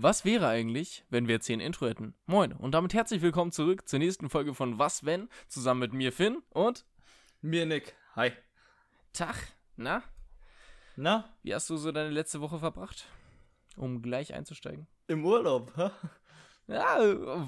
Was 0.00 0.24
wäre 0.24 0.46
eigentlich, 0.46 1.04
wenn 1.10 1.26
wir 1.26 1.34
jetzt 1.34 1.46
hier 1.48 1.56
ein 1.56 1.60
Intro 1.60 1.88
hätten? 1.88 2.14
Moin 2.26 2.52
und 2.52 2.70
damit 2.72 2.94
herzlich 2.94 3.20
willkommen 3.20 3.50
zurück 3.50 3.88
zur 3.88 3.98
nächsten 3.98 4.30
Folge 4.30 4.54
von 4.54 4.78
Was 4.78 5.04
wenn? 5.04 5.28
Zusammen 5.48 5.80
mit 5.80 5.92
mir 5.92 6.12
Finn 6.12 6.40
und 6.50 6.86
Mir 7.42 7.66
Nick. 7.66 7.96
Hi. 8.14 8.30
Tag. 9.12 9.34
Na, 9.74 10.04
Na, 10.94 11.28
wie 11.42 11.52
hast 11.52 11.68
du 11.68 11.76
so 11.76 11.90
deine 11.90 12.10
letzte 12.10 12.40
Woche 12.40 12.60
verbracht? 12.60 13.08
Um 13.76 14.00
gleich 14.00 14.34
einzusteigen. 14.34 14.86
im 15.08 15.24
Urlaub, 15.26 15.72
hä? 15.76 15.90
Ja, 16.68 16.98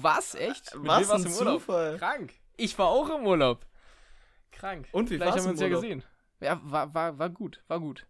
was? 0.03 0.35
Echt? 0.35 0.75
Mit 0.75 0.87
Was 0.87 1.09
ein 1.09 1.23
im 1.25 1.33
Urlaub? 1.33 1.61
Zufall. 1.61 1.97
Krank. 1.99 2.33
Ich 2.57 2.77
war 2.77 2.87
auch 2.87 3.09
im 3.17 3.25
Urlaub. 3.25 3.65
Krank. 4.51 4.89
Und 4.91 5.09
wie 5.09 5.15
Vielleicht 5.15 5.37
haben 5.37 5.45
wir 5.45 5.51
uns 5.51 5.61
im 5.61 5.67
ja 5.71 5.77
Urlaub? 5.77 5.83
gesehen. 5.83 6.03
Ja, 6.41 6.59
war, 6.63 6.93
war, 6.93 7.17
war 7.17 7.29
gut, 7.29 7.63
war 7.69 7.79
gut. 7.79 8.05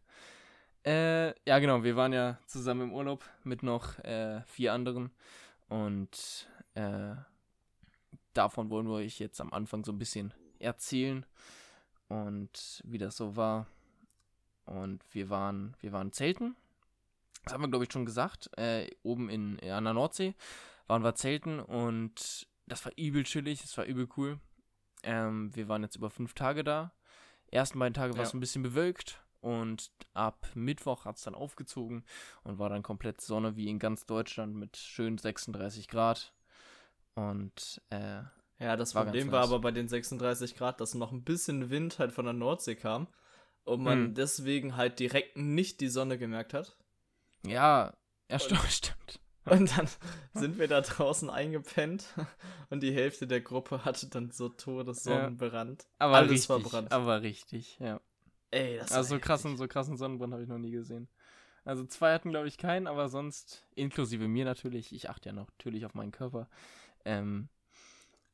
Äh, 0.86 1.28
ja, 1.48 1.60
genau, 1.60 1.84
wir 1.84 1.96
waren 1.96 2.14
ja 2.14 2.40
zusammen 2.48 2.82
im 2.90 2.94
Urlaub 2.94 3.24
mit 3.44 3.62
noch 3.64 4.00
äh, 4.00 4.42
vier 4.48 4.74
anderen. 4.74 5.12
Und 5.70 6.50
äh, 6.74 7.16
davon 8.34 8.70
wollen 8.70 8.88
wir 8.88 8.96
euch 8.96 9.20
jetzt 9.20 9.40
am 9.42 9.54
Anfang 9.54 9.84
so 9.86 9.92
ein 9.92 10.00
bisschen 10.00 10.34
erzählen 10.60 11.26
und 12.08 12.82
wie 12.86 12.98
das 12.98 13.16
so 13.18 13.36
war. 13.36 13.68
Und 14.66 15.04
wir 15.12 15.30
waren, 15.30 15.76
wir 15.80 15.92
waren 15.92 16.12
zelten. 16.12 16.56
Das 17.44 17.54
haben 17.54 17.62
wir, 17.62 17.70
glaube 17.70 17.86
ich, 17.86 17.92
schon 17.92 18.06
gesagt. 18.06 18.50
Äh, 18.58 18.90
oben 19.04 19.30
in, 19.30 19.60
an 19.70 19.84
der 19.84 19.94
Nordsee 19.94 20.36
waren 20.88 21.04
wir 21.04 21.16
zelten 21.16 21.60
und 21.60 22.48
das 22.68 22.86
war 22.86 22.92
übel 22.98 23.24
chillig, 23.24 23.62
das 23.62 23.78
war 23.78 23.86
übel 23.86 24.08
cool. 24.18 24.40
Ähm, 25.04 25.56
wir 25.56 25.68
waren 25.68 25.84
jetzt 25.84 25.96
über 25.96 26.10
fünf 26.10 26.34
Tage 26.34 26.64
da. 26.64 26.94
Ersten 27.50 27.80
beiden 27.80 27.94
Tage 27.94 28.16
war 28.16 28.24
es 28.24 28.32
Ja. 28.32 28.38
ein 28.38 28.40
bisschen 28.40 28.64
bewölkt 28.64 29.21
und 29.42 29.92
ab 30.14 30.48
Mittwoch 30.56 31.06
hat 31.06 31.18
es 31.18 31.24
dann 31.24 31.36
aufgezogen 31.36 32.04
und 32.44 32.60
war 32.60 32.70
dann 32.70 32.84
komplett 32.84 33.22
Sonne 33.22 33.56
wie 33.56 33.70
in 33.70 33.80
ganz 33.80 34.06
Deutschland 34.06 34.56
mit 34.56 34.78
schön 34.78 35.18
36 35.18 35.88
Grad. 35.88 36.34
Und 37.16 37.82
äh, 37.90 38.24
Ja, 38.60 38.78
das 38.78 38.96
War 38.96 39.06
Problem 39.06 39.32
war 39.34 39.44
aber 39.44 39.60
bei 39.60 39.72
den 39.72 39.88
36 39.90 40.56
Grad, 40.56 40.80
dass 40.80 40.94
noch 40.94 41.12
ein 41.12 41.24
bisschen 41.26 41.70
Wind 41.70 42.00
halt 42.00 42.12
von 42.14 42.24
der 42.26 42.34
Nordsee 42.34 42.76
kam 42.76 43.08
und 43.66 43.82
man 43.84 44.14
Hm. 44.14 44.16
deswegen 44.16 44.78
halt 44.78 45.00
direkt 45.00 45.36
nicht 45.38 45.82
die 45.82 45.90
Sonne 45.90 46.18
gemerkt 46.18 46.54
hat. 46.54 46.78
ja, 47.46 47.94
ja, 48.30 48.40
stimmt, 48.40 48.62
stimmt. 48.72 49.20
Und 49.46 49.76
dann 49.78 49.88
sind 50.34 50.60
wir 50.60 50.68
da 50.68 50.82
draußen 50.82 51.30
eingepennt 51.30 52.06
und 52.70 52.82
die 52.84 52.94
Hälfte 52.94 53.28
der 53.28 53.42
Gruppe 53.42 53.84
hatte 53.86 54.08
dann 54.08 54.32
so 54.32 54.50
Todessonnenbrand. 54.50 55.88
Aber 56.00 56.18
Alles 56.18 56.30
richtig, 56.30 56.48
verbrannt. 56.48 56.92
aber 56.92 57.22
richtig, 57.22 57.80
ja. 57.80 58.00
Ey, 58.52 58.78
das 58.78 58.92
Also 58.92 59.16
so 59.16 59.20
krassen, 59.20 59.58
so 59.58 59.68
krassen 59.68 59.98
Sonnenbrand 59.98 60.34
habe 60.34 60.44
ich 60.44 60.50
noch 60.50 60.58
nie 60.58 60.72
gesehen. 60.72 61.08
Also 61.64 61.86
zwei 61.86 62.14
hatten, 62.14 62.32
glaube 62.32 62.48
ich, 62.48 62.58
keinen, 62.58 62.88
aber 62.88 63.08
sonst, 63.08 63.68
inklusive 63.76 64.28
mir 64.28 64.46
natürlich, 64.46 64.94
ich 64.94 65.10
achte 65.10 65.30
ja 65.30 65.34
noch 65.34 65.48
natürlich 65.48 65.86
auf 65.86 65.94
meinen 65.94 66.12
Körper, 66.12 66.50
ähm, 67.06 67.50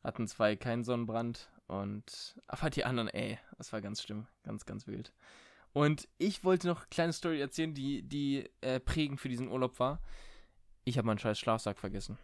hatten 0.04 0.28
zwei 0.28 0.56
keinen 0.56 0.84
Sonnenbrand 0.84 1.52
und, 1.68 2.40
aber 2.48 2.70
die 2.70 2.86
anderen, 2.86 3.10
ey, 3.10 3.38
das 3.58 3.74
war 3.74 3.82
ganz 3.82 4.02
schlimm, 4.02 4.28
ganz, 4.44 4.66
ganz 4.66 4.88
wild. 4.88 5.14
Und 5.74 6.08
ich 6.18 6.44
wollte 6.44 6.68
noch 6.68 6.80
eine 6.80 6.90
kleine 6.90 7.14
Story 7.14 7.40
erzählen, 7.42 7.74
die, 7.74 8.02
die 8.02 8.50
äh, 8.62 8.80
prägend 8.80 9.20
für 9.20 9.30
diesen 9.30 9.50
Urlaub 9.50 9.80
war. 9.80 10.02
Ich 10.86 10.98
habe 10.98 11.06
meinen 11.06 11.20
scheiß 11.20 11.38
Schlafsack 11.38 11.78
vergessen. 11.78 12.18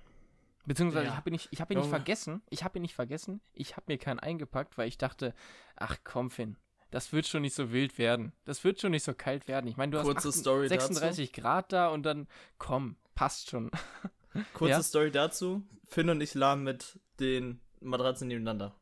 Beziehungsweise 0.65 1.05
Ja. 1.05 1.11
ich 1.11 1.17
habe 1.17 1.29
ihn 1.29 1.33
nicht, 1.33 1.49
ich 1.51 1.59
habe 1.59 1.73
ihn 1.73 1.79
nicht 1.79 1.89
vergessen. 1.89 2.41
Ich 2.49 2.63
habe 2.63 2.79
ihn 2.79 2.83
nicht 2.83 2.95
vergessen. 2.95 3.41
Ich 3.51 3.75
habe 3.75 3.91
mir 3.91 3.97
keinen 3.97 4.19
eingepackt, 4.19 4.77
weil 4.77 4.87
ich 4.87 4.97
dachte, 4.97 5.35
ach 5.75 5.97
komm, 6.05 6.29
Finn, 6.29 6.55
das 6.93 7.11
wird 7.11 7.25
schon 7.27 7.41
nicht 7.41 7.55
so 7.55 7.71
wild 7.71 7.97
werden. 7.97 8.33
Das 8.45 8.63
wird 8.63 8.79
schon 8.79 8.91
nicht 8.91 9.03
so 9.03 9.13
kalt 9.15 9.47
werden. 9.47 9.65
Ich 9.67 9.77
meine, 9.77 9.91
du 9.93 10.01
Kurze 10.03 10.27
hast 10.27 10.35
8, 10.37 10.41
Story 10.41 10.67
36 10.67 11.33
Grad 11.33 11.73
da 11.73 11.87
und 11.87 12.03
dann, 12.03 12.27
komm, 12.59 12.97
passt 13.15 13.49
schon. 13.49 13.71
Kurze 14.53 14.71
Ja? 14.71 14.83
Story 14.83 15.09
dazu. 15.11 15.63
Finn 15.85 16.09
und 16.09 16.21
ich 16.21 16.35
lagen 16.35 16.63
mit 16.63 16.99
den 17.19 17.59
Matratzen 17.79 18.27
nebeneinander. 18.27 18.75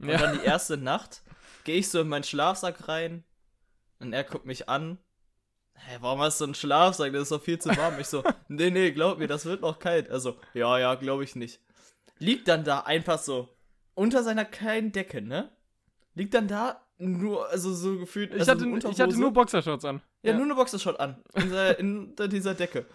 Und 0.00 0.08
Ja. 0.08 0.18
dann 0.18 0.38
die 0.38 0.44
erste 0.44 0.76
Nacht 0.76 1.22
gehe 1.62 1.76
ich 1.78 1.88
so 1.88 2.00
in 2.00 2.08
meinen 2.08 2.24
Schlafsack 2.24 2.88
rein 2.88 3.22
und 4.00 4.12
er 4.12 4.24
guckt 4.24 4.46
mich 4.46 4.68
an. 4.68 4.98
Hä, 5.74 5.98
warum 6.00 6.20
hast 6.20 6.40
du 6.40 6.44
einen 6.44 6.54
Schlafsack? 6.54 7.12
Das 7.12 7.22
ist 7.22 7.32
doch 7.32 7.42
viel 7.42 7.58
zu 7.60 7.68
warm. 7.76 7.98
Ich 8.00 8.08
so, 8.08 8.22
nee, 8.48 8.70
nee, 8.70 8.90
glaub 8.90 9.18
mir, 9.18 9.28
das 9.28 9.44
wird 9.44 9.62
noch 9.62 9.78
kalt. 9.78 10.10
Also, 10.10 10.36
ja, 10.54 10.76
ja, 10.78 10.94
glaube 10.96 11.22
ich 11.24 11.36
nicht. 11.36 11.60
Liegt 12.18 12.48
dann 12.48 12.64
da 12.64 12.80
einfach 12.80 13.18
so 13.18 13.48
unter 13.94 14.24
seiner 14.24 14.44
kleinen 14.44 14.90
Decke, 14.92 15.22
ne? 15.22 15.50
Liegt 16.14 16.34
dann 16.34 16.46
da 16.48 16.83
nur, 16.98 17.48
also 17.50 17.72
so 17.74 17.98
gefühlt. 17.98 18.32
Ich, 18.32 18.40
also 18.40 18.52
hatte, 18.52 18.88
ich 18.90 19.00
hatte 19.00 19.18
nur 19.18 19.32
Boxershorts 19.32 19.84
an. 19.84 20.00
Ja, 20.22 20.32
nur 20.34 20.44
eine 20.44 20.54
Boxershot 20.54 20.98
an. 21.00 21.22
In 21.78 22.14
der- 22.16 22.28
dieser 22.28 22.54
Decke. 22.54 22.86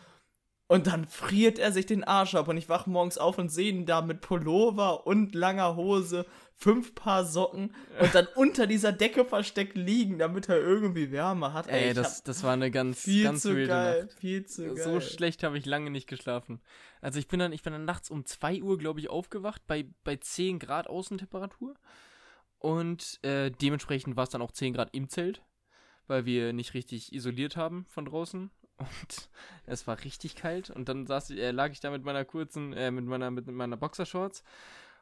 Und 0.72 0.86
dann 0.86 1.08
friert 1.08 1.58
er 1.58 1.72
sich 1.72 1.88
den 1.88 2.04
Arsch 2.04 2.36
ab 2.36 2.48
und 2.48 2.56
ich 2.56 2.70
wach 2.70 2.86
morgens 2.86 3.18
auf 3.18 3.40
und 3.40 3.50
sehe 3.50 3.72
ihn 3.72 3.88
da 3.88 4.04
mit 4.04 4.22
Pullover 4.22 5.08
und 5.08 5.34
langer 5.34 5.76
Hose, 5.76 6.28
fünf 6.54 6.94
Paar 6.94 7.26
Socken 7.26 7.74
und 8.00 8.14
dann 8.14 8.28
unter 8.36 8.68
dieser 8.68 8.92
Decke 8.92 9.26
versteckt 9.26 9.76
liegen, 9.76 10.20
damit 10.20 10.48
er 10.48 10.60
irgendwie 10.60 11.12
Wärme 11.12 11.54
hat. 11.54 11.68
Ey, 11.70 11.90
ich 11.90 11.96
das, 11.96 12.22
das 12.24 12.44
war 12.44 12.54
eine 12.54 12.70
ganz, 12.70 13.00
viel 13.00 13.24
ganz 13.24 13.42
zu 13.42 13.56
wilde 13.56 13.68
geil, 13.68 14.04
Nacht. 14.04 14.20
viel 14.20 14.46
zu 14.46 14.76
geil. 14.76 14.78
So 14.78 15.00
schlecht 15.02 15.42
habe 15.44 15.58
ich 15.58 15.66
lange 15.66 15.90
nicht 15.90 16.06
geschlafen. 16.08 16.62
Also 17.02 17.18
ich 17.18 17.28
bin 17.28 17.40
dann, 17.40 17.52
ich 17.52 17.64
bin 17.64 17.74
dann 17.74 17.86
nachts 17.86 18.12
um 18.12 18.24
2 18.28 18.62
Uhr, 18.62 18.78
glaube 18.78 19.00
ich, 19.00 19.10
aufgewacht 19.10 19.64
bei, 19.66 19.88
bei 20.04 20.18
10 20.18 20.60
Grad 20.60 20.86
Außentemperatur. 20.88 21.74
Und 22.60 23.24
äh, 23.24 23.52
dementsprechend 23.52 24.18
war 24.18 24.26
es 24.26 24.30
dann 24.30 24.42
auch 24.42 24.52
10 24.52 24.74
Grad 24.74 24.90
im 24.94 25.10
Zelt, 25.10 25.42
weil 26.08 26.26
wir 26.26 26.54
nicht 26.54 26.74
richtig 26.74 27.14
isoliert 27.14 27.56
haben 27.56 27.86
von 27.86 28.06
draußen. 28.06 28.52
Und 28.78 29.30
es 29.66 29.88
war 29.88 30.04
richtig 30.04 30.36
kalt. 30.36 30.70
Und 30.70 30.90
dann 30.90 31.08
saß, 31.08 31.32
äh, 31.32 31.52
lag 31.52 31.72
ich 31.72 31.80
da 31.80 31.90
mit 31.90 32.04
meiner 32.04 32.26
kurzen, 32.26 32.74
äh, 32.74 32.92
mit 32.92 33.06
meiner, 33.06 33.32
mit 33.32 33.48
meiner 33.48 33.78
Boxershorts. 33.78 34.44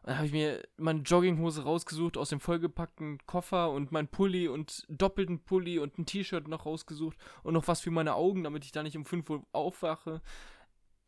Und 0.01 0.09
dann 0.09 0.17
habe 0.17 0.27
ich 0.27 0.33
mir 0.33 0.63
meine 0.77 1.01
Jogginghose 1.01 1.63
rausgesucht 1.63 2.17
aus 2.17 2.29
dem 2.29 2.39
vollgepackten 2.39 3.19
Koffer 3.25 3.71
und 3.71 3.91
mein 3.91 4.07
Pulli 4.07 4.47
und 4.47 4.85
doppelten 4.87 5.43
Pulli 5.43 5.79
und 5.79 5.97
ein 5.97 6.05
T-Shirt 6.05 6.47
noch 6.47 6.65
rausgesucht 6.65 7.17
und 7.43 7.55
noch 7.55 7.67
was 7.67 7.81
für 7.81 7.91
meine 7.91 8.13
Augen, 8.13 8.43
damit 8.43 8.65
ich 8.65 8.71
da 8.71 8.83
nicht 8.83 8.97
um 8.97 9.05
5 9.05 9.29
Uhr 9.29 9.45
aufwache. 9.51 10.21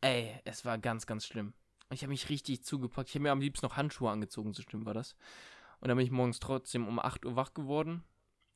Ey, 0.00 0.40
es 0.44 0.64
war 0.64 0.78
ganz, 0.78 1.06
ganz 1.06 1.26
schlimm. 1.26 1.54
Ich 1.92 2.02
habe 2.02 2.10
mich 2.10 2.28
richtig 2.28 2.64
zugepackt. 2.64 3.08
Ich 3.08 3.14
habe 3.14 3.24
mir 3.24 3.32
am 3.32 3.40
liebsten 3.40 3.66
noch 3.66 3.76
Handschuhe 3.76 4.10
angezogen, 4.10 4.52
so 4.52 4.62
schlimm 4.62 4.86
war 4.86 4.94
das. 4.94 5.16
Und 5.80 5.88
dann 5.88 5.96
bin 5.96 6.04
ich 6.06 6.12
morgens 6.12 6.40
trotzdem 6.40 6.86
um 6.88 6.98
8 6.98 7.24
Uhr 7.24 7.36
wach 7.36 7.54
geworden. 7.54 8.04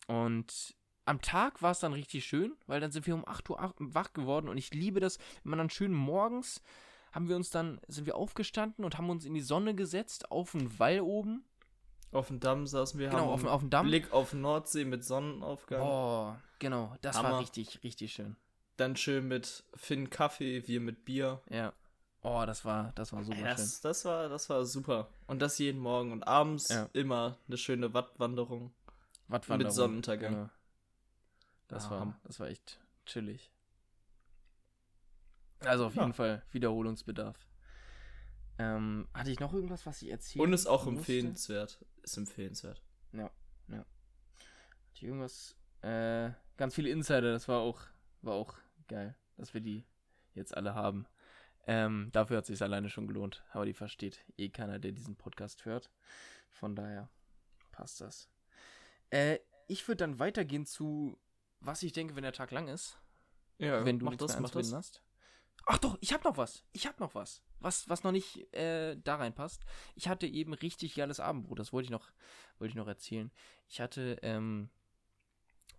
Und 0.06 0.74
am 1.06 1.20
Tag 1.20 1.62
war 1.62 1.70
es 1.72 1.80
dann 1.80 1.92
richtig 1.92 2.24
schön, 2.24 2.54
weil 2.66 2.80
dann 2.80 2.92
sind 2.92 3.06
wir 3.06 3.14
um 3.14 3.26
8 3.26 3.48
Uhr 3.50 3.60
ach- 3.60 3.72
wach 3.78 4.12
geworden. 4.12 4.48
Und 4.48 4.58
ich 4.58 4.72
liebe 4.74 5.00
das, 5.00 5.18
wenn 5.42 5.50
man 5.50 5.58
dann 5.58 5.70
schön 5.70 5.92
morgens 5.92 6.62
haben 7.12 7.28
wir 7.28 7.36
uns 7.36 7.50
dann, 7.50 7.80
sind 7.86 8.06
wir 8.06 8.16
aufgestanden 8.16 8.84
und 8.84 8.98
haben 8.98 9.08
uns 9.08 9.24
in 9.24 9.34
die 9.34 9.40
Sonne 9.40 9.74
gesetzt, 9.76 10.30
auf 10.32 10.50
den 10.52 10.78
Wall 10.80 11.00
oben. 11.00 11.44
auf 12.10 12.26
dem 12.28 12.40
Damm 12.40 12.66
saßen 12.66 12.98
wir, 12.98 13.08
Genau, 13.10 13.22
haben 13.22 13.28
auf, 13.30 13.44
auf 13.44 13.60
dem 13.60 13.70
Damm. 13.70 13.86
Blick 13.86 14.12
auf 14.12 14.32
Nordsee 14.34 14.84
mit 14.84 15.04
Sonnenaufgang. 15.04 15.80
Oh, 15.82 16.34
genau, 16.58 16.94
das 17.02 17.16
war 17.16 17.24
Hammer. 17.24 17.38
richtig, 17.40 17.82
richtig 17.84 18.12
schön. 18.12 18.36
Dann 18.76 18.96
schön 18.96 19.28
mit 19.28 19.62
Finn 19.74 20.10
Kaffee, 20.10 20.66
wir 20.66 20.80
mit 20.80 21.04
Bier. 21.04 21.40
Ja. 21.50 21.72
Oh, 22.26 22.44
das 22.46 22.64
war, 22.64 22.92
das 22.94 23.12
war 23.12 23.22
super 23.22 23.36
Ey, 23.38 23.44
schön. 23.44 23.56
das, 23.56 23.80
das, 23.82 24.04
war, 24.06 24.28
das 24.28 24.48
war 24.48 24.64
super. 24.64 25.08
Und 25.26 25.40
das 25.40 25.58
jeden 25.58 25.80
Morgen. 25.80 26.10
Und 26.10 26.26
abends 26.26 26.68
Ja. 26.70 26.88
immer 26.94 27.38
eine 27.46 27.58
schöne 27.58 27.92
Wattwanderung. 27.94 28.72
Wattwanderung. 29.28 29.68
mit 29.68 29.74
Sonnenuntergang. 29.74 30.32
Ja. 30.32 30.50
Das, 31.68 31.86
Ah, 31.86 31.90
war, 31.90 32.20
das 32.24 32.40
war 32.40 32.48
echt 32.48 32.80
chillig. 33.06 33.52
Also 35.60 35.86
auf 35.86 35.94
Ja. 35.94 36.02
jeden 36.02 36.14
Fall 36.14 36.42
Wiederholungsbedarf. 36.50 37.46
Ähm, 38.58 39.08
hatte 39.12 39.30
ich 39.30 39.40
noch 39.40 39.52
irgendwas, 39.52 39.84
was 39.84 40.00
ich 40.02 40.10
erzählen 40.10 40.44
Und 40.44 40.52
ist 40.52 40.66
auch 40.66 40.84
musste? 40.84 40.98
empfehlenswert. 40.98 41.84
Ist 42.02 42.16
empfehlenswert. 42.16 42.80
Hatte 43.12 43.32
ich 44.94 45.02
irgendwas? 45.02 45.56
Äh, 45.82 46.30
ganz 46.56 46.74
viele 46.74 46.88
Insider, 46.90 47.32
das 47.32 47.48
war 47.48 47.58
auch, 47.60 47.80
war 48.22 48.34
auch 48.34 48.54
geil, 48.88 49.16
dass 49.36 49.52
wir 49.52 49.60
die 49.60 49.84
jetzt 50.34 50.56
alle 50.56 50.74
haben. 50.74 51.06
Ähm, 51.66 52.10
dafür 52.12 52.36
hat 52.36 52.44
es 52.44 52.48
sich 52.48 52.62
alleine 52.62 52.88
schon 52.88 53.06
gelohnt. 53.06 53.44
Aber 53.52 53.64
die 53.64 53.74
versteht 53.74 54.24
eh 54.36 54.48
keiner, 54.48 54.78
der 54.78 54.92
diesen 54.92 55.16
Podcast 55.16 55.64
hört. 55.64 55.90
Von 56.50 56.76
daher 56.76 57.08
passt 57.72 58.00
das. 58.00 58.28
Äh, 59.10 59.38
ich 59.66 59.86
würde 59.88 59.98
dann 59.98 60.18
weitergehen 60.18 60.66
zu, 60.66 61.18
was 61.60 61.82
ich 61.82 61.92
denke, 61.92 62.16
wenn 62.16 62.22
der 62.22 62.32
Tag 62.32 62.50
lang 62.50 62.68
ist. 62.68 62.98
Ja, 63.58 63.84
wenn 63.84 63.98
du 63.98 64.06
mach 64.06 64.16
das, 64.16 64.38
mach 64.40 64.50
das. 64.50 64.72
hast. 64.72 65.02
Ach 65.66 65.78
doch, 65.78 65.96
ich 66.00 66.12
habe 66.12 66.24
noch 66.24 66.36
was. 66.36 66.64
Ich 66.72 66.86
habe 66.86 67.00
noch 67.00 67.14
was. 67.14 67.42
Was, 67.60 67.88
was 67.88 68.02
noch 68.02 68.12
nicht 68.12 68.52
äh, 68.52 68.96
da 68.96 69.16
reinpasst. 69.16 69.64
Ich 69.94 70.08
hatte 70.08 70.26
eben 70.26 70.52
richtig 70.52 70.94
geiles 70.94 71.20
Abendbrot. 71.20 71.58
Das 71.58 71.72
wollte 71.72 71.86
ich 71.86 71.90
noch, 71.90 72.10
wollte 72.58 72.72
ich 72.72 72.76
noch 72.76 72.88
erzählen. 72.88 73.30
Ich 73.68 73.80
hatte 73.80 74.18
ähm, 74.22 74.68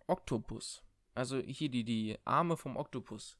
Oktopus. 0.08 0.82
Also 1.14 1.38
hier 1.38 1.68
die, 1.68 1.84
die 1.84 2.18
Arme 2.24 2.56
vom 2.56 2.76
Oktopus. 2.76 3.38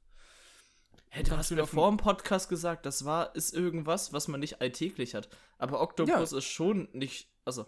Hey, 1.11 1.23
du 1.23 1.37
hast 1.37 1.51
mir 1.51 1.67
vor 1.67 1.89
dem 1.89 1.97
Podcast 1.97 2.49
gesagt, 2.49 2.85
das 2.85 3.05
war, 3.05 3.35
ist 3.35 3.55
irgendwas, 3.55 4.13
was 4.13 4.29
man 4.29 4.41
nicht 4.41 4.61
alltäglich 4.61 5.15
hat. 5.15 5.29
Aber 5.59 5.81
Oktopus 5.81 6.33
ist 6.33 6.45
schon 6.45 6.89
nicht, 6.93 7.31
also, 7.45 7.67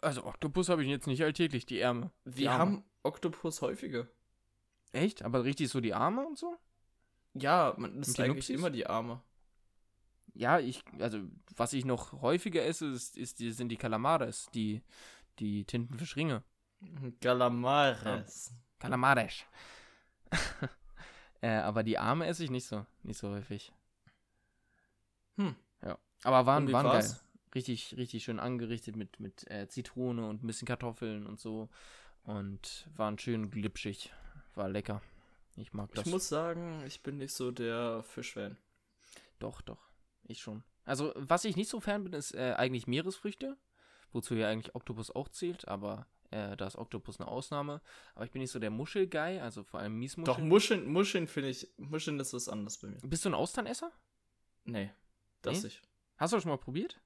Also 0.00 0.24
Oktopus 0.24 0.68
habe 0.68 0.82
ich 0.82 0.88
jetzt 0.88 1.06
nicht 1.06 1.22
alltäglich, 1.22 1.66
die 1.66 1.80
Ärmel. 1.80 2.10
Wir 2.24 2.52
Arme. 2.52 2.60
haben 2.60 2.84
Oktopus 3.02 3.60
häufiger. 3.62 4.06
Echt? 4.92 5.22
Aber 5.22 5.44
richtig 5.44 5.68
so 5.68 5.80
die 5.80 5.94
Arme 5.94 6.26
und 6.26 6.38
so? 6.38 6.56
Ja, 7.34 7.74
man 7.76 8.00
die 8.00 8.22
eigentlich 8.22 8.50
immer 8.50 8.70
die 8.70 8.86
Arme. 8.86 9.22
Ja, 10.34 10.58
ich, 10.58 10.84
also, 10.98 11.20
was 11.56 11.72
ich 11.72 11.84
noch 11.84 12.12
häufiger 12.20 12.64
esse, 12.64 12.86
ist, 12.86 13.16
ist 13.16 13.40
die, 13.40 13.52
sind 13.52 13.68
die 13.70 13.76
Calamares, 13.76 14.48
die, 14.54 14.82
die 15.38 15.64
Tintenfischringe. 15.64 16.44
Calamares. 17.20 18.52
Calamares. 18.78 19.44
äh, 21.40 21.48
aber 21.48 21.82
die 21.82 21.98
Arme 21.98 22.26
esse 22.26 22.44
ich 22.44 22.50
nicht 22.50 22.66
so, 22.66 22.86
nicht 23.02 23.18
so 23.18 23.30
häufig. 23.30 23.72
Hm. 25.36 25.54
Ja. 25.82 25.98
Aber 26.22 26.46
waren, 26.46 26.70
waren 26.72 26.86
geil. 26.86 27.16
Richtig, 27.54 27.96
richtig 27.96 28.24
schön 28.24 28.38
angerichtet 28.38 28.96
mit, 28.96 29.18
mit 29.20 29.50
äh, 29.50 29.68
Zitrone 29.68 30.28
und 30.28 30.42
ein 30.42 30.46
bisschen 30.46 30.66
Kartoffeln 30.66 31.26
und 31.26 31.40
so. 31.40 31.68
Und 32.24 32.88
waren 32.96 33.18
schön 33.18 33.50
glitschig. 33.50 34.12
War 34.54 34.68
lecker. 34.68 35.00
Ich 35.56 35.72
mag 35.72 35.92
das. 35.94 36.06
Ich 36.06 36.12
muss 36.12 36.28
sagen, 36.28 36.82
ich 36.86 37.02
bin 37.02 37.18
nicht 37.18 37.32
so 37.32 37.50
der 37.50 38.02
Fischfan. 38.02 38.56
Doch, 39.38 39.62
doch. 39.62 39.88
Ich 40.24 40.40
schon. 40.40 40.62
Also, 40.84 41.12
was 41.14 41.44
ich 41.44 41.56
nicht 41.56 41.68
so 41.68 41.80
fern 41.80 42.04
bin, 42.04 42.12
ist 42.12 42.34
äh, 42.34 42.54
eigentlich 42.56 42.86
Meeresfrüchte. 42.86 43.56
Wozu 44.12 44.34
ja 44.34 44.48
eigentlich 44.48 44.74
Oktopus 44.74 45.10
auch 45.10 45.28
zählt, 45.28 45.68
aber 45.68 46.06
äh, 46.30 46.56
da 46.56 46.66
ist 46.66 46.76
Oktopus 46.76 47.20
eine 47.20 47.28
Ausnahme. 47.28 47.80
Aber 48.14 48.24
ich 48.24 48.30
bin 48.30 48.40
nicht 48.40 48.50
so 48.50 48.58
der 48.58 48.70
Muschel-Guy, 48.70 49.40
also 49.40 49.62
vor 49.62 49.80
allem 49.80 49.98
Miesmuscheln. 49.98 50.36
Doch, 50.36 50.42
Muscheln, 50.44 50.86
Muscheln 50.86 51.26
finde 51.26 51.50
ich, 51.50 51.68
Muscheln 51.78 52.18
ist 52.20 52.32
was 52.32 52.48
anderes 52.48 52.78
bei 52.78 52.88
mir. 52.88 52.98
Bist 53.02 53.24
du 53.24 53.30
ein 53.30 53.34
Austernesser? 53.34 53.90
Nee, 54.64 54.90
das 55.42 55.58
Nee? 55.58 55.64
nicht. 55.64 55.82
Hast 56.16 56.32
du 56.32 56.36
das 56.36 56.42
schon 56.42 56.50
mal 56.50 56.58
probiert? 56.58 57.00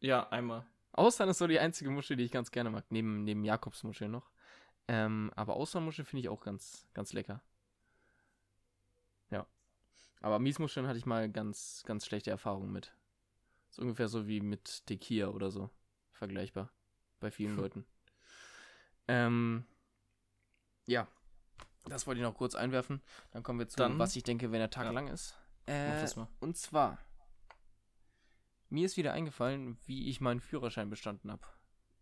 Ja, 0.00 0.28
einmal. 0.30 0.66
Austern 0.92 1.28
ist 1.28 1.38
so 1.38 1.46
die 1.46 1.58
einzige 1.58 1.90
Muschel, 1.90 2.16
die 2.16 2.24
ich 2.24 2.32
ganz 2.32 2.50
gerne 2.50 2.70
mag, 2.70 2.84
neben, 2.90 3.24
neben 3.24 3.44
Jakobsmuschel 3.44 4.08
noch. 4.08 4.30
Ähm, 4.88 5.30
aber 5.36 5.54
Austernmuschel 5.54 6.04
finde 6.04 6.20
ich 6.22 6.28
auch 6.28 6.40
ganz, 6.42 6.86
ganz 6.94 7.12
lecker. 7.12 7.42
Ja. 9.30 9.46
Aber 10.20 10.38
Miesmuscheln 10.38 10.86
hatte 10.86 10.98
ich 10.98 11.06
mal 11.06 11.30
ganz, 11.30 11.82
ganz 11.86 12.06
schlechte 12.06 12.30
Erfahrungen 12.30 12.72
mit. 12.72 12.92
Ist 13.68 13.78
ungefähr 13.78 14.08
so 14.08 14.26
wie 14.26 14.40
mit 14.40 14.86
Tequila 14.86 15.28
oder 15.28 15.50
so. 15.50 15.70
Vergleichbar. 16.12 16.70
Bei 17.20 17.30
vielen 17.30 17.56
Leuten. 17.56 17.84
Ähm, 19.08 19.64
ja. 20.86 21.06
Das 21.84 22.06
wollte 22.06 22.20
ich 22.20 22.24
noch 22.26 22.34
kurz 22.34 22.54
einwerfen. 22.54 23.00
Dann 23.32 23.42
kommen 23.42 23.58
wir 23.60 23.68
zu, 23.68 23.76
Dann- 23.76 23.98
was 23.98 24.16
ich 24.16 24.22
denke, 24.24 24.50
wenn 24.52 24.58
der 24.58 24.70
Tag 24.70 24.86
Ja. 24.86 24.90
lang 24.90 25.08
ist. 25.08 25.36
Äh, 25.66 26.04
und 26.40 26.56
zwar, 26.56 26.98
mir 28.68 28.86
ist 28.86 28.96
wieder 28.96 29.12
eingefallen, 29.12 29.78
wie 29.86 30.08
ich 30.08 30.20
meinen 30.20 30.40
Führerschein 30.40 30.90
bestanden 30.90 31.30
habe. 31.30 31.42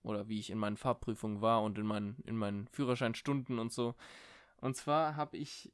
Oder 0.03 0.29
wie 0.29 0.39
ich 0.39 0.51
in 0.51 0.59
meinen 0.59 0.77
Fahrprüfungen 0.77 1.41
war 1.41 1.63
und 1.63 1.79
in 1.79 1.87
meinen, 1.87 2.23
in 2.27 2.37
meinen 2.37 2.67
Führerscheinstunden 2.69 3.59
und 3.59 3.73
so. 3.73 3.95
Und 4.59 4.77
zwar 4.77 5.17
habe 5.17 5.37
ich 5.39 5.73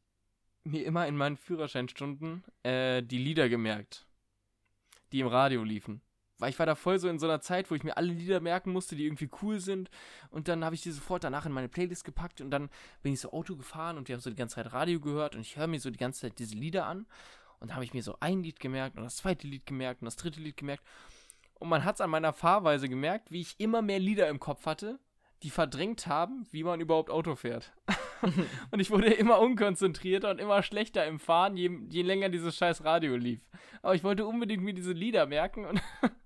mir 0.62 0.84
immer 0.84 1.06
in 1.08 1.16
meinen 1.16 1.36
Führerscheinstunden 1.36 2.44
äh, 2.62 3.02
die 3.02 3.18
Lieder 3.18 3.48
gemerkt, 3.48 4.06
die 5.10 5.20
im 5.20 5.26
Radio 5.26 5.64
liefen. 5.64 6.00
Weil 6.40 6.50
ich 6.50 6.58
war 6.58 6.66
da 6.66 6.74
voll 6.74 6.98
so 6.98 7.08
in 7.08 7.18
so 7.18 7.26
einer 7.26 7.40
Zeit, 7.40 7.70
wo 7.70 7.74
ich 7.74 7.84
mir 7.84 7.96
alle 7.96 8.12
Lieder 8.12 8.40
merken 8.40 8.72
musste, 8.72 8.96
die 8.96 9.04
irgendwie 9.04 9.30
cool 9.42 9.60
sind. 9.60 9.90
Und 10.30 10.48
dann 10.48 10.64
habe 10.64 10.74
ich 10.74 10.82
die 10.82 10.90
sofort 10.90 11.22
danach 11.22 11.46
in 11.46 11.52
meine 11.52 11.68
Playlist 11.68 12.04
gepackt 12.04 12.40
und 12.40 12.50
dann 12.50 12.70
bin 13.02 13.12
ich 13.12 13.20
so 13.20 13.32
Auto 13.32 13.56
gefahren 13.56 13.98
und 13.98 14.08
wir 14.08 14.14
haben 14.14 14.20
so 14.20 14.30
die 14.30 14.36
ganze 14.36 14.56
Zeit 14.56 14.72
Radio 14.72 15.00
gehört 15.00 15.34
und 15.34 15.42
ich 15.42 15.56
höre 15.56 15.66
mir 15.66 15.78
so 15.78 15.90
die 15.90 15.98
ganze 15.98 16.22
Zeit 16.22 16.38
diese 16.38 16.56
Lieder 16.56 16.86
an. 16.86 17.06
Und 17.60 17.70
da 17.70 17.74
habe 17.74 17.84
ich 17.84 17.92
mir 17.92 18.02
so 18.02 18.16
ein 18.20 18.42
Lied 18.42 18.58
gemerkt 18.58 18.96
und 18.96 19.04
das 19.04 19.16
zweite 19.16 19.46
Lied 19.46 19.66
gemerkt 19.66 20.00
und 20.00 20.06
das 20.06 20.16
dritte 20.16 20.40
Lied 20.40 20.56
gemerkt. 20.56 20.82
Und 21.58 21.68
man 21.68 21.84
hat 21.84 21.96
es 21.96 22.00
an 22.00 22.08
meiner 22.08 22.32
Fahrweise 22.32 22.88
gemerkt, 22.88 23.30
wie 23.30 23.42
ich 23.42 23.60
immer 23.60 23.82
mehr 23.82 23.98
Lieder 23.98 24.28
im 24.28 24.40
Kopf 24.40 24.64
hatte, 24.64 24.98
die 25.42 25.50
verdrängt 25.50 26.06
haben, 26.06 26.46
wie 26.50 26.64
man 26.64 26.80
überhaupt 26.80 27.10
Auto 27.10 27.34
fährt. 27.34 27.72
und 28.70 28.80
ich 28.80 28.90
wurde 28.90 29.12
immer 29.12 29.38
unkonzentrierter 29.38 30.30
und 30.30 30.40
immer 30.40 30.62
schlechter 30.62 31.06
im 31.06 31.18
Fahren, 31.18 31.56
je, 31.56 31.70
je 31.90 32.02
länger 32.02 32.30
dieses 32.30 32.56
scheiß 32.56 32.84
Radio 32.84 33.16
lief. 33.16 33.40
Aber 33.82 33.94
ich 33.94 34.04
wollte 34.04 34.26
unbedingt 34.26 34.62
mir 34.62 34.74
diese 34.74 34.92
Lieder 34.92 35.26
merken 35.26 35.66
und 35.66 35.82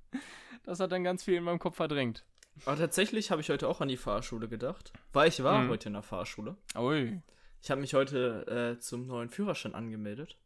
das 0.65 0.81
hat 0.81 0.93
dann 0.93 1.05
ganz 1.05 1.25
viel 1.25 1.35
in 1.35 1.45
meinem 1.45 1.59
Kopf 1.59 1.77
verdrängt. 1.77 2.25
Aber 2.67 2.77
tatsächlich 2.77 3.31
habe 3.31 3.41
ich 3.41 3.51
heute 3.51 3.69
auch 3.69 3.81
an 3.81 3.89
die 3.89 3.97
Fahrschule 3.97 4.49
gedacht. 4.49 4.93
Weil 5.13 5.29
ich 5.29 5.43
war 5.43 5.61
Mhm. 5.61 5.69
heute 5.71 5.89
in 5.89 5.95
der 5.95 6.03
Fahrschule. 6.03 6.57
Ui. 6.77 7.21
Ich 7.63 7.71
habe 7.71 7.81
mich 7.81 7.95
heute 7.95 8.75
äh, 8.77 8.79
zum 8.81 9.07
neuen 9.07 9.29
Führerschein 9.31 9.75
angemeldet. 9.75 10.37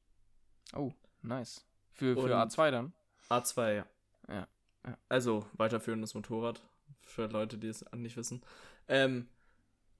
Oh, 0.74 0.92
nice. 1.22 1.66
Für, 1.94 2.14
für 2.14 2.20
Und- 2.22 2.30
A2 2.32 2.70
dann? 2.70 2.92
A2, 3.28 3.74
ja. 3.76 3.86
Ja, 4.28 4.46
ja. 4.86 4.98
Also 5.08 5.44
weiterführendes 5.54 6.14
Motorrad. 6.14 6.62
Für 7.02 7.26
Leute, 7.26 7.58
die 7.58 7.68
es 7.68 7.84
nicht 7.92 8.16
wissen. 8.16 8.42
Ähm, 8.86 9.28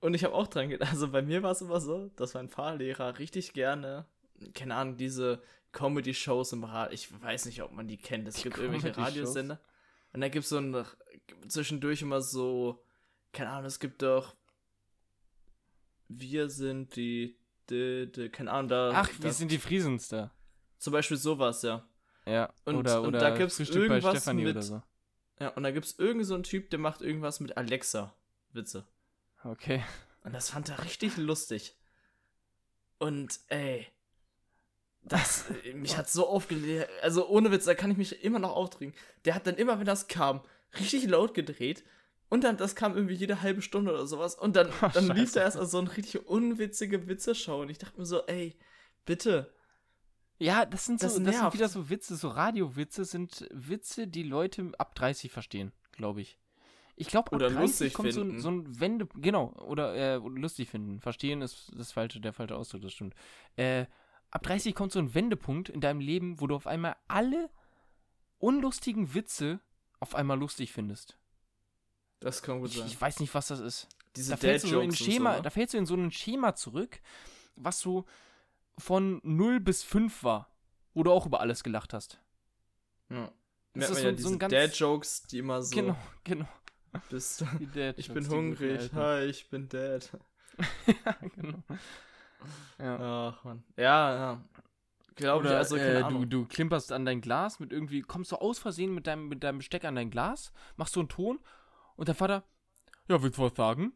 und 0.01 0.15
ich 0.15 0.25
habe 0.25 0.35
auch 0.35 0.47
dran 0.47 0.69
gedacht, 0.69 0.91
also 0.93 1.11
bei 1.11 1.23
mir 1.23 1.43
war 1.43 1.51
es 1.53 1.61
immer 1.61 1.81
so, 1.81 2.09
dass 2.17 2.35
mein 2.35 2.49
Fahrlehrer 2.49 3.19
richtig 3.19 3.53
gerne, 3.53 4.07
keine 4.55 4.77
Ahnung, 4.77 4.97
diese 4.97 5.43
Comedy-Shows 5.73 6.53
im 6.53 6.65
Radio, 6.65 6.95
ich 6.95 7.11
weiß 7.23 7.47
nicht, 7.47 7.63
ob 7.63 7.73
man 7.73 7.89
die 7.89 7.97
kennt, 7.99 8.29
es 8.29 8.37
Die 8.37 8.43
gibt 8.45 8.59
irgendwelche? 8.59 8.97
Radiosender. 8.97 9.61
Und 10.13 10.21
da 10.21 10.29
gibt 10.29 10.45
es 10.45 10.51
so 10.51 10.59
ein, 10.59 10.85
zwischendurch 11.49 12.03
immer 12.03 12.21
so, 12.21 12.83
keine 13.33 13.51
Ahnung, 13.51 13.67
es 13.67 13.79
gibt 13.79 14.03
doch, 14.03 14.35
wir 16.09 16.49
sind 16.49 16.97
die, 16.97 17.37
die, 17.71 18.11
die 18.11 18.29
keine 18.31 18.51
Ahnung, 18.51 18.69
da. 18.69 18.91
Ach, 18.95 19.09
da, 19.09 19.25
wir 19.25 19.33
sind 19.33 19.51
die 19.51 19.59
Friesens 19.59 20.09
da. 20.09 20.31
Zum 20.79 20.93
Beispiel 20.93 21.17
sowas, 21.17 21.63
ja. 21.63 21.87
Ja, 22.25 22.53
Und- 22.65 22.77
oder, 22.77 23.01
und 23.03 23.09
oder 23.09 23.19
da 23.21 23.37
gibt's 23.37 23.57
Frühstück 23.57 23.89
bei 23.89 23.95
irgendwas 23.97 24.17
Stefanie 24.17 24.45
mit- 24.45 24.57
oder 24.57 24.63
so. 24.63 24.83
Ja, 25.41 25.49
und 25.51 25.63
da 25.63 25.71
gibt 25.71 25.87
es 25.87 25.99
irgend 25.99 26.27
so 26.27 26.35
einen 26.35 26.43
Typ, 26.43 26.71
der 26.71 26.79
macht 26.79 27.01
irgendwas 27.01 27.41
mit 27.41 27.57
Alexa-Witze. 27.57 28.87
Okay. 29.45 29.85
Und 30.25 30.33
das 30.35 30.51
fand 30.51 30.69
er 30.69 30.83
richtig 30.85 31.17
lustig. 31.17 31.77
Und 32.99 33.39
ey, 33.49 33.87
das, 35.09 35.45
mich 35.75 35.97
hat 35.97 36.09
so 36.09 36.27
aufgelegt. 36.27 36.89
Also 37.03 37.29
ohne 37.29 37.51
Witz, 37.51 37.65
da 37.65 37.75
kann 37.75 37.91
ich 37.91 37.97
mich 37.97 38.25
immer 38.25 38.39
noch 38.39 38.55
aufdrängen. 38.55 38.95
Der 39.25 39.35
hat 39.35 39.47
dann 39.47 39.57
immer, 39.57 39.79
wenn 39.79 39.87
das 39.87 40.09
kam, 40.09 40.41
richtig 40.79 41.09
laut 41.09 41.35
gedreht. 41.35 41.85
Und 42.29 42.45
dann, 42.45 42.57
das 42.57 42.77
kam 42.77 42.95
irgendwie 42.95 43.15
jede 43.15 43.41
halbe 43.41 43.63
Stunde 43.63 43.93
oder 43.93 44.07
sowas. 44.07 44.35
Und 44.35 44.57
dann, 44.57 44.71
Ach, 44.81 44.93
dann 44.95 45.09
lief 45.09 45.33
da 45.33 45.41
erst 45.41 45.59
so 45.59 45.79
eine 45.79 45.97
richtig 45.97 46.27
unwitzige 46.27 47.09
Witzeschau. 47.09 47.63
Und 47.63 47.71
ich 47.71 47.79
dachte 47.79 47.99
mir 47.99 48.07
so, 48.07 48.27
ey, 48.27 48.57
bitte. 49.07 49.53
Ja, 50.39 50.67
das 50.67 50.87
sind 50.87 51.01
so, 51.01 51.07
Das 51.07 51.15
das, 51.15 51.39
sind 51.39 51.55
wieder 51.55 51.69
so 51.69 51.91
Witze, 51.91 52.17
so 52.17 52.29
Radiowitze 52.29 53.05
sind 53.05 53.49
Witze, 53.51 54.07
die 54.07 54.23
Leute 54.23 54.71
ab 54.79 54.95
30 54.95 55.33
verstehen, 55.33 55.73
glaube 55.93 56.21
ich. 56.21 56.39
Ich 56.95 57.09
glaube, 57.09 57.29
ab 57.29 57.37
Oder 57.37 57.51
30 57.51 57.61
lustig 57.61 57.95
kommt 57.95 58.13
so 58.13 58.23
ein, 58.23 58.41
so 58.41 58.51
ein 58.51 58.81
Wende, 58.81 59.09
genau, 59.17 59.53
oder 59.67 59.95
äh, 59.95 60.17
lustig 60.17 60.69
finden. 60.69 61.01
Verstehen 61.01 61.43
ist 61.43 61.73
das 61.77 61.93
falsche, 61.93 62.21
der 62.21 62.33
falsche 62.33 62.57
Ausdruck, 62.57 62.83
das 62.83 62.93
stimmt. 62.93 63.15
Äh, 63.57 63.87
ab 64.31 64.43
30 64.43 64.75
kommt 64.75 64.93
so 64.93 64.99
ein 64.99 65.15
Wendepunkt 65.15 65.69
in 65.69 65.81
deinem 65.81 66.01
Leben, 66.01 66.41
wo 66.41 66.47
du 66.47 66.55
auf 66.55 66.67
einmal 66.67 66.97
alle 67.09 67.51
unlustigen 68.39 69.15
Witze 69.15 69.61
auf 70.01 70.15
einmal 70.15 70.39
lustig 70.39 70.73
findest. 70.73 71.17
Das 72.21 72.43
kann 72.43 72.61
gut 72.61 72.71
Ich, 72.71 72.77
sein. 72.79 72.87
ich 72.87 73.01
weiß 73.01 73.21
nicht, 73.21 73.35
was 73.35 73.49
das 73.49 73.61
ist. 73.61 73.89
Diese 74.17 74.31
da 74.31 74.37
fällst 74.37 74.65
du 74.65 74.69
so 74.71 74.81
in 74.81 74.93
Schema, 74.95 75.33
so, 75.33 75.37
ne? 75.39 75.43
da 75.43 75.51
fällst 75.51 75.75
du 75.75 75.79
in 75.79 75.87
so 75.87 75.95
ein 75.95 76.11
Schema 76.11 76.55
zurück, 76.55 77.01
was 77.57 77.81
so 77.81 78.05
von 78.77 79.21
0 79.25 79.61
bis 79.61 79.83
5 79.83 80.23
war, 80.25 80.51
wo 80.95 81.03
du 81.03 81.13
auch 81.13 81.27
über 81.27 81.41
alles 81.41 81.63
gelacht 81.63 81.93
hast. 81.93 82.21
Ja. 83.11 83.31
Das 83.75 83.91
Merkt 83.91 83.91
ist 83.91 83.91
man 83.91 83.97
so- 83.97 83.99
ja 83.99 84.03
so 84.03 84.09
ein 84.09 84.17
diese 84.17 84.39
ganz- 84.39 84.53
Dad-Jokes, 84.53 85.23
die 85.25 85.39
immer 85.39 85.63
so 85.63 85.75
Genau, 85.75 85.97
genau. 86.25 86.49
bist. 87.11 87.45
Ich 87.97 88.13
bin 88.13 88.29
hungrig. 88.29 88.91
Hi, 88.95 89.25
ich 89.27 89.49
bin 89.51 89.69
Dad. 89.69 90.11
ja, 90.87 91.17
genau. 91.35 91.63
Ja. 92.79 93.35
Ach, 93.35 93.45
Mann. 93.45 93.65
Ja, 93.77 94.15
ja. 94.15 94.45
Glaube 95.17 95.45
ich, 95.45 95.51
Oder 95.51 95.59
also 95.59 95.77
keine 95.77 95.99
äh, 95.99 96.09
du, 96.09 96.25
du 96.25 96.47
klimperst 96.47 96.93
an 96.93 97.05
dein 97.05 97.21
Glas 97.21 97.59
mit 97.59 97.73
irgendwie, 97.73 98.03
kommst 98.03 98.31
du 98.31 98.37
aus 98.37 98.61
Versehen 98.61 98.95
mit 98.95 99.09
deinem, 99.09 99.29
mit 99.29 99.43
deinem 99.43 99.59
Besteck 99.59 99.85
an 99.85 99.97
dein 99.97 100.11
Glas, 100.11 100.53
machst 100.77 100.95
so 100.95 101.01
einen 101.01 101.09
Ton 101.09 101.41
und 101.97 102.07
der 102.07 102.15
Vater, 102.15 102.45
ja, 103.09 103.21
willst 103.21 103.39
du 103.39 103.43
was 103.43 103.55
sagen? 103.57 103.93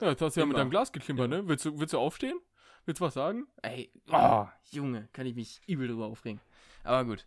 Ja, 0.00 0.08
jetzt 0.08 0.20
hast 0.20 0.36
du 0.36 0.40
ja 0.40 0.46
mit 0.46 0.56
deinem 0.56 0.70
Glas 0.70 0.90
geklimpert, 0.90 1.30
ne? 1.30 1.46
Willst 1.46 1.64
du, 1.64 1.78
willst 1.78 1.92
du 1.92 1.98
aufstehen? 1.98 2.40
Willst 2.86 3.00
du 3.00 3.04
was 3.04 3.14
sagen? 3.14 3.46
Ey, 3.62 3.92
oh, 4.10 4.46
Junge, 4.70 5.08
kann 5.12 5.26
ich 5.26 5.36
mich 5.36 5.60
übel 5.68 5.86
drüber 5.86 6.06
aufregen. 6.06 6.40
Aber 6.82 7.04
gut. 7.04 7.26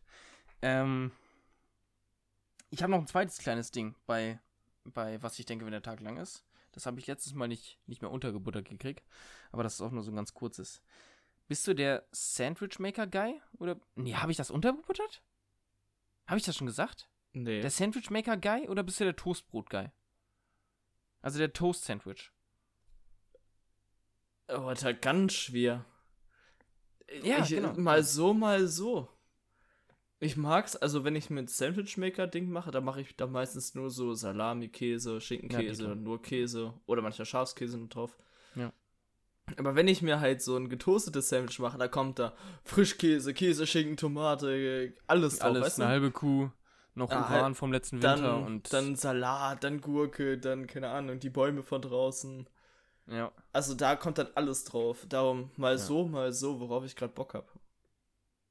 Ähm, 0.62 1.12
ich 2.70 2.84
habe 2.84 2.92
noch 2.92 3.00
ein 3.00 3.08
zweites 3.08 3.38
kleines 3.38 3.72
Ding 3.72 3.96
bei, 4.06 4.40
bei 4.84 5.22
was 5.24 5.40
ich 5.40 5.46
denke, 5.46 5.64
wenn 5.66 5.72
der 5.72 5.82
Tag 5.82 6.02
lang 6.02 6.18
ist. 6.18 6.44
Das 6.74 6.86
habe 6.86 7.00
ich 7.00 7.08
letztes 7.08 7.34
Mal 7.34 7.48
nicht, 7.48 7.80
nicht 7.88 8.02
mehr 8.02 8.12
untergebuttert 8.12 8.68
gekriegt. 8.68 9.04
Aber 9.52 9.64
das 9.64 9.76
ist 9.76 9.82
auch 9.82 9.92
nur 9.92 10.04
so 10.04 10.12
ein 10.12 10.16
ganz 10.16 10.34
kurzes. 10.34 10.82
Bist 11.48 11.66
du 11.68 11.74
der 11.74 12.06
Sandwich 12.12 12.80
Maker 12.80 13.08
Guy? 13.08 13.42
Oder. 13.58 13.80
Nee, 13.96 14.16
habe 14.16 14.32
ich 14.32 14.38
das 14.38 14.52
untergebuttert? 14.52 15.24
Habe 16.28 16.38
ich 16.38 16.46
das 16.46 16.56
schon 16.58 16.68
gesagt? 16.68 17.10
Nee. 17.34 17.62
Der 17.62 17.72
Sandwich 17.72 18.10
Maker 18.10 18.38
Guy 18.38 18.68
oder 18.68 18.84
bist 18.84 19.00
du 19.00 19.06
der 19.06 19.16
Toastbrot 19.16 19.70
Guy? 19.70 19.90
Also 21.22 21.40
der 21.40 21.54
Toast 21.54 21.86
Sandwich. 21.86 22.32
Oh, 24.50 24.62
Alter, 24.62 24.94
ganz 24.94 25.34
schwer. 25.34 25.86
Ja, 27.24 27.44
ich, 27.44 27.50
genau. 27.50 27.74
Mal 27.74 28.04
so, 28.04 28.34
mal 28.34 28.68
so. 28.68 29.10
Ich 30.20 30.36
mag's, 30.36 30.76
also 30.76 31.04
wenn 31.04 31.16
ich 31.16 31.30
mit 31.30 31.50
Sandwich-Maker-Ding 31.50 32.50
mache, 32.50 32.72
dann 32.72 32.84
mache 32.84 33.02
ich 33.02 33.16
da 33.16 33.28
meistens 33.28 33.76
nur 33.76 33.92
so 33.92 34.14
Salami-Käse, 34.14 35.22
Schinkenkäse, 35.22 35.84
Ja, 35.84 35.96
nur 35.96 36.22
Käse 36.22 36.74
oder 36.88 37.04
manchmal 37.04 37.28
Schafskäse 37.28 37.78
noch 37.78 37.90
drauf. 37.90 38.18
Ja. 38.56 38.74
Aber 39.56 39.76
wenn 39.76 39.88
ich 39.88 40.02
mir 40.02 40.20
halt 40.20 40.42
so 40.42 40.58
ein 40.58 40.68
getoastetes 40.70 41.30
Sandwich 41.30 41.60
mache, 41.60 41.78
da 41.78 41.88
kommt 41.88 42.20
da 42.20 42.34
Frischkäse, 42.66 43.34
Käse, 43.34 43.66
Schinken, 43.66 43.96
Tomate, 43.98 44.94
alles 45.08 45.40
drauf, 45.40 45.46
Alles, 45.52 45.64
weißt 45.64 45.78
du? 45.78 45.82
eine 45.84 45.92
halbe 45.92 46.12
Kuh, 46.12 46.50
noch 46.96 47.10
Ja, 47.10 47.22
Uran 47.22 47.44
halt 47.46 47.58
vom 47.58 47.72
letzten 47.72 48.02
Winter 48.02 48.34
Dann, 48.34 48.46
und 48.46 48.74
dann 48.74 48.96
Salat, 48.96 49.64
dann 49.64 49.80
Gurke, 49.82 50.38
dann, 50.38 50.68
keine 50.68 50.90
Ahnung, 50.90 51.20
die 51.20 51.30
Bäume 51.30 51.64
von 51.64 51.82
draußen. 51.82 52.50
ja. 53.08 53.32
Also 53.54 53.74
da 53.74 53.96
kommt 53.96 54.18
dann 54.18 54.28
alles 54.36 54.66
drauf. 54.66 55.06
Darum 55.08 55.50
mal 55.56 55.74
Ja. 55.74 55.78
so, 55.78 56.06
mal 56.08 56.34
so, 56.34 56.60
worauf 56.60 56.84
ich 56.86 56.96
gerade 56.96 57.14
Bock 57.14 57.34
habe. 57.34 57.48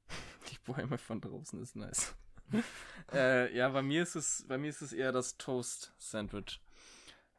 Die 0.51 0.59
Bäume 0.73 0.99
von 0.99 1.21
draußen 1.21 1.61
ist 1.63 1.77
nice. 1.77 2.15
äh, 3.13 3.55
ja, 3.57 3.69
bei 3.69 3.83
mir 3.83 4.03
ist 4.03 4.15
es, 4.15 4.45
bei 4.49 4.57
mir 4.59 4.69
ist 4.71 4.81
es 4.83 4.93
eher 4.93 5.13
das 5.13 5.37
Toast-Sandwich. 5.37 6.61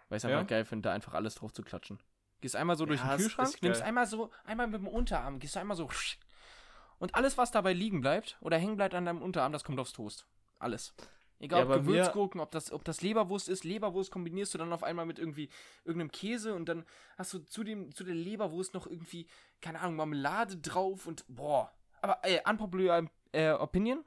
Weil 0.10 0.18
ich 0.18 0.22
es 0.24 0.26
einfach 0.26 0.42
Ja? 0.42 0.44
geil 0.44 0.66
finde, 0.66 0.90
da 0.90 0.94
einfach 0.94 1.14
alles 1.14 1.36
drauf 1.36 1.54
zu 1.54 1.64
klatschen. 1.64 2.00
Gehst 2.42 2.56
einmal 2.56 2.76
so 2.76 2.86
durch 2.86 3.00
Ja, 3.00 3.08
den 3.08 3.16
ist 3.16 3.36
Kühlschrank, 3.36 3.62
nimmst 3.62 3.82
einmal 3.82 4.06
so, 4.06 4.30
einmal 4.46 4.68
mit 4.68 4.80
dem 4.80 4.88
Unterarm, 4.88 5.40
gehst 5.40 5.56
du 5.56 5.60
einmal 5.60 5.76
so 5.78 5.90
und 7.00 7.16
alles, 7.16 7.38
was 7.38 7.52
dabei 7.52 7.74
liegen 7.74 8.02
bleibt 8.02 8.38
oder 8.42 8.58
hängen 8.58 8.76
bleibt 8.76 8.96
an 8.96 9.06
deinem 9.06 9.22
Unterarm, 9.22 9.52
das 9.52 9.64
kommt 9.64 9.80
aufs 9.80 9.94
Toast. 9.94 10.26
Alles. 10.60 10.94
Egal 11.40 11.60
Ja, 11.60 11.66
ob 11.68 11.74
Gewürzgurken, 11.74 12.42
ob 12.42 12.50
das, 12.50 12.72
ob 12.72 12.84
das 12.84 13.02
Leberwurst 13.02 13.48
ist, 13.48 13.64
Leberwurst 13.64 14.12
kombinierst 14.12 14.56
du 14.56 14.58
dann 14.58 14.74
auf 14.74 14.84
einmal 14.84 15.06
mit 15.06 15.20
irgendwie 15.20 15.50
irgendeinem 15.86 16.12
Käse 16.12 16.56
und 16.56 16.68
dann 16.68 16.86
hast 17.16 17.34
du 17.34 17.40
zu, 17.40 17.64
dem, 17.64 17.94
zu 17.94 18.04
der 18.04 18.16
Leberwurst 18.16 18.74
noch 18.74 18.88
irgendwie, 18.88 19.28
keine 19.62 19.80
Ahnung, 19.80 19.98
Marmelade 19.98 20.58
drauf 20.58 21.06
und 21.06 21.24
boah. 21.28 21.72
Aber 22.02 22.20
äh, 22.24 22.42
unpopular 22.50 23.04
äh, 23.32 23.52
Opinion, 23.52 24.04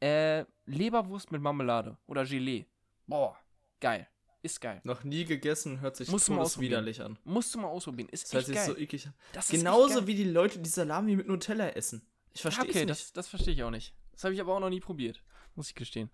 äh, 0.00 0.44
Leberwurst 0.66 1.30
mit 1.30 1.40
Marmelade 1.40 1.96
oder 2.06 2.24
Gelee. 2.24 2.66
Boah, 3.06 3.38
geil. 3.80 4.08
Ist 4.44 4.60
geil. 4.60 4.80
Noch 4.84 5.04
nie 5.04 5.24
gegessen, 5.24 5.80
hört 5.80 5.96
sich 5.96 6.08
Musst 6.10 6.28
widerlich 6.60 7.00
an. 7.00 7.18
Musst 7.24 7.54
du 7.54 7.58
mal 7.58 7.68
ausprobieren. 7.68 8.08
Ist 8.10 8.24
Das 8.26 8.32
hört 8.34 8.48
echt 8.50 8.54
geil. 8.54 8.66
so 8.66 8.76
eklig 8.76 9.08
das 9.32 9.48
Genauso 9.48 9.94
geil. 10.00 10.06
wie 10.06 10.14
die 10.14 10.24
Leute, 10.24 10.58
die 10.58 10.68
Salami 10.68 11.16
mit 11.16 11.26
Nutella 11.26 11.70
essen. 11.70 12.06
Ich 12.34 12.40
Ja, 12.40 12.50
verstehe 12.50 12.64
okay, 12.70 12.78
es 12.80 12.86
nicht. 12.86 12.90
das, 12.90 13.12
das 13.14 13.28
verstehe 13.28 13.54
ich 13.54 13.62
auch 13.62 13.70
nicht. 13.70 13.94
Das 14.12 14.22
habe 14.24 14.34
ich 14.34 14.40
aber 14.42 14.54
auch 14.54 14.60
noch 14.60 14.68
nie 14.68 14.80
probiert. 14.80 15.22
Muss 15.54 15.68
ich 15.70 15.74
gestehen. 15.74 16.10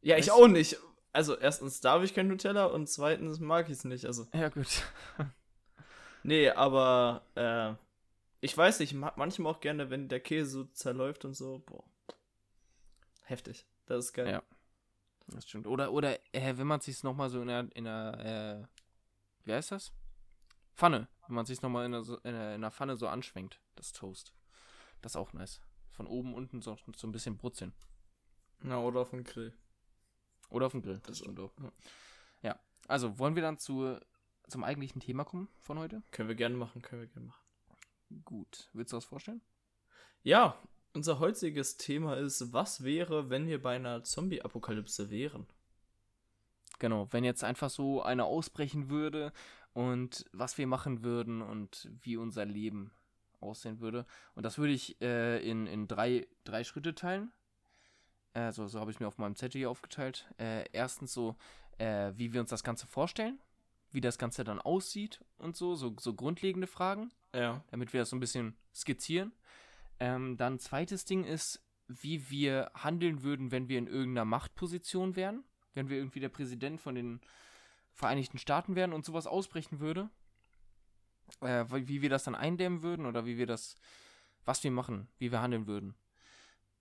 ja, 0.00 0.16
ich 0.16 0.26
Weißt- 0.26 0.30
auch 0.32 0.48
nicht. 0.48 0.78
Also 1.12 1.36
erstens 1.38 1.80
darf 1.80 2.02
ich 2.02 2.12
kein 2.14 2.26
Nutella 2.26 2.64
und 2.66 2.88
zweitens 2.88 3.38
mag 3.38 3.66
ich 3.68 3.74
es 3.76 3.84
nicht. 3.84 4.04
Also 4.06 4.26
Ja, 4.34 4.48
gut. 4.48 4.66
nee, 6.24 6.48
aber 6.50 7.24
äh, 7.36 7.74
ich 8.40 8.56
weiß 8.56 8.80
nicht, 8.80 8.90
ich 8.92 8.98
mag 8.98 9.16
manchmal 9.16 9.52
auch 9.52 9.60
gerne, 9.60 9.90
wenn 9.90 10.08
der 10.08 10.20
Käse 10.20 10.50
so 10.50 10.64
zerläuft 10.64 11.24
und 11.24 11.34
so. 11.34 11.60
Boah, 11.66 11.84
heftig. 13.24 13.64
Das 13.86 14.06
ist 14.06 14.12
geil. 14.12 14.28
Ja. 14.28 14.42
Das 15.34 15.48
stimmt. 15.48 15.66
Oder, 15.66 15.92
oder 15.92 16.18
äh, 16.34 16.56
wenn 16.56 16.66
man 16.66 16.78
es 16.80 16.84
sich 16.86 17.02
nochmal 17.02 17.30
so 17.30 17.40
in 17.42 17.48
der, 17.48 17.68
in 17.74 17.84
der, 17.84 18.66
äh, 18.66 19.46
wie 19.46 19.52
heißt 19.52 19.72
das? 19.72 19.92
Pfanne. 20.74 21.08
Wenn 21.26 21.36
man 21.36 21.42
es 21.44 21.48
sich 21.48 21.62
nochmal 21.62 21.86
in 21.86 21.92
der, 21.92 22.02
so- 22.02 22.18
in, 22.18 22.32
der, 22.34 22.54
in 22.54 22.60
der 22.60 22.70
Pfanne 22.70 22.96
so 22.96 23.08
anschwenkt, 23.08 23.60
das 23.76 23.92
Toast. 23.92 24.34
Das 25.00 25.12
ist 25.12 25.16
auch 25.16 25.32
nice. 25.32 25.60
Von 25.90 26.06
oben, 26.06 26.34
unten 26.34 26.60
so, 26.62 26.76
so 26.96 27.06
ein 27.06 27.12
bisschen 27.12 27.36
brutzeln. 27.36 27.72
Na, 28.60 28.78
oder 28.80 29.00
auf 29.00 29.10
dem 29.10 29.24
Grill. 29.24 29.52
Oder 30.48 30.66
auf 30.66 30.72
dem 30.72 30.82
Grill. 30.82 31.00
Das 31.06 31.18
stimmt 31.18 31.40
auch. 31.40 31.52
Ja. 32.42 32.58
Also, 32.88 33.18
wollen 33.18 33.34
wir 33.34 33.42
dann 33.42 33.58
zu, 33.58 33.98
zum 34.48 34.64
eigentlichen 34.64 35.00
Thema 35.00 35.24
kommen 35.24 35.48
von 35.60 35.78
heute? 35.78 36.02
Können 36.10 36.28
wir 36.28 36.36
gerne 36.36 36.56
machen, 36.56 36.82
können 36.82 37.02
wir 37.02 37.08
gerne 37.08 37.26
machen. 37.28 37.42
Gut. 38.24 38.68
Willst 38.72 38.92
du 38.92 38.96
das 38.96 39.04
vorstellen? 39.04 39.40
Ja, 40.22 40.56
unser 40.94 41.18
heutiges 41.18 41.76
Thema 41.76 42.16
ist, 42.16 42.52
was 42.52 42.84
wäre, 42.84 43.30
wenn 43.30 43.46
wir 43.46 43.62
bei 43.62 43.76
einer 43.76 44.04
Zombie-Apokalypse 44.04 45.10
wären? 45.10 45.46
Genau, 46.78 47.08
wenn 47.12 47.24
jetzt 47.24 47.44
einfach 47.44 47.70
so 47.70 48.02
eine 48.02 48.24
ausbrechen 48.24 48.90
würde 48.90 49.32
und 49.72 50.26
was 50.32 50.58
wir 50.58 50.66
machen 50.66 51.02
würden 51.02 51.40
und 51.40 51.88
wie 52.02 52.16
unser 52.16 52.44
Leben 52.44 52.90
aussehen 53.40 53.80
würde. 53.80 54.06
Und 54.34 54.44
das 54.44 54.58
würde 54.58 54.72
ich 54.72 55.00
äh, 55.00 55.38
in, 55.48 55.66
in 55.66 55.88
drei, 55.88 56.26
drei 56.44 56.64
Schritte 56.64 56.94
teilen. 56.94 57.32
Also 58.34 58.66
so 58.66 58.80
habe 58.80 58.90
ich 58.90 59.00
mir 59.00 59.06
auf 59.06 59.18
meinem 59.18 59.36
Zettel 59.36 59.58
hier 59.58 59.70
aufgeteilt. 59.70 60.26
Äh, 60.38 60.64
erstens 60.72 61.12
so, 61.12 61.36
äh, 61.78 62.12
wie 62.16 62.32
wir 62.32 62.40
uns 62.40 62.50
das 62.50 62.64
Ganze 62.64 62.86
vorstellen, 62.86 63.38
wie 63.90 64.00
das 64.00 64.18
Ganze 64.18 64.42
dann 64.42 64.60
aussieht 64.60 65.20
und 65.38 65.56
so, 65.56 65.74
so, 65.74 65.94
so 65.98 66.14
grundlegende 66.14 66.66
Fragen 66.66 67.12
Ja. 67.34 67.62
damit 67.70 67.92
wir 67.92 68.00
das 68.00 68.10
so 68.10 68.16
ein 68.16 68.20
bisschen 68.20 68.56
skizzieren. 68.74 69.32
Ähm, 70.02 70.36
dann 70.36 70.58
zweites 70.58 71.04
Ding 71.04 71.22
ist, 71.22 71.64
wie 71.86 72.28
wir 72.28 72.72
handeln 72.74 73.22
würden, 73.22 73.52
wenn 73.52 73.68
wir 73.68 73.78
in 73.78 73.86
irgendeiner 73.86 74.24
Machtposition 74.24 75.14
wären, 75.14 75.44
wenn 75.74 75.88
wir 75.88 75.96
irgendwie 75.96 76.18
der 76.18 76.28
Präsident 76.28 76.80
von 76.80 76.96
den 76.96 77.20
Vereinigten 77.92 78.38
Staaten 78.38 78.74
wären 78.74 78.92
und 78.92 79.04
sowas 79.04 79.28
ausbrechen 79.28 79.78
würde. 79.78 80.10
Äh, 81.40 81.66
wie 81.86 82.02
wir 82.02 82.10
das 82.10 82.24
dann 82.24 82.34
eindämmen 82.34 82.82
würden 82.82 83.06
oder 83.06 83.26
wie 83.26 83.38
wir 83.38 83.46
das, 83.46 83.76
was 84.44 84.64
wir 84.64 84.72
machen, 84.72 85.06
wie 85.18 85.30
wir 85.30 85.40
handeln 85.40 85.68
würden. 85.68 85.94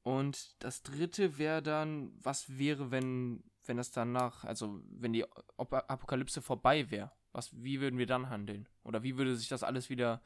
Und 0.02 0.56
das 0.64 0.82
dritte 0.82 1.38
wäre 1.38 1.62
dann, 1.62 2.12
was 2.24 2.58
wäre, 2.58 2.90
wenn, 2.90 3.44
wenn 3.68 3.78
das 3.78 3.92
danach, 3.92 4.46
also 4.46 4.82
wenn 4.90 5.14
die 5.14 5.26
Apokalypse 5.58 6.42
vorbei 6.42 6.90
wäre, 6.90 7.12
was, 7.34 7.54
wie 7.64 7.82
würden 7.82 8.00
wir 8.00 8.08
dann 8.08 8.32
handeln? 8.32 8.68
Oder 8.84 9.04
wie 9.04 9.16
würde 9.16 9.36
sich 9.36 9.48
das 9.48 9.62
alles 9.62 9.92
wieder 9.92 10.24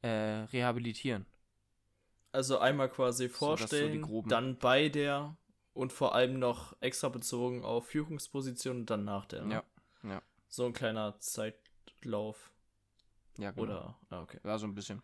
äh, 0.00 0.08
rehabilitieren? 0.08 1.24
Also 2.32 2.58
einmal 2.58 2.88
quasi 2.88 3.24
So, 3.28 3.32
so 3.32 3.38
vorstellen, 3.38 4.02
groben. 4.02 4.28
dann 4.28 4.56
bei 4.58 4.88
der 4.88 5.36
und 5.74 5.92
vor 5.92 6.14
allem 6.14 6.38
noch 6.38 6.74
extra 6.80 7.08
bezogen 7.08 7.64
auf 7.64 7.86
Führungsposition 7.88 8.78
und 8.80 8.90
dann 8.90 9.04
nach 9.04 9.26
der. 9.26 9.44
Ne? 9.44 9.54
Ja, 9.54 10.10
ja. 10.10 10.22
So 10.48 10.66
ein 10.66 10.72
kleiner 10.72 11.18
Zeitlauf. 11.20 12.52
Ja, 13.38 13.50
genau. 13.50 13.62
Oder, 13.62 13.98
ah, 14.10 14.20
okay. 14.22 14.38
Ja, 14.44 14.58
so 14.58 14.66
ein 14.66 14.74
bisschen. 14.74 15.02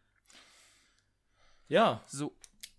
Ja, 1.69 2.03
So. 2.07 2.35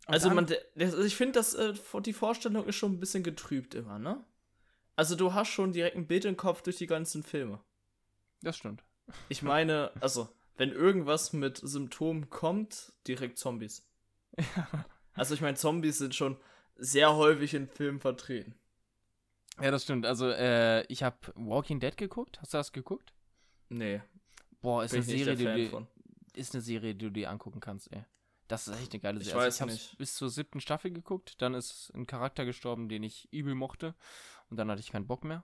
also 0.07 0.29
man, 0.31 0.47
das, 0.75 0.93
ich 0.95 1.15
finde, 1.15 1.33
dass 1.33 1.53
äh, 1.53 1.73
die 2.01 2.13
Vorstellung 2.13 2.65
ist 2.65 2.75
schon 2.75 2.93
ein 2.93 2.99
bisschen 2.99 3.23
getrübt 3.23 3.75
immer, 3.75 3.99
ne? 3.99 4.23
Also 4.95 5.15
du 5.15 5.33
hast 5.33 5.49
schon 5.49 5.71
direkt 5.71 5.95
ein 5.95 6.07
Bild 6.07 6.25
im 6.25 6.35
Kopf 6.37 6.61
durch 6.61 6.77
die 6.77 6.87
ganzen 6.87 7.23
Filme. 7.23 7.59
Das 8.41 8.57
stimmt. 8.57 8.83
Ich 9.29 9.41
meine, 9.41 9.91
also, 10.01 10.27
wenn 10.57 10.71
irgendwas 10.71 11.33
mit 11.33 11.57
Symptomen 11.57 12.29
kommt, 12.29 12.91
direkt 13.07 13.37
Zombies. 13.37 13.87
Also 15.15 15.33
ich 15.33 15.41
meine, 15.41 15.57
Zombies 15.57 15.97
sind 15.97 16.15
schon 16.15 16.37
sehr 16.77 17.13
häufig 17.13 17.53
in 17.53 17.67
Filmen 17.67 17.99
vertreten. 17.99 18.55
Ja, 19.59 19.69
das 19.69 19.83
stimmt. 19.83 20.05
Also, 20.05 20.29
äh, 20.29 20.83
ich 20.83 21.03
habe 21.03 21.17
Walking 21.35 21.81
Dead 21.81 21.97
geguckt. 21.97 22.39
Hast 22.39 22.53
du 22.53 22.57
das 22.57 22.71
geguckt? 22.71 23.11
Nee, 23.67 24.01
Boah, 24.61 24.83
ist 24.83 24.91
bin 24.91 25.03
eine 25.03 25.13
ich 25.13 25.23
Serie, 25.23 25.55
die 25.55 25.69
du, 25.69 25.87
ist 26.35 26.53
eine 26.53 26.61
Serie, 26.61 26.95
die 26.95 27.05
du 27.05 27.11
dir 27.11 27.29
angucken 27.29 27.59
kannst, 27.59 27.91
ey. 27.91 28.03
Das 28.47 28.67
ist 28.67 28.79
echt 28.79 28.93
eine 28.93 28.99
geile 29.01 29.19
Ich 29.19 29.27
Serie. 29.27 29.41
Also 29.41 29.61
weiß 29.63 29.73
ich 29.73 29.89
habe 29.89 29.97
bis 29.97 30.15
zur 30.15 30.29
siebten 30.29 30.59
Staffel 30.59 30.91
geguckt, 30.91 31.41
dann 31.41 31.53
ist 31.53 31.91
ein 31.93 32.07
Charakter 32.07 32.45
gestorben, 32.45 32.89
den 32.89 33.03
ich 33.03 33.31
übel 33.31 33.55
mochte. 33.55 33.95
Und 34.49 34.57
dann 34.57 34.71
hatte 34.71 34.81
ich 34.81 34.91
keinen 34.91 35.07
Bock 35.07 35.23
mehr. 35.23 35.43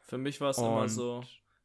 Für 0.00 0.18
mich 0.18 0.40
war 0.40 0.50
es 0.50 0.58
immer 0.58 0.88
so, 0.88 1.24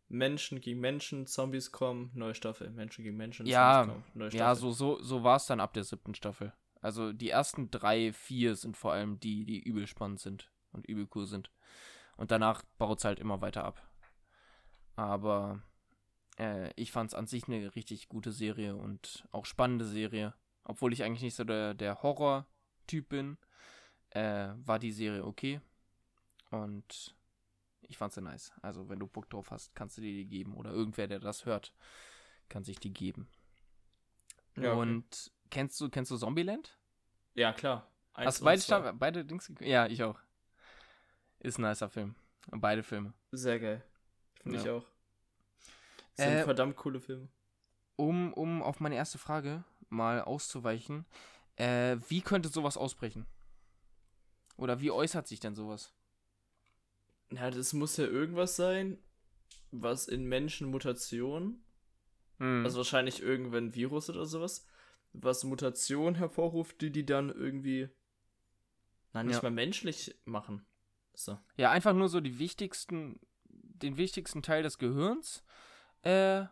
Menschen 0.09 0.59
gegen 0.59 0.79
Menschen, 0.79 1.27
Zombies 1.27 1.71
kommen, 1.71 2.11
neue 2.13 2.35
Staffel. 2.35 2.69
Menschen 2.71 3.03
gegen 3.03 3.15
Menschen, 3.15 3.45
Ja, 3.45 3.83
Zombies 3.83 3.93
kommen, 3.93 4.03
neue 4.15 4.31
Staffel. 4.31 4.45
Ja, 4.45 4.55
so, 4.55 4.71
so, 4.71 5.01
so 5.01 5.23
war 5.23 5.37
es 5.37 5.45
dann 5.45 5.59
ab 5.59 5.73
der 5.73 5.83
siebten 5.83 6.15
Staffel. 6.15 6.51
Also 6.81 7.13
die 7.13 7.29
ersten 7.29 7.69
drei, 7.71 8.11
vier 8.13 8.55
sind 8.55 8.75
vor 8.75 8.93
allem 8.93 9.19
die, 9.19 9.45
die 9.45 9.59
übel 9.61 9.85
spannend 9.85 10.19
sind 10.19 10.51
und 10.71 10.87
übel 10.87 11.07
cool 11.13 11.25
sind. 11.25 11.51
Und 12.17 12.31
danach 12.31 12.63
baut 12.77 12.99
es 12.99 13.05
halt 13.05 13.19
immer 13.19 13.41
weiter 13.41 13.63
ab. 13.63 13.81
Aber 14.95 15.61
äh, 16.37 16.71
ich 16.75 16.91
fand 16.91 17.11
es 17.11 17.13
an 17.13 17.27
sich 17.27 17.47
eine 17.47 17.75
richtig 17.75 18.09
gute 18.09 18.31
Serie 18.31 18.75
und 18.75 19.27
auch 19.31 19.45
spannende 19.45 19.85
Serie. 19.85 20.33
Obwohl 20.63 20.93
ich 20.93 21.03
eigentlich 21.03 21.23
nicht 21.23 21.35
so 21.35 21.43
der, 21.43 21.73
der 21.73 22.01
Horror-Typ 22.01 23.09
bin, 23.09 23.37
äh, 24.11 24.49
war 24.65 24.79
die 24.79 24.91
Serie 24.91 25.25
okay. 25.25 25.61
Und 26.51 27.15
ich 27.89 27.97
fand 27.97 28.13
sie 28.13 28.21
nice. 28.21 28.53
Also 28.61 28.87
wenn 28.87 28.99
du 28.99 29.07
Bock 29.07 29.29
drauf 29.29 29.51
hast, 29.51 29.75
kannst 29.75 29.97
du 29.97 30.01
dir 30.01 30.13
die 30.13 30.27
geben. 30.27 30.55
Oder 30.55 30.71
irgendwer, 30.71 31.07
der 31.07 31.19
das 31.19 31.45
hört, 31.45 31.73
kann 32.47 32.63
sich 32.63 32.79
die 32.79 32.93
geben. 32.93 33.27
Ja, 34.55 34.71
okay. 34.73 34.79
Und 34.81 35.31
kennst 35.49 35.79
du, 35.81 35.89
kennst 35.89 36.11
du 36.11 36.17
Zombieland? 36.17 36.77
ja 37.33 37.51
klar. 37.53 37.89
Eins 38.13 38.27
Hast 38.27 38.43
beide. 38.43 38.61
Stamm, 38.61 38.97
beide 38.99 39.23
Dings? 39.25 39.51
Ja, 39.59 39.85
ich 39.87 40.03
auch. 40.03 40.19
Ist 41.39 41.57
ein 41.57 41.61
nicer 41.61 41.89
Film. 41.89 42.15
Beide 42.51 42.83
Filme. 42.83 43.13
Sehr 43.31 43.59
geil. 43.59 43.85
Finde 44.41 44.57
Ja. 44.57 44.63
ich 44.63 44.69
auch. 44.69 44.85
Das 46.15 46.25
sind 46.25 46.35
Äh, 46.35 46.43
verdammt 46.43 46.75
coole 46.75 46.99
Filme. 46.99 47.29
Um, 47.95 48.33
um 48.33 48.61
auf 48.61 48.79
meine 48.79 48.95
erste 48.95 49.17
Frage 49.17 49.63
mal 49.89 50.21
auszuweichen, 50.21 51.05
äh, 51.55 51.97
wie 52.09 52.21
könnte 52.21 52.49
sowas 52.49 52.77
ausbrechen? 52.77 53.25
Oder 54.57 54.81
wie 54.81 54.91
äußert 54.91 55.27
sich 55.27 55.39
denn 55.39 55.55
sowas? 55.55 55.93
Ja, 57.31 57.51
das 57.51 57.73
muss 57.73 57.97
ja 57.97 58.05
irgendwas 58.05 58.55
sein, 58.55 58.97
was 59.71 60.07
in 60.07 60.25
Menschen 60.25 60.69
Mutationen, 60.71 61.63
Hm. 62.39 62.63
also 62.65 62.77
wahrscheinlich 62.77 63.21
irgendwann 63.21 63.75
Virus 63.75 64.09
oder 64.09 64.25
sowas, 64.25 64.65
was 65.13 65.43
Mutationen 65.43 66.15
hervorruft, 66.15 66.81
die 66.81 66.91
die 66.91 67.05
dann 67.05 67.29
irgendwie, 67.29 67.89
na, 69.13 69.23
nicht 69.23 69.35
Ja. 69.35 69.41
mal 69.43 69.51
menschlich 69.51 70.15
machen. 70.25 70.65
So. 71.13 71.37
ja, 71.57 71.69
einfach 71.71 71.93
nur 71.93 72.07
so 72.07 72.21
die 72.21 72.39
wichtigsten, 72.39 73.19
den 73.43 73.97
wichtigsten 73.97 74.41
Teil 74.41 74.63
des 74.63 74.77
Gehirns 74.77 75.43
äh, 76.03 76.45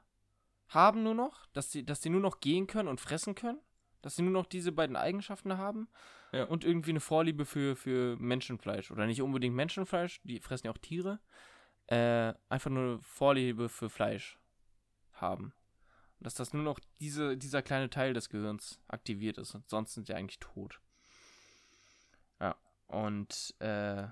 haben 0.67 1.03
nur 1.03 1.13
noch, 1.13 1.45
dass 1.53 1.69
die, 1.69 1.85
dass 1.85 2.01
die 2.01 2.09
nur 2.09 2.19
noch 2.19 2.41
gehen 2.41 2.67
können 2.67 2.89
und 2.89 2.99
fressen 2.99 3.33
können, 3.33 3.61
dass 4.07 4.15
sie 4.15 4.21
nur 4.21 4.31
noch 4.31 4.45
diese 4.45 4.71
beiden 4.71 4.95
Eigenschaften 4.95 5.57
haben 5.57 5.89
Ja. 6.31 6.45
und 6.45 6.63
irgendwie 6.63 6.91
eine 6.91 7.01
Vorliebe 7.01 7.43
für, 7.43 7.75
für 7.75 8.15
Menschenfleisch 8.15 8.89
oder 8.89 9.05
nicht 9.05 9.21
unbedingt 9.21 9.53
Menschenfleisch, 9.53 10.21
die 10.23 10.39
fressen 10.39 10.67
ja 10.67 10.71
auch 10.71 10.77
Tiere, 10.77 11.19
äh, 11.87 12.33
einfach 12.47 12.69
nur 12.69 12.83
eine 12.83 12.99
Vorliebe 13.01 13.67
für 13.67 13.89
Fleisch 13.89 14.39
haben. 15.11 15.51
Und 16.19 16.25
dass 16.25 16.35
das 16.35 16.53
nur 16.53 16.63
noch 16.63 16.79
diese, 17.01 17.35
dieser 17.35 17.61
kleine 17.61 17.89
Teil 17.89 18.13
des 18.13 18.29
Gehirns 18.29 18.79
aktiviert 18.87 19.37
ist 19.37 19.53
und 19.55 19.67
sonst 19.69 19.93
sind 19.93 20.07
sie 20.07 20.13
eigentlich 20.13 20.39
tot. 20.39 20.79
Ja, 22.39 22.55
und 22.87 23.55
äh, 23.59 24.07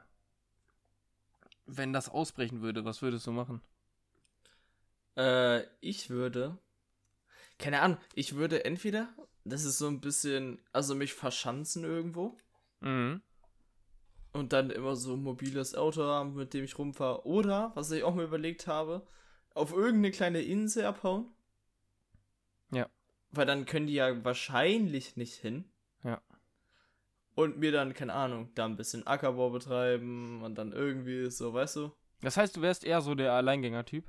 wenn 1.67 1.93
das 1.93 2.09
ausbrechen 2.09 2.61
würde, 2.61 2.83
was 2.83 3.01
würdest 3.01 3.25
du 3.27 3.31
machen? 3.31 3.61
Äh, 5.15 5.61
ich 5.79 6.09
würde. 6.09 6.57
Keine 7.57 7.79
Ahnung, 7.81 7.97
ich 8.13 8.35
würde 8.35 8.65
entweder, 8.65 9.07
das 9.45 9.63
ist 9.63 9.77
so 9.77 9.87
ein 9.87 10.01
bisschen, 10.01 10.59
also 10.73 10.95
mich 10.95 11.13
verschanzen 11.13 11.83
irgendwo 11.83 12.37
Mhm. 12.81 13.21
und 14.33 14.51
dann 14.53 14.69
immer 14.69 14.95
so 14.95 15.13
ein 15.13 15.23
mobiles 15.23 15.75
Auto 15.75 16.03
haben, 16.03 16.35
mit 16.35 16.53
dem 16.53 16.65
ich 16.65 16.77
rumfahre. 16.77 17.25
Oder, 17.25 17.71
was 17.75 17.89
ich 17.91 18.03
auch 18.03 18.13
mal 18.13 18.25
überlegt 18.25 18.67
habe, 18.67 19.07
auf 19.53 19.71
irgendeine 19.71 20.11
kleine 20.11 20.41
Insel 20.41 20.85
abhauen. 20.85 21.31
Ja. 22.71 22.89
Weil 23.31 23.45
dann 23.45 23.65
können 23.65 23.87
die 23.87 23.93
ja 23.93 24.23
wahrscheinlich 24.25 25.15
nicht 25.15 25.35
hin. 25.35 25.71
Ja. 26.03 26.21
Und 27.35 27.57
mir 27.57 27.71
dann, 27.71 27.93
keine 27.93 28.13
Ahnung, 28.13 28.51
da 28.55 28.65
ein 28.65 28.75
bisschen 28.77 29.05
Ackerbau 29.07 29.49
betreiben 29.49 30.41
und 30.43 30.55
dann 30.55 30.71
irgendwie 30.71 31.29
so, 31.31 31.53
weißt 31.53 31.75
du? 31.77 31.91
Das 32.21 32.37
heißt, 32.37 32.55
du 32.57 32.61
wärst 32.61 32.83
eher 32.83 33.01
so 33.01 33.13
der 33.15 33.33
Alleingänger-Typ? 33.33 34.05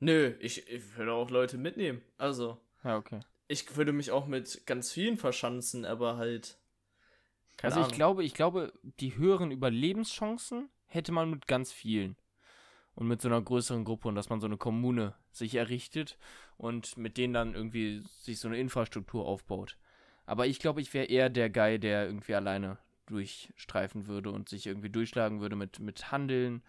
Nö, 0.00 0.34
ich, 0.40 0.68
ich 0.68 0.96
würde 0.96 1.12
auch 1.12 1.30
Leute 1.30 1.56
mitnehmen. 1.58 2.02
Also, 2.18 2.60
Ja, 2.84 2.96
okay. 2.98 3.20
Ich 3.48 3.76
würde 3.76 3.92
mich 3.92 4.10
auch 4.10 4.26
mit 4.26 4.66
ganz 4.66 4.92
vielen 4.92 5.16
verschanzen, 5.16 5.84
aber 5.84 6.16
halt. 6.16 6.58
Also 7.62 7.80
ich 7.80 7.86
Ahnung. 7.86 7.96
glaube, 7.96 8.24
ich 8.24 8.34
glaube, 8.34 8.72
die 9.00 9.16
höheren 9.16 9.50
Überlebenschancen 9.50 10.68
hätte 10.86 11.12
man 11.12 11.30
mit 11.30 11.46
ganz 11.46 11.72
vielen. 11.72 12.16
Und 12.94 13.08
mit 13.08 13.20
so 13.20 13.28
einer 13.28 13.42
größeren 13.42 13.84
Gruppe 13.84 14.08
und 14.08 14.14
dass 14.14 14.30
man 14.30 14.40
so 14.40 14.46
eine 14.46 14.56
Kommune 14.56 15.14
sich 15.30 15.54
errichtet 15.54 16.16
und 16.56 16.96
mit 16.96 17.18
denen 17.18 17.34
dann 17.34 17.54
irgendwie 17.54 18.02
sich 18.20 18.38
so 18.38 18.48
eine 18.48 18.58
Infrastruktur 18.58 19.26
aufbaut. 19.26 19.76
Aber 20.24 20.46
ich 20.46 20.58
glaube, 20.60 20.80
ich 20.80 20.94
wäre 20.94 21.04
eher 21.04 21.28
der 21.28 21.50
Guy, 21.50 21.78
der 21.78 22.06
irgendwie 22.06 22.34
alleine 22.34 22.78
durchstreifen 23.04 24.06
würde 24.06 24.30
und 24.30 24.48
sich 24.48 24.66
irgendwie 24.66 24.88
durchschlagen 24.88 25.40
würde 25.40 25.56
mit, 25.56 25.78
mit 25.78 26.10
Handeln, 26.10 26.62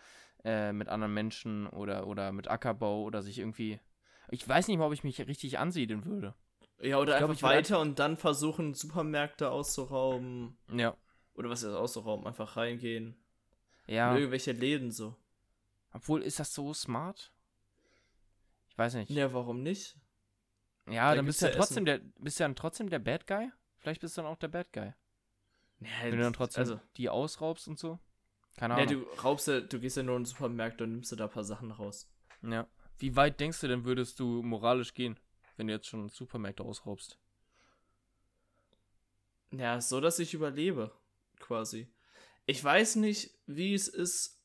äh, 0.44 0.74
mit 0.74 0.90
anderen 0.90 1.14
Menschen 1.14 1.66
oder, 1.68 2.08
oder 2.08 2.34
mit 2.34 2.50
Ackerbau 2.50 3.04
oder 3.04 3.24
sich 3.24 3.40
irgendwie. 3.40 3.80
Ich 4.30 4.48
weiß 4.48 4.68
nicht 4.68 4.78
mal, 4.78 4.88
ob 4.88 4.94
ich 4.94 5.06
mich 5.06 5.26
richtig 5.28 5.58
ansiedeln 5.60 6.04
würde. 6.04 6.36
Ja, 6.80 7.00
oder 7.00 7.14
ich 7.14 7.18
glaub, 7.20 7.30
einfach 7.32 7.42
würde 7.44 7.56
weiter 7.56 7.80
und 7.80 8.00
dann 8.00 8.18
versuchen, 8.18 8.74
Supermärkte 8.74 9.50
auszurauben. 9.50 10.58
Ja. 10.72 10.96
Oder 11.34 11.50
was 11.50 11.64
ist 11.64 11.74
auszurauben? 11.74 12.28
Einfach 12.28 12.56
reingehen. 12.58 13.16
Ja. 13.88 14.12
In 14.12 14.18
irgendwelche 14.18 14.52
Läden 14.52 14.92
so. 14.92 15.16
Obwohl, 15.94 16.22
ist 16.22 16.40
das 16.40 16.54
so 16.54 16.74
smart? 16.74 17.32
Ich 18.70 18.78
weiß 18.78 18.94
nicht. 18.96 19.10
Ja, 19.10 19.34
warum 19.34 19.64
nicht? 19.64 19.98
Ja, 20.88 21.10
Da 21.10 21.16
dann 21.16 21.26
bist 21.26 21.42
du 21.42 21.46
ja 21.46 21.52
ja 21.52 21.58
trotzdem 21.58 21.86
der, 21.86 22.00
bist 22.20 22.40
du 22.40 22.44
dann 22.44 22.56
trotzdem 22.56 22.90
der 22.90 23.00
Bad 23.00 23.28
Guy? 23.28 23.50
Vielleicht 23.78 24.02
bist 24.02 24.18
du 24.18 24.22
dann 24.22 24.32
auch 24.32 24.38
der 24.38 24.48
Bad 24.48 24.72
Guy. 24.72 24.94
Ja, 25.80 25.88
Wenn 26.04 26.12
du 26.12 26.24
dann 26.24 26.34
trotzdem 26.34 26.62
Also, 26.62 26.80
die 26.98 27.10
ausraubst 27.10 27.68
und 27.68 27.78
so. 27.80 28.00
Keine 28.58 28.76
ja, 28.76 28.84
Ahnung. 28.88 29.06
du 29.06 29.22
raubst 29.22 29.48
ja, 29.48 29.60
du 29.62 29.80
gehst 29.80 29.98
ja 29.98 30.04
nur 30.04 30.16
in 30.16 30.22
den 30.24 30.26
Supermarkt 30.26 30.82
und 30.82 30.92
nimmst 30.92 31.12
dir 31.12 31.16
da 31.16 31.26
ein 31.26 31.32
paar 31.32 31.44
Sachen 31.44 31.72
raus. 31.72 32.10
ja. 32.42 32.68
Wie 33.00 33.16
weit 33.16 33.40
denkst 33.40 33.62
du 33.62 33.68
denn, 33.68 33.86
würdest 33.86 34.20
du 34.20 34.42
moralisch 34.42 34.96
gehen, 34.96 35.20
wenn 35.58 35.68
du 35.68 35.74
jetzt 35.74 35.88
schon 35.88 36.10
Supermärkte 36.10 36.64
ausraubst? 36.64 37.18
Ja, 39.52 39.80
so, 39.82 40.02
dass 40.02 40.20
ich 40.20 40.34
überlebe, 40.34 40.92
quasi. 41.40 41.88
Ich 42.46 42.64
weiß 42.64 42.98
nicht, 42.98 43.32
wie 43.46 43.74
es 43.74 43.88
ist. 43.88 44.40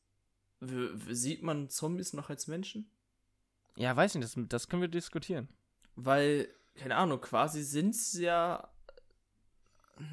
Sieht 0.61 1.43
man 1.43 1.69
Zombies 1.71 2.13
noch 2.13 2.31
als 2.31 2.47
Menschen? 2.47 2.89
Ja, 3.77 3.97
weiß 3.97 4.15
nicht, 4.15 4.25
das, 4.25 4.37
das 4.49 4.69
können 4.69 4.83
wir 4.83 4.89
diskutieren. 4.89 5.49
Weil, 5.97 6.49
keine 6.77 6.97
Ahnung, 6.97 7.21
quasi 7.21 7.63
sind 7.63 7.95
es 7.95 8.13
ja. 8.15 8.69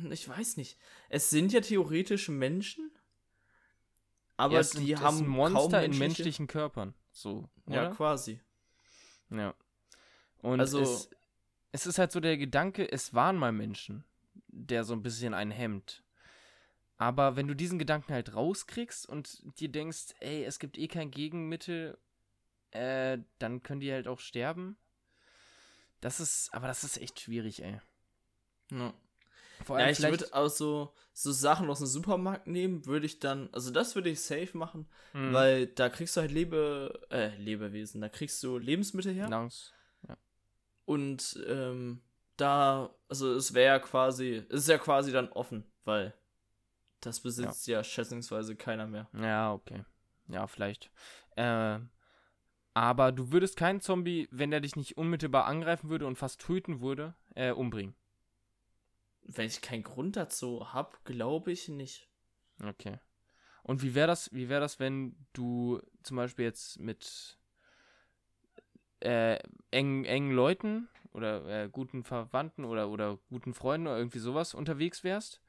Ich 0.10 0.28
weiß 0.28 0.58
nicht. 0.58 0.78
Es 1.10 1.30
sind 1.30 1.52
ja 1.54 1.62
theoretisch 1.62 2.30
Menschen. 2.30 2.92
Aber 4.38 4.56
ja, 4.56 4.60
es 4.62 4.72
die 4.72 4.78
sind, 4.88 4.92
es 4.94 5.00
haben 5.02 5.28
Monster 5.28 5.84
in 5.84 5.92
menschliche- 5.92 6.00
menschlichen 6.00 6.48
Körpern. 6.48 6.94
So, 7.12 7.48
Ja, 7.68 7.88
oder? 7.88 7.96
quasi. 7.96 8.40
Ja. 9.30 9.54
Und 10.42 10.60
Also- 10.60 10.82
es, 10.82 11.10
es 11.72 11.86
ist 11.86 12.00
halt 12.00 12.12
so 12.12 12.20
der 12.20 12.38
Gedanke, 12.38 12.90
es 12.92 13.14
waren 13.14 13.38
mal 13.38 13.52
Menschen, 13.52 14.04
der 14.48 14.84
so 14.84 14.94
ein 14.94 15.04
bisschen 15.04 15.34
einen 15.34 15.52
hemmt. 15.52 16.04
Aber 16.98 17.36
wenn 17.36 17.48
du 17.48 17.54
diesen 17.56 17.80
Gedanken 17.80 18.14
halt 18.14 18.34
rauskriegst 18.36 19.08
und 19.08 19.42
dir 19.60 19.70
denkst, 19.70 20.16
ey, 20.20 20.44
es 20.44 20.60
gibt 20.60 20.78
eh 20.78 20.88
kein 20.88 21.12
Gegenmittel, 21.12 21.98
äh, 22.72 23.20
dann 23.40 23.64
können 23.64 23.80
die 23.80 23.92
halt 23.92 24.08
auch 24.08 24.20
sterben. 24.20 24.78
Das 26.02 26.20
ist, 26.20 26.54
aber 26.54 26.68
das 26.68 26.84
ist 26.84 26.98
echt 26.98 27.20
schwierig, 27.20 27.64
ey. 27.64 27.80
Ja. 28.72 28.94
Vor 29.66 29.78
Ja, 29.78 29.84
allem 29.86 29.92
ich 29.92 29.98
vielleicht, 29.98 30.22
würde 30.22 30.34
auch 30.34 30.48
so, 30.50 30.94
so 31.14 31.32
Sachen 31.34 31.70
aus 31.70 31.80
dem 31.80 31.88
Supermarkt 31.88 32.48
nehmen, 32.48 32.86
würde 32.86 33.06
ich 33.06 33.20
dann, 33.20 33.50
also 33.54 33.72
das 33.72 33.96
würde 33.96 34.10
ich 34.10 34.22
safe 34.22 34.58
machen, 34.58 34.88
Mhm. 35.14 35.34
weil 35.34 35.68
da 35.68 35.90
kriegst 35.90 36.16
du 36.16 36.22
halt 36.22 36.32
Lebe, 36.32 37.02
äh, 37.12 37.36
Lebewesen, 37.36 38.00
da 38.00 38.08
kriegst 38.08 38.42
du 38.44 38.58
Lebensmittel 38.58 39.14
her 39.14 39.28
Nahrungs- 39.28 39.72
und 40.90 41.40
ähm, 41.46 42.02
da, 42.36 42.90
also 43.10 43.32
es 43.36 43.54
wäre 43.54 43.76
ja 43.76 43.80
quasi, 43.80 44.44
es 44.50 44.62
ist 44.62 44.70
ja 44.70 44.80
quasi 44.80 45.12
dann 45.12 45.30
offen, 45.30 45.64
weil 45.84 46.16
das 47.00 47.20
besitzt 47.20 47.68
ja, 47.68 47.84
schätzungsweise 47.84 48.56
keiner 48.56 48.88
mehr. 48.88 49.08
Ja, 49.14 49.54
okay. 49.54 49.86
Ja, 50.30 50.48
vielleicht. 50.48 50.90
Äh, 51.36 51.78
aber 52.74 53.12
du 53.12 53.32
würdest 53.32 53.56
keinen 53.56 53.82
Zombie, 53.82 54.28
wenn 54.32 54.52
er 54.52 54.62
dich 54.62 54.76
nicht 54.76 54.98
unmittelbar 54.98 55.46
angreifen 55.46 55.92
würde 55.92 56.08
und 56.08 56.16
fast 56.16 56.42
töten 56.42 56.82
würde, 56.82 57.14
äh, 57.36 57.52
umbringen. 57.52 57.94
Wenn 59.22 59.46
ich 59.46 59.62
keinen 59.62 59.84
Grund 59.84 60.16
dazu 60.16 60.74
habe, 60.74 60.98
glaube 61.04 61.52
ich 61.52 61.68
nicht. 61.68 62.10
Okay. 62.64 62.98
Und 63.62 63.84
wie 63.84 63.94
wäre 63.94 64.08
das, 64.08 64.34
wie 64.34 64.50
wäre 64.50 64.62
das, 64.62 64.80
wenn 64.80 65.28
du 65.34 65.84
zum 66.02 66.18
Beispiel 66.18 66.46
jetzt 66.46 66.80
mit 66.80 67.39
äh, 69.02 69.40
engen, 69.72 70.06
engen 70.06 70.32
Leuten 70.32 70.88
oder 71.14 71.64
äh, 71.64 71.70
guten 71.70 72.04
Verwandten 72.04 72.66
oder, 72.66 72.90
oder 72.90 73.18
guten 73.30 73.54
Freunden 73.54 73.88
oder 73.88 73.98
irgendwie 73.98 74.20
sowas 74.20 74.54
unterwegs 74.54 75.04
wärst 75.04 75.42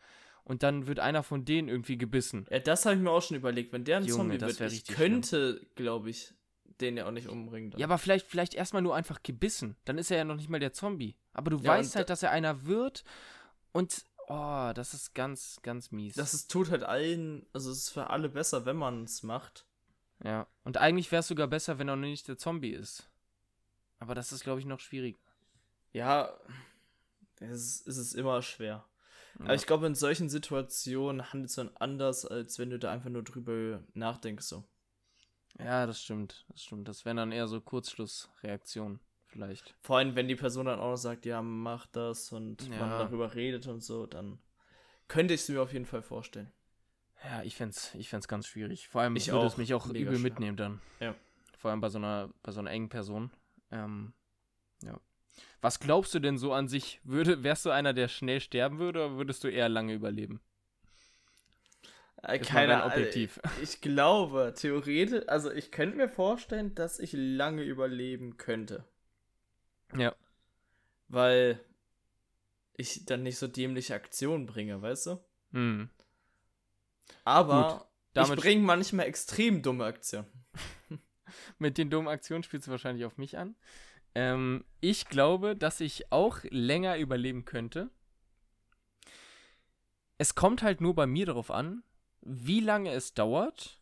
und 0.45 0.63
dann 0.63 0.87
wird 0.87 1.01
einer 1.01 1.23
von 1.23 1.45
denen 1.45 1.69
irgendwie 1.69 1.99
gebissen. 1.99 2.47
Ja, 2.51 2.59
das 2.59 2.85
habe 2.87 2.97
ich 2.97 3.03
mir 3.03 3.11
auch 3.11 3.23
schon 3.23 3.37
überlegt, 3.37 3.73
wenn 3.73 3.85
der 3.85 3.99
ein 3.99 4.05
Junge, 4.05 4.39
Zombie 4.39 4.59
wird, 4.59 4.73
ich 4.73 4.85
könnte, 4.87 5.67
glaube 5.75 6.11
ich, 6.11 6.35
den 6.81 6.97
ja 6.97 7.07
auch 7.07 7.11
nicht 7.11 7.29
umbringen. 7.29 7.71
dann. 7.71 7.81
Ja, 7.81 7.87
aber 7.87 7.99
vielleicht, 7.99 8.27
vielleicht 8.27 8.55
erstmal 8.55 8.83
nur 8.83 8.95
einfach 8.97 9.23
gebissen. 9.23 9.77
Dann 9.85 9.99
ist 9.99 10.11
er 10.11 10.19
ja 10.19 10.25
noch 10.25 10.37
nicht 10.37 10.49
mal 10.49 10.61
der 10.61 10.73
Zombie. 10.73 11.15
Aber 11.35 11.51
du 11.51 11.59
Ja, 11.59 11.69
weißt 11.69 11.97
halt, 11.97 12.11
dass 12.11 12.23
er 12.23 12.31
einer 12.31 12.65
wird 12.67 13.05
und 13.73 14.05
oh, 14.29 14.73
das 14.75 14.95
ist 14.95 15.15
ganz, 15.15 15.59
ganz 15.63 15.91
mies. 15.91 16.15
Das 16.15 16.35
ist, 16.35 16.51
tut 16.51 16.71
halt 16.71 16.83
allen, 16.85 17.47
also 17.53 17.71
es 17.71 17.79
ist 17.79 17.89
für 17.91 18.09
alle 18.09 18.29
besser, 18.29 18.65
wenn 18.65 18.77
man 18.77 19.05
es 19.05 19.23
macht. 19.23 19.67
ja. 20.25 20.47
Und 20.65 20.79
eigentlich 20.79 21.11
wäre 21.13 21.21
es 21.21 21.29
sogar 21.29 21.49
besser, 21.49 21.79
wenn 21.79 21.89
er 21.89 21.97
noch 21.97 22.09
nicht 22.09 22.29
der 22.29 22.39
Zombie 22.39 22.71
ist. 22.71 23.10
Aber 24.01 24.15
das 24.15 24.33
ist, 24.33 24.43
glaube 24.43 24.59
ich, 24.61 24.67
noch 24.67 24.81
schwierig. 24.81 25.19
Ja, 25.93 26.37
es 27.41 27.51
ist, 27.51 27.87
es 27.89 27.97
ist 27.97 28.15
immer 28.15 28.43
schwer. 28.43 28.85
Ja. 29.39 29.45
Aber 29.45 29.55
ich 29.55 29.67
glaube, 29.67 29.87
in 29.87 29.95
solchen 29.95 30.29
Situationen 30.29 31.33
handelt 31.33 31.51
es 31.51 31.57
dann 31.57 31.71
anders, 31.77 32.25
als 32.27 32.59
wenn 32.59 32.71
du 32.71 32.79
da 32.79 32.91
einfach 32.91 33.11
nur 33.11 33.23
drüber 33.23 33.83
nachdenkst. 33.95 34.45
So. 34.45 34.65
Ja, 35.59 35.87
das 35.87 36.03
stimmt. 36.03 36.45
Das 36.49 36.63
stimmt. 36.63 36.89
Das 36.89 37.05
wären 37.05 37.17
dann 37.19 37.33
eher 37.33 37.47
so 37.47 37.61
Kurzschlussreaktionen, 37.61 39.01
vielleicht. 39.27 39.75
Vor 39.81 39.99
allem, 39.99 40.17
wenn 40.17 40.29
die 40.29 40.37
Person 40.37 40.67
dann 40.67 40.81
auch 40.81 40.91
noch 40.91 40.97
sagt, 40.97 41.27
ja, 41.27 41.43
mach 41.43 41.87
das 41.87 42.33
und 42.33 42.63
Ja. 42.69 42.79
man 42.81 42.91
darüber 42.91 43.35
redet 43.35 43.67
und 43.67 43.81
so, 43.83 44.07
dann 44.07 44.39
könnte 45.09 45.35
ich 45.35 45.41
es 45.43 45.49
mir 45.49 45.63
auf 45.63 45.73
jeden 45.73 45.87
Fall 45.87 46.03
vorstellen. 46.03 46.53
Ja, 47.25 47.43
ich 47.43 47.55
fänd's, 47.57 47.95
ich 47.97 48.09
fänd's 48.09 48.29
ganz 48.29 48.47
schwierig. 48.47 48.89
Vor 48.89 49.03
allem 49.03 49.15
Ich 49.17 49.31
würde 49.31 49.47
es 49.47 49.59
mich 49.59 49.75
auch 49.75 49.87
übel 49.87 50.07
schwer. 50.07 50.19
mitnehmen 50.19 50.57
dann. 50.57 50.81
Ja. 51.01 51.15
Vor 51.59 51.71
allem 51.71 51.81
bei 51.83 51.91
so 51.91 51.99
einer, 51.99 52.31
bei 52.43 52.53
so 52.53 52.61
einer 52.61 52.71
engen 52.71 52.89
Person. 52.89 53.31
Ähm, 53.70 54.12
ja. 54.83 54.98
Was 55.61 55.80
glaubst 55.80 56.14
du 56.14 56.18
denn 56.18 56.38
so 56.38 56.52
an 56.52 56.68
sich? 56.68 57.00
Würde, 57.04 57.42
wärst 57.42 57.64
du 57.66 57.70
einer, 57.70 57.92
der 57.92 58.09
schnell 58.09 58.40
sterben 58.40 58.78
würde, 58.78 59.04
oder 59.06 59.16
würdest 59.16 59.44
du 59.44 59.48
eher 59.48 59.68
lange 59.68 59.94
überleben? 59.94 60.40
Äh, 62.22 62.38
keine 62.38 62.83
Ahnung. 62.83 62.92
objektiv. 62.92 63.40
Ich 63.62 63.80
glaube, 63.80 64.54
theoretisch, 64.56 65.26
also 65.28 65.50
ich 65.50 65.70
könnte 65.70 65.96
mir 65.96 66.09
vorstellen, 66.09 66.74
dass 66.74 66.98
ich 66.98 67.12
lange 67.12 67.62
überleben 67.62 68.37
könnte. 68.37 68.85
Ja. 69.96 70.14
Weil 71.09 71.61
ich 72.74 73.04
dann 73.06 73.22
nicht 73.22 73.38
so 73.38 73.48
dämliche 73.48 73.94
Aktionen 73.94 74.46
bringe, 74.46 74.80
weißt 74.80 75.06
du? 75.06 75.24
Hm. 75.52 75.90
Aber 77.24 77.90
damit- 78.12 78.38
ich 78.38 78.44
bringe 78.44 78.62
manchmal 78.62 79.06
extrem 79.06 79.62
dumme 79.62 79.85
Aktionen. 79.85 80.39
Mit 81.59 81.79
den 81.79 81.90
dummen 81.90 82.09
Aktionen 82.09 82.43
spielst 82.43 82.66
du 82.66 82.71
wahrscheinlich 82.71 83.05
auf 83.05 83.19
mich 83.19 83.38
an. 83.38 83.57
Ähm, 84.14 84.64
ich 84.81 85.09
glaube, 85.09 85.57
dass 85.57 85.81
ich 85.81 86.11
auch 86.11 86.38
länger 86.51 86.99
überleben 86.99 87.45
könnte. 87.45 87.90
Es 90.19 90.35
kommt 90.35 90.62
halt 90.62 90.81
nur 90.81 90.95
bei 90.95 91.07
mir 91.07 91.27
darauf 91.27 91.51
an, 91.51 91.83
wie 92.21 92.61
lange 92.61 92.93
es 92.93 93.14
dauert, 93.14 93.81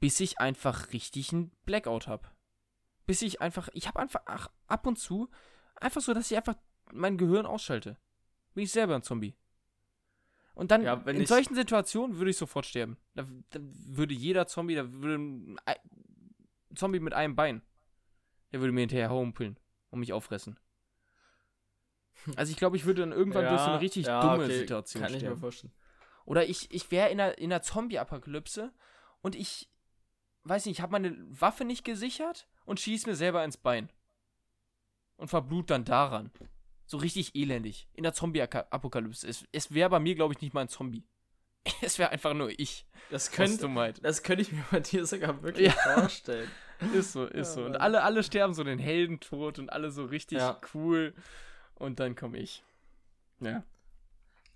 bis 0.00 0.18
ich 0.20 0.40
einfach 0.40 0.92
richtig 0.92 1.32
einen 1.32 1.52
Blackout 1.64 2.08
habe. 2.08 2.28
Bis 3.06 3.22
ich 3.22 3.40
einfach, 3.40 3.68
ich 3.72 3.86
habe 3.86 4.00
einfach 4.00 4.22
ach, 4.26 4.48
ab 4.66 4.86
und 4.86 4.98
zu 4.98 5.28
einfach 5.76 6.00
so, 6.00 6.14
dass 6.14 6.30
ich 6.30 6.36
einfach 6.36 6.56
mein 6.92 7.18
Gehirn 7.18 7.46
ausschalte. 7.46 7.96
Bin 8.54 8.64
ich 8.64 8.72
selber 8.72 8.96
ein 8.96 9.02
Zombie. 9.02 9.34
Und 10.54 10.70
dann 10.70 10.82
Ja, 10.82 10.94
in 10.94 11.26
solchen 11.26 11.54
Situationen 11.54 12.18
würde 12.18 12.30
ich 12.30 12.36
sofort 12.36 12.66
sterben. 12.66 12.98
Da, 13.14 13.26
da 13.50 13.60
würde 13.60 14.14
jeder 14.14 14.46
Zombie, 14.46 14.74
da 14.74 14.92
würde 14.92 15.56
Zombie 16.74 17.00
mit 17.00 17.14
einem 17.14 17.36
Bein, 17.36 17.62
der 18.52 18.60
würde 18.60 18.72
mir 18.72 18.80
hinterher 18.80 19.10
humpeln 19.10 19.58
und 19.90 20.00
mich 20.00 20.12
auffressen. 20.12 20.58
Also 22.36 22.52
ich 22.52 22.56
glaube, 22.56 22.76
ich 22.76 22.84
würde 22.84 23.00
dann 23.00 23.12
irgendwann 23.12 23.48
durch 23.48 23.60
so 23.60 23.70
eine 23.70 23.80
richtig 23.80 24.06
ja, 24.06 24.20
dumme 24.20 24.44
okay, 24.44 24.58
Situation 24.58 25.02
Kann 25.02 25.14
ich 25.14 25.22
mir 25.22 25.36
vorstellen. 25.36 25.72
Oder 26.24 26.48
ich, 26.48 26.70
ich 26.70 26.90
wäre 26.90 27.10
in 27.10 27.20
einer, 27.20 27.38
in 27.38 27.52
einer 27.52 27.62
Zombie-Apokalypse 27.62 28.72
und 29.22 29.34
ich, 29.34 29.68
weiß 30.44 30.66
nicht, 30.66 30.78
ich 30.78 30.82
habe 30.82 30.92
meine 30.92 31.16
Waffe 31.28 31.64
nicht 31.64 31.84
gesichert 31.84 32.48
und 32.64 32.80
schieß 32.80 33.06
mir 33.06 33.16
selber 33.16 33.44
ins 33.44 33.56
Bein. 33.56 33.90
Und 35.16 35.28
verblut 35.28 35.70
dann 35.70 35.84
daran. 35.84 36.30
So 36.86 36.96
richtig 36.96 37.34
elendig. 37.34 37.88
In 37.92 38.02
der 38.02 38.12
Zombie-Apokalypse. 38.12 39.26
Es, 39.26 39.44
es 39.52 39.72
wäre 39.72 39.90
bei 39.90 40.00
mir, 40.00 40.14
glaube 40.14 40.34
ich, 40.34 40.40
nicht 40.40 40.54
mal 40.54 40.62
ein 40.62 40.68
Zombie. 40.68 41.04
Es 41.82 41.98
wäre 41.98 42.10
einfach 42.10 42.34
nur 42.34 42.50
ich. 42.58 42.86
Das 43.10 43.30
könnte, 43.30 43.68
das 44.02 44.22
könnte 44.22 44.42
ich 44.42 44.52
mir 44.52 44.64
bei 44.70 44.80
dir 44.80 45.04
sogar 45.06 45.42
wirklich 45.42 45.66
Ja. 45.68 45.72
vorstellen. 46.00 46.50
Ist 46.94 47.12
so, 47.12 47.26
ist 47.26 47.36
Ja, 47.36 47.44
so. 47.44 47.64
Und 47.64 47.76
alle, 47.76 48.02
alle 48.02 48.24
sterben 48.24 48.54
so 48.54 48.64
den 48.64 48.80
Heldentod 48.80 49.60
und 49.60 49.70
alle 49.72 49.92
so 49.92 50.04
richtig 50.04 50.38
Ja. 50.38 50.60
cool. 50.74 51.14
Und 51.76 52.00
dann 52.00 52.16
komme 52.16 52.38
ich. 52.38 52.64
Ja. 53.38 53.62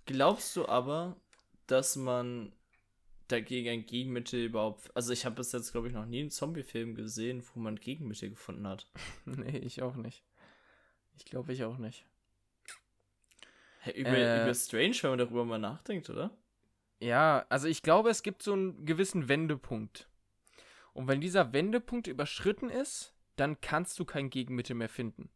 Glaubst 0.05 0.53
du 0.57 0.67
aber, 0.67 1.15
dass 1.67 1.95
man 1.95 2.51
dagegen 3.29 3.69
ein 3.69 3.85
Gegenmittel 3.85 4.45
überhaupt. 4.45 4.93
Also, 4.95 5.13
ich 5.13 5.25
habe 5.25 5.35
bis 5.35 5.51
jetzt, 5.53 5.71
glaube 5.71 5.87
ich, 5.87 5.93
noch 5.93 6.05
nie 6.05 6.19
einen 6.21 6.29
Zombie-Film 6.31 6.95
gesehen, 6.95 7.43
wo 7.53 7.59
man 7.61 7.75
Gegenmittel 7.77 8.29
gefunden 8.29 8.67
hat. 8.67 8.87
Nee, 9.25 9.57
ich 9.59 9.81
auch 9.81 9.95
nicht. 9.95 10.23
Ich 11.17 11.23
glaube, 11.25 11.53
ich 11.53 11.63
auch 11.63 11.77
nicht. 11.77 12.05
Hey, 13.79 13.93
über, 13.99 14.09
Äh. 14.17 14.43
über 14.43 14.53
strange, 14.53 14.95
wenn 15.01 15.11
man 15.11 15.19
darüber 15.19 15.45
mal 15.45 15.59
nachdenkt, 15.59 16.09
oder? 16.09 16.31
Ja, 16.99 17.45
also 17.49 17.67
ich 17.67 17.83
glaube, 17.83 18.09
es 18.09 18.23
gibt 18.23 18.41
so 18.41 18.53
einen 18.53 18.85
gewissen 18.85 19.29
Wendepunkt. 19.29 20.07
Und 20.93 21.07
wenn 21.07 21.21
dieser 21.21 21.53
Wendepunkt 21.53 22.07
überschritten 22.07 22.69
ist, 22.69 23.13
dann 23.35 23.61
kannst 23.61 23.99
du 23.99 24.05
kein 24.05 24.29
Gegenmittel 24.29 24.75
mehr 24.75 24.89
finden. 24.89 25.29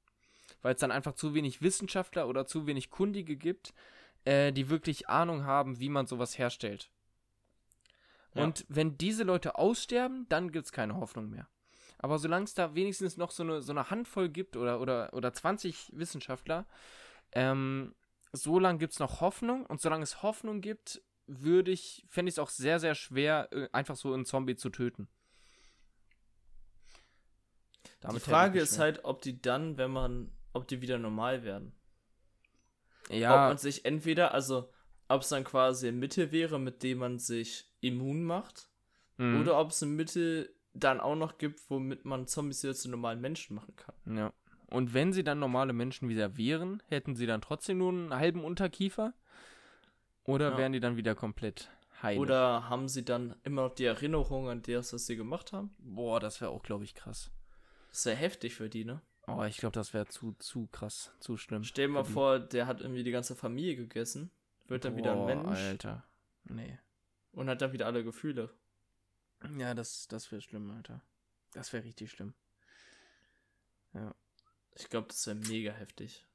Weil 0.64 0.74
es 0.74 0.82
dann 0.82 0.92
einfach 0.92 1.14
zu 1.14 1.34
wenig 1.34 1.62
Wissenschaftler 1.62 2.28
oder 2.28 2.48
zu 2.48 2.66
wenig 2.66 2.90
Kundige 2.90 3.36
gibt, 3.36 3.74
äh, 4.26 4.52
die 4.52 4.70
wirklich 4.70 5.08
Ahnung 5.08 5.46
haben, 5.46 5.80
wie 5.80 5.90
man 5.90 6.08
sowas 6.08 6.38
herstellt. 6.38 6.90
Ja. 8.34 8.44
Und 8.44 8.66
wenn 8.70 8.98
diese 8.98 9.24
Leute 9.24 9.56
aussterben, 9.56 10.26
dann 10.30 10.52
gibt 10.52 10.66
es 10.66 10.72
keine 10.72 10.96
Hoffnung 10.96 11.30
mehr. 11.30 11.48
Aber 12.00 12.18
solange 12.18 12.46
es 12.46 12.56
da 12.56 12.74
wenigstens 12.74 13.18
noch 13.18 13.30
so 13.30 13.44
eine, 13.44 13.62
so 13.62 13.72
eine 13.72 13.92
Handvoll 13.92 14.30
gibt 14.30 14.58
oder, 14.58 14.82
oder, 14.82 15.14
oder 15.14 15.32
20 15.34 15.92
Wissenschaftler, 15.94 16.66
ähm, 17.34 17.94
so 18.34 18.58
lange 18.58 18.80
gibt 18.80 18.94
es 18.94 19.00
noch 19.00 19.22
Hoffnung. 19.22 19.66
Und 19.68 19.82
solange 19.82 20.04
es 20.04 20.24
Hoffnung 20.24 20.62
gibt, 20.62 21.02
würde 21.40 21.72
ich, 21.72 22.06
fände 22.10 22.30
ich 22.30 22.36
es 22.36 22.40
auch 22.40 22.50
sehr, 22.50 22.80
sehr 22.80 22.96
schwer, 22.96 23.48
äh, 23.52 23.70
einfach 23.72 23.96
so 23.96 24.14
einen 24.14 24.26
Zombie 24.26 24.56
zu 24.56 24.70
töten. 24.70 25.08
Die 27.86 28.08
Damit 28.08 28.22
Frage 28.22 28.54
hätte 28.54 28.64
ich 28.66 28.72
ist 28.72 28.80
halt, 28.80 29.06
ob 29.06 29.22
die 29.22 29.42
dann, 29.42 29.78
wenn 29.78 29.92
man, 29.92 30.32
ob 30.54 30.68
die 30.68 30.82
wieder 30.82 30.98
normal 30.98 31.44
werden. 31.44 31.74
Ob 33.10 33.16
ja, 33.16 33.48
man 33.48 33.58
sich 33.58 33.86
entweder, 33.86 34.34
also, 34.34 34.72
ob 35.08 35.22
es 35.22 35.30
dann 35.30 35.44
quasi 35.44 35.88
ein 35.88 36.00
Mittel 36.00 36.32
wäre, 36.32 36.60
mit 36.60 36.84
dem 36.84 37.00
man 37.00 37.20
sich 37.20 37.72
immun 37.82 38.24
macht, 38.24 38.70
mhm. 39.18 39.42
oder 39.42 39.60
ob 39.60 39.72
es 39.72 39.82
ein 39.82 39.96
Mittel 39.96 40.54
dann 40.74 41.00
auch 41.00 41.16
noch 41.16 41.38
gibt, 41.38 41.70
womit 41.70 42.06
man 42.06 42.28
Zombies 42.28 42.64
wieder 42.64 42.76
zu 42.76 42.90
normalen 42.90 43.20
Menschen 43.22 43.56
machen 43.56 43.76
kann. 43.76 44.18
Ja. 44.18 44.34
Und 44.68 44.94
wenn 44.94 45.12
sie 45.12 45.24
dann 45.24 45.40
normale 45.40 45.74
Menschen 45.74 46.08
wieder 46.08 46.38
wären, 46.38 46.82
hätten 46.88 47.16
sie 47.16 47.26
dann 47.26 47.42
trotzdem 47.42 47.80
nur 47.80 47.92
einen 47.92 48.16
halben 48.16 48.44
Unterkiefer? 48.44 49.14
Oder 50.32 50.52
Ja. 50.52 50.58
wären 50.58 50.72
die 50.74 50.80
dann 50.80 50.98
wieder 50.98 51.16
komplett 51.16 51.70
heil? 52.02 52.18
Oder 52.20 52.70
haben 52.70 52.88
sie 52.88 53.04
dann 53.06 53.36
immer 53.44 53.64
noch 53.64 53.76
die 53.76 53.86
Erinnerung 53.86 54.50
an 54.50 54.62
das, 54.62 54.94
was 54.94 55.06
sie 55.06 55.16
gemacht 55.16 55.54
haben? 55.54 55.74
Boah, 55.80 56.20
das 56.20 56.42
wäre 56.42 56.52
auch, 56.52 56.64
glaube 56.64 56.84
ich, 56.84 56.94
krass. 56.96 57.32
Ja 57.92 58.16
heftig 58.16 58.56
für 58.56 58.70
die, 58.70 58.86
ne? 58.86 59.02
Oh, 59.28 59.44
ich 59.44 59.58
glaube, 59.58 59.74
das 59.74 59.94
wäre 59.94 60.08
zu, 60.08 60.34
zu 60.40 60.68
krass, 60.68 61.14
zu 61.20 61.38
schlimm. 61.38 61.64
Stell 61.64 61.88
dir 61.88 61.94
mal 61.94 62.04
die. 62.04 62.12
vor, 62.12 62.40
der 62.40 62.66
hat 62.68 62.82
irgendwie 62.82 63.04
die 63.04 63.12
ganze 63.12 63.36
Familie 63.36 63.76
gegessen, 63.76 64.32
wird 64.68 64.84
dann 64.86 64.96
wieder 64.98 65.12
ein 65.12 65.20
Boah, 65.20 65.26
Mensch 65.44 65.60
Alter. 65.60 66.04
Nee. 66.46 66.80
und 67.34 67.50
hat 67.50 67.62
dann 67.62 67.72
wieder 67.74 67.86
alle 67.86 68.04
Gefühle. 68.04 68.50
Ja, 69.58 69.74
das, 69.74 70.08
das 70.08 70.32
wäre 70.32 70.42
schlimm, 70.42 70.72
Alter. 70.72 71.02
Das 71.54 71.72
wäre 71.74 71.84
richtig 71.84 72.12
schlimm. 72.12 72.34
Ich 74.76 74.90
glaube, 74.90 75.08
das 75.10 75.28
wäre 75.28 75.36
mega 75.36 75.72
heftig. 75.74 76.26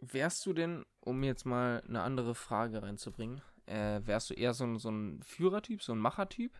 Wärst 0.00 0.44
du 0.46 0.52
denn, 0.52 0.84
um 1.00 1.22
jetzt 1.22 1.44
mal 1.44 1.82
eine 1.86 2.02
andere 2.02 2.34
Frage 2.34 2.82
reinzubringen, 2.82 3.42
äh, 3.66 4.00
wärst 4.04 4.30
du 4.30 4.34
eher 4.34 4.54
so 4.54 4.64
ein, 4.64 4.78
so 4.78 4.90
ein 4.90 5.22
Führertyp, 5.22 5.82
so 5.82 5.92
ein 5.92 5.98
Machertyp? 5.98 6.52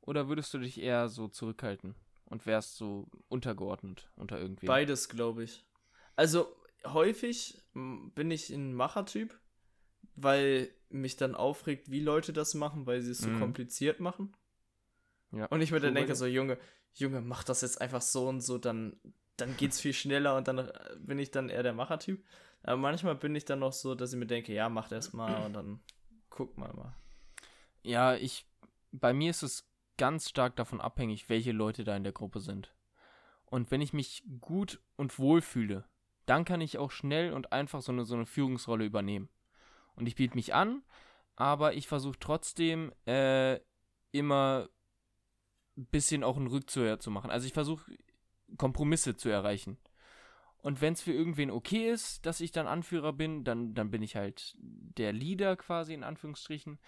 Oder 0.00 0.28
würdest 0.28 0.52
du 0.52 0.58
dich 0.58 0.80
eher 0.80 1.08
so 1.08 1.28
zurückhalten 1.28 1.94
und 2.24 2.44
wärst 2.44 2.76
so 2.76 3.08
untergeordnet 3.28 4.10
unter 4.16 4.38
irgendwem? 4.38 4.66
Beides, 4.66 5.08
glaube 5.08 5.44
ich. 5.44 5.64
Also, 6.16 6.54
häufig 6.84 7.62
bin 7.72 8.30
ich 8.30 8.50
ein 8.50 8.74
Machertyp, 8.74 9.38
weil 10.16 10.74
mich 10.88 11.16
dann 11.16 11.34
aufregt, 11.36 11.90
wie 11.90 12.00
Leute 12.00 12.32
das 12.32 12.54
machen, 12.54 12.86
weil 12.86 13.00
sie 13.00 13.12
es 13.12 13.20
so 13.20 13.30
Mhm. 13.30 13.38
kompliziert 13.38 14.00
machen. 14.00 14.36
Ja. 15.30 15.46
Und 15.46 15.60
ich 15.60 15.70
mir 15.70 15.80
dann 15.80 15.94
denke, 15.94 16.16
so, 16.16 16.26
Junge, 16.26 16.58
Junge, 16.94 17.20
mach 17.20 17.44
das 17.44 17.62
jetzt 17.62 17.80
einfach 17.80 18.02
so 18.02 18.28
und 18.28 18.40
so, 18.40 18.58
dann, 18.58 19.00
dann 19.36 19.56
geht's 19.56 19.80
viel 19.80 19.94
schneller 19.94 20.36
und 20.36 20.48
dann 20.48 20.58
äh, 20.58 20.72
bin 20.98 21.18
ich 21.18 21.30
dann 21.30 21.48
eher 21.48 21.62
der 21.62 21.72
Machertyp. 21.72 22.24
Aber 22.62 22.76
manchmal 22.76 23.14
bin 23.14 23.34
ich 23.34 23.44
dann 23.44 23.58
noch 23.60 23.72
so, 23.72 23.94
dass 23.94 24.12
ich 24.12 24.18
mir 24.18 24.26
denke, 24.26 24.52
ja, 24.52 24.68
mach 24.68 24.88
das 24.88 25.12
mal 25.12 25.44
und 25.44 25.52
dann 25.54 25.80
guck 26.30 26.56
mal 26.56 26.72
mal. 26.72 26.94
Ja, 27.82 28.14
ich, 28.14 28.46
bei 28.92 29.12
mir 29.12 29.30
ist 29.30 29.42
es 29.42 29.68
ganz 29.96 30.28
stark 30.28 30.56
davon 30.56 30.80
abhängig, 30.80 31.28
welche 31.28 31.52
Leute 31.52 31.84
da 31.84 31.96
in 31.96 32.04
der 32.04 32.12
Gruppe 32.12 32.40
sind. 32.40 32.74
Und 33.46 33.70
wenn 33.70 33.80
ich 33.80 33.92
mich 33.92 34.22
gut 34.40 34.80
und 34.96 35.18
wohl 35.18 35.42
fühle, 35.42 35.84
dann 36.26 36.44
kann 36.44 36.60
ich 36.60 36.78
auch 36.78 36.90
schnell 36.90 37.32
und 37.32 37.52
einfach 37.52 37.82
so 37.82 37.92
eine, 37.92 38.04
so 38.04 38.14
eine 38.14 38.26
Führungsrolle 38.26 38.84
übernehmen. 38.84 39.28
Und 39.94 40.06
ich 40.06 40.14
biete 40.14 40.36
mich 40.36 40.54
an, 40.54 40.82
aber 41.36 41.74
ich 41.74 41.88
versuche 41.88 42.18
trotzdem 42.18 42.92
äh, 43.06 43.60
immer 44.12 44.68
ein 45.76 45.86
bisschen 45.86 46.22
auch 46.24 46.36
einen 46.36 46.46
Rückzieher 46.46 46.98
zu 46.98 47.10
machen. 47.10 47.30
Also 47.30 47.46
ich 47.46 47.52
versuche 47.52 47.92
Kompromisse 48.56 49.16
zu 49.16 49.28
erreichen. 49.28 49.78
Und 50.62 50.80
wenn 50.80 50.92
es 50.92 51.02
für 51.02 51.12
irgendwen 51.12 51.50
okay 51.50 51.90
ist, 51.90 52.24
dass 52.24 52.40
ich 52.40 52.52
dann 52.52 52.68
Anführer 52.68 53.12
bin, 53.12 53.44
dann, 53.44 53.74
dann 53.74 53.90
bin 53.90 54.00
ich 54.02 54.16
halt 54.16 54.54
der 54.58 55.12
Leader 55.12 55.56
quasi 55.56 55.92
in 55.92 56.04
Anführungsstrichen. 56.04 56.78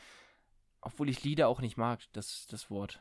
Obwohl 0.80 1.08
ich 1.08 1.24
Leader 1.24 1.48
auch 1.48 1.60
nicht 1.60 1.76
mag, 1.76 2.00
das, 2.12 2.46
das 2.46 2.70
Wort. 2.70 3.00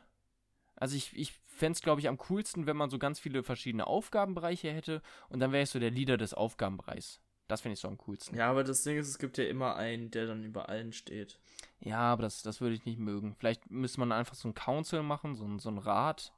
Also 0.76 0.96
ich, 0.96 1.16
ich 1.16 1.32
fände 1.46 1.76
es, 1.76 1.82
glaube 1.82 2.00
ich, 2.00 2.08
am 2.08 2.18
coolsten, 2.18 2.66
wenn 2.66 2.76
man 2.76 2.90
so 2.90 2.98
ganz 2.98 3.20
viele 3.20 3.44
verschiedene 3.44 3.86
Aufgabenbereiche 3.86 4.72
hätte 4.72 5.02
und 5.28 5.38
dann 5.38 5.52
wäre 5.52 5.62
ich 5.62 5.70
so 5.70 5.78
der 5.78 5.90
Leader 5.92 6.16
des 6.16 6.34
Aufgabenbereichs. 6.34 7.20
Das 7.46 7.60
finde 7.60 7.74
ich 7.74 7.80
so 7.80 7.88
am 7.88 7.98
coolsten. 7.98 8.36
Ja, 8.36 8.50
aber 8.50 8.64
das 8.64 8.82
Ding 8.82 8.96
ist, 8.96 9.08
es 9.08 9.18
gibt 9.18 9.36
ja 9.38 9.44
immer 9.44 9.76
einen, 9.76 10.10
der 10.10 10.26
dann 10.26 10.44
über 10.44 10.68
allen 10.68 10.92
steht. 10.92 11.38
Ja, 11.78 12.00
aber 12.00 12.22
das, 12.22 12.42
das 12.42 12.60
würde 12.60 12.74
ich 12.74 12.86
nicht 12.86 12.98
mögen. 12.98 13.34
Vielleicht 13.34 13.70
müsste 13.70 14.00
man 14.00 14.12
einfach 14.12 14.34
so 14.34 14.48
ein 14.48 14.54
Council 14.54 15.02
machen, 15.02 15.36
so 15.36 15.44
ein, 15.44 15.58
so 15.58 15.68
ein 15.68 15.78
Rat 15.78 16.32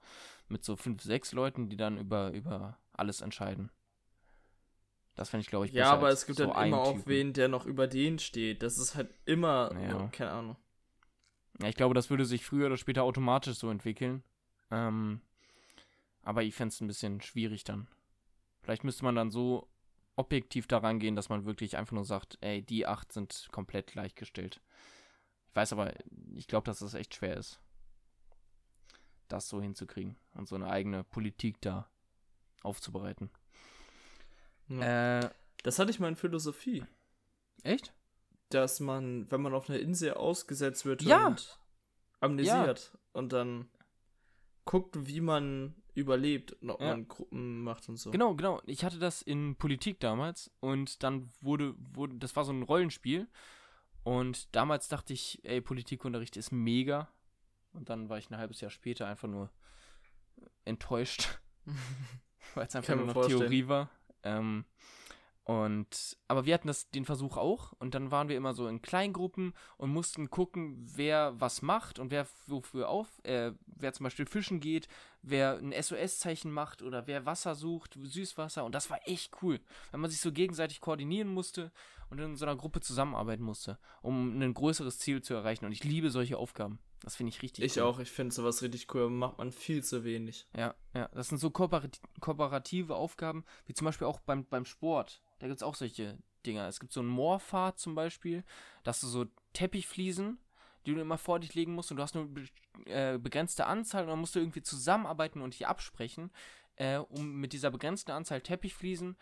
mit 0.48 0.64
so 0.64 0.76
fünf, 0.76 1.02
sechs 1.02 1.32
Leuten, 1.32 1.68
die 1.68 1.76
dann 1.76 1.96
über, 1.96 2.32
über 2.32 2.78
alles 2.92 3.20
entscheiden. 3.20 3.70
Das 5.16 5.30
fände 5.30 5.42
ich, 5.42 5.48
glaube 5.48 5.66
ich, 5.66 5.72
Ja, 5.72 5.84
besser 5.84 5.92
aber 5.94 6.06
als 6.08 6.20
es 6.20 6.26
gibt 6.26 6.38
so 6.38 6.46
dann 6.46 6.66
immer 6.68 6.82
auch 6.82 7.06
wen, 7.06 7.32
der 7.32 7.48
noch 7.48 7.64
über 7.66 7.86
den 7.88 8.18
steht. 8.18 8.62
Das 8.62 8.78
ist 8.78 8.94
halt 8.94 9.12
immer, 9.24 9.72
Ja. 9.80 10.08
keine 10.08 10.30
Ahnung. 10.30 10.56
Ja, 11.60 11.68
ich 11.68 11.74
glaube, 11.74 11.94
das 11.94 12.10
würde 12.10 12.26
sich 12.26 12.44
früher 12.44 12.66
oder 12.66 12.76
später 12.76 13.02
automatisch 13.02 13.56
so 13.56 13.70
entwickeln. 13.70 14.22
Ähm, 14.70 15.22
aber 16.22 16.42
ich 16.42 16.54
fände 16.54 16.72
es 16.72 16.80
ein 16.82 16.86
bisschen 16.86 17.22
schwierig 17.22 17.64
dann. 17.64 17.88
Vielleicht 18.62 18.84
müsste 18.84 19.04
man 19.04 19.14
dann 19.14 19.30
so 19.30 19.68
objektiv 20.16 20.66
daran 20.66 20.98
gehen, 20.98 21.16
dass 21.16 21.28
man 21.30 21.46
wirklich 21.46 21.76
einfach 21.78 21.92
nur 21.94 22.04
sagt, 22.04 22.36
ey, 22.42 22.62
die 22.62 22.86
acht 22.86 23.10
sind 23.12 23.48
komplett 23.52 23.92
gleichgestellt. 23.92 24.60
Ich 25.50 25.56
weiß 25.56 25.72
aber, 25.72 25.94
ich 26.34 26.46
glaube, 26.46 26.64
dass 26.66 26.80
das 26.80 26.92
echt 26.94 27.14
schwer 27.14 27.36
ist, 27.38 27.60
das 29.28 29.48
so 29.48 29.62
hinzukriegen 29.62 30.16
und 30.34 30.46
so 30.48 30.56
eine 30.56 30.68
eigene 30.68 31.04
Politik 31.04 31.60
da 31.62 31.88
aufzubereiten. 32.62 33.30
Ja. 34.68 35.20
Äh, 35.20 35.30
Das 35.62 35.78
hatte 35.78 35.90
ich 35.90 35.98
mal 36.00 36.08
in 36.08 36.16
Philosophie. 36.16 36.84
echt? 37.62 37.92
Dass 38.50 38.78
man, 38.80 39.28
wenn 39.30 39.40
man 39.42 39.54
auf 39.54 39.68
einer 39.68 39.78
Insel 39.80 40.14
ausgesetzt 40.14 40.84
wird 40.86 41.02
Ja. 41.02 41.26
und 41.28 41.58
amnesiert 42.20 42.96
und 43.12 43.32
dann 43.32 43.68
guckt, 44.64 44.96
wie 45.06 45.20
man 45.20 45.74
überlebt 45.94 46.52
und 46.54 46.70
ob 46.70 46.80
Ja. 46.80 46.88
man 46.88 47.08
Gruppen 47.08 47.62
macht 47.62 47.88
und 47.88 47.96
so. 47.96 48.10
Genau, 48.10 48.34
genau. 48.34 48.60
Ich 48.66 48.84
hatte 48.84 48.98
das 48.98 49.22
in 49.22 49.56
Politik 49.56 49.98
damals 50.00 50.50
und 50.60 51.02
dann 51.02 51.28
wurde, 51.40 51.74
wurde, 51.78 52.14
das 52.16 52.36
war 52.36 52.44
so 52.44 52.52
ein 52.52 52.62
Rollenspiel. 52.62 53.28
Und 54.04 54.54
damals 54.54 54.86
dachte 54.88 55.12
ich, 55.12 55.40
ey, 55.44 55.60
Politikunterricht 55.60 56.36
ist 56.36 56.52
mega. 56.52 57.08
Und 57.72 57.88
dann 57.88 58.08
war 58.08 58.18
ich 58.18 58.30
ein 58.30 58.36
halbes 58.38 58.60
Jahr 58.60 58.70
später 58.70 59.06
einfach 59.08 59.26
nur 59.28 59.50
enttäuscht, 60.64 61.40
weil 62.54 62.66
es 62.66 62.76
einfach 62.76 62.86
Kann 62.88 62.98
nur 62.98 63.06
noch 63.08 63.14
vorstellen. 63.14 63.40
Theorie 63.40 63.66
war. 63.68 63.90
Ähm, 64.26 64.64
und, 65.46 66.16
aber 66.26 66.44
wir 66.44 66.54
hatten 66.54 66.66
das, 66.66 66.90
den 66.90 67.04
Versuch 67.04 67.36
auch 67.36 67.72
und 67.78 67.94
dann 67.94 68.10
waren 68.10 68.28
wir 68.28 68.36
immer 68.36 68.52
so 68.52 68.66
in 68.66 68.82
Kleingruppen 68.82 69.54
und 69.76 69.90
mussten 69.90 70.28
gucken, 70.28 70.84
wer 70.92 71.40
was 71.40 71.62
macht 71.62 72.00
und 72.00 72.10
wer 72.10 72.26
wofür 72.48 72.88
auf, 72.88 73.06
äh, 73.22 73.52
wer 73.64 73.92
zum 73.92 74.02
Beispiel 74.02 74.26
fischen 74.26 74.58
geht, 74.58 74.88
wer 75.22 75.56
ein 75.58 75.72
SOS-Zeichen 75.72 76.50
macht 76.50 76.82
oder 76.82 77.06
wer 77.06 77.26
Wasser 77.26 77.54
sucht, 77.54 77.96
Süßwasser 78.02 78.64
und 78.64 78.74
das 78.74 78.90
war 78.90 78.98
echt 79.06 79.40
cool, 79.40 79.60
weil 79.92 80.00
man 80.00 80.10
sich 80.10 80.20
so 80.20 80.32
gegenseitig 80.32 80.80
koordinieren 80.80 81.28
musste 81.28 81.70
und 82.10 82.18
in 82.18 82.34
so 82.34 82.44
einer 82.44 82.56
Gruppe 82.56 82.80
zusammenarbeiten 82.80 83.44
musste, 83.44 83.78
um 84.02 84.42
ein 84.42 84.52
größeres 84.52 84.98
Ziel 84.98 85.22
zu 85.22 85.34
erreichen 85.34 85.64
und 85.64 85.70
ich 85.70 85.84
liebe 85.84 86.10
solche 86.10 86.38
Aufgaben. 86.38 86.80
Das 87.02 87.16
finde 87.16 87.30
ich 87.30 87.42
richtig 87.42 87.64
Ich 87.64 87.76
cool. 87.76 87.82
auch, 87.82 87.98
ich 87.98 88.10
finde 88.10 88.34
sowas 88.34 88.62
richtig 88.62 88.92
cool, 88.94 89.02
aber 89.02 89.10
macht 89.10 89.38
man 89.38 89.52
viel 89.52 89.84
zu 89.84 90.04
wenig. 90.04 90.46
Ja, 90.56 90.74
ja. 90.94 91.08
Das 91.08 91.28
sind 91.28 91.38
so 91.38 91.50
kooperat 91.50 92.00
kooperative 92.20 92.96
Aufgaben, 92.96 93.44
wie 93.66 93.74
zum 93.74 93.84
Beispiel 93.84 94.06
auch 94.06 94.20
beim, 94.20 94.44
beim 94.46 94.64
Sport. 94.64 95.22
Da 95.38 95.46
gibt 95.46 95.58
es 95.58 95.62
auch 95.62 95.74
solche 95.74 96.18
Dinger. 96.46 96.66
Es 96.68 96.80
gibt 96.80 96.92
so 96.92 97.00
ein 97.00 97.06
Moorfahrt 97.06 97.78
zum 97.78 97.94
Beispiel, 97.94 98.44
da 98.82 98.90
hast 98.90 99.02
du 99.02 99.08
so 99.08 99.26
Teppichfliesen, 99.52 100.38
die 100.86 100.94
du 100.94 101.00
immer 101.00 101.18
vor 101.18 101.40
dich 101.40 101.54
legen 101.54 101.74
musst 101.74 101.90
und 101.90 101.98
du 101.98 102.02
hast 102.02 102.14
nur 102.14 102.28
be 102.32 102.44
äh, 102.86 103.18
begrenzte 103.18 103.66
Anzahl 103.66 104.04
und 104.04 104.10
dann 104.10 104.20
musst 104.20 104.34
du 104.34 104.38
irgendwie 104.38 104.62
zusammenarbeiten 104.62 105.40
und 105.40 105.54
dich 105.54 105.66
absprechen, 105.66 106.30
äh, 106.76 106.98
um 106.98 107.36
mit 107.36 107.52
dieser 107.52 107.70
begrenzten 107.70 108.12
Anzahl 108.12 108.40
Teppichfliesen 108.40 109.16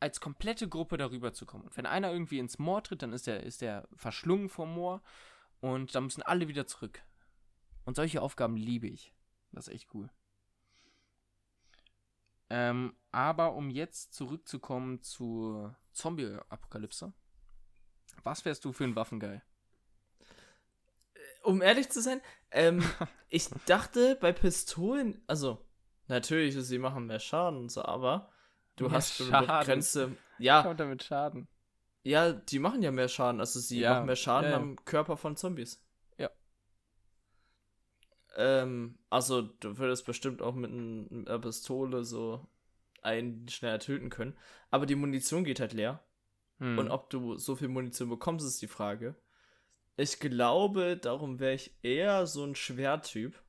als 0.00 0.20
komplette 0.20 0.68
Gruppe 0.68 0.96
darüber 0.96 1.32
zu 1.32 1.46
kommen. 1.46 1.64
Und 1.64 1.76
wenn 1.76 1.86
einer 1.86 2.12
irgendwie 2.12 2.40
ins 2.40 2.58
Moor 2.58 2.82
tritt, 2.82 3.02
dann 3.02 3.12
ist 3.12 3.26
der, 3.28 3.44
ist 3.44 3.60
der 3.62 3.86
verschlungen 3.94 4.48
vom 4.48 4.74
Moor 4.74 5.00
und 5.62 5.94
dann 5.94 6.04
müssen 6.04 6.22
alle 6.22 6.48
wieder 6.48 6.66
zurück. 6.66 7.02
Und 7.84 7.94
solche 7.96 8.20
Aufgaben 8.20 8.56
liebe 8.56 8.88
ich. 8.88 9.14
Das 9.52 9.68
ist 9.68 9.74
echt 9.74 9.88
cool. 9.94 10.10
Ähm, 12.50 12.94
aber 13.12 13.54
um 13.54 13.70
jetzt 13.70 14.12
zurückzukommen 14.12 15.02
zur 15.02 15.76
Zombie-Apokalypse. 15.92 17.12
Was 18.24 18.44
wärst 18.44 18.64
du 18.64 18.72
für 18.72 18.84
ein 18.84 18.96
Waffengeil? 18.96 19.42
Um 21.44 21.62
ehrlich 21.62 21.88
zu 21.90 22.02
sein, 22.02 22.20
ähm, 22.50 22.82
ich 23.28 23.48
dachte 23.66 24.16
bei 24.20 24.32
Pistolen, 24.32 25.22
also 25.28 25.64
natürlich, 26.08 26.56
sie 26.56 26.78
machen 26.78 27.06
mehr 27.06 27.20
Schaden 27.20 27.58
und 27.58 27.70
so, 27.70 27.84
aber 27.84 28.32
du 28.76 28.84
Mehr 28.84 28.94
hast 28.94 29.14
Schaden. 29.14 29.46
begrenzte. 29.46 30.16
Ja, 30.38 30.62
Kommt 30.62 30.80
damit 30.80 31.04
Schaden. 31.04 31.46
Ja, 32.04 32.32
die 32.32 32.58
machen 32.58 32.82
ja 32.82 32.90
mehr 32.90 33.08
Schaden, 33.08 33.40
also 33.40 33.60
sie 33.60 33.80
Ja, 33.80 33.94
machen 33.94 34.06
mehr 34.06 34.16
Schaden 34.16 34.50
ja, 34.50 34.56
ja. 34.56 34.56
am 34.56 34.76
Körper 34.84 35.16
von 35.16 35.36
Zombies. 35.36 35.82
Ja. 36.18 36.30
Ähm, 38.36 38.98
also 39.10 39.42
du 39.42 39.78
würdest 39.78 40.06
bestimmt 40.06 40.42
auch 40.42 40.54
mit 40.54 40.70
einer 40.70 41.38
Pistole 41.38 42.04
so 42.04 42.46
einen 43.02 43.48
schneller 43.48 43.78
töten 43.80 44.10
können, 44.10 44.36
aber 44.70 44.86
die 44.86 44.94
Munition 44.94 45.44
geht 45.44 45.60
halt 45.60 45.72
leer. 45.72 46.02
Hm. 46.58 46.78
Und 46.78 46.90
ob 46.90 47.10
du 47.10 47.36
so 47.36 47.56
viel 47.56 47.68
Munition 47.68 48.08
bekommst, 48.08 48.46
ist 48.46 48.62
die 48.62 48.68
Frage. 48.68 49.16
Ich 49.96 50.20
glaube, 50.20 50.96
darum 50.96 51.38
wäre 51.40 51.54
ich 51.54 51.74
eher 51.82 52.26
so 52.26 52.44
ein 52.44 52.54
Schwertyp. 52.54 53.42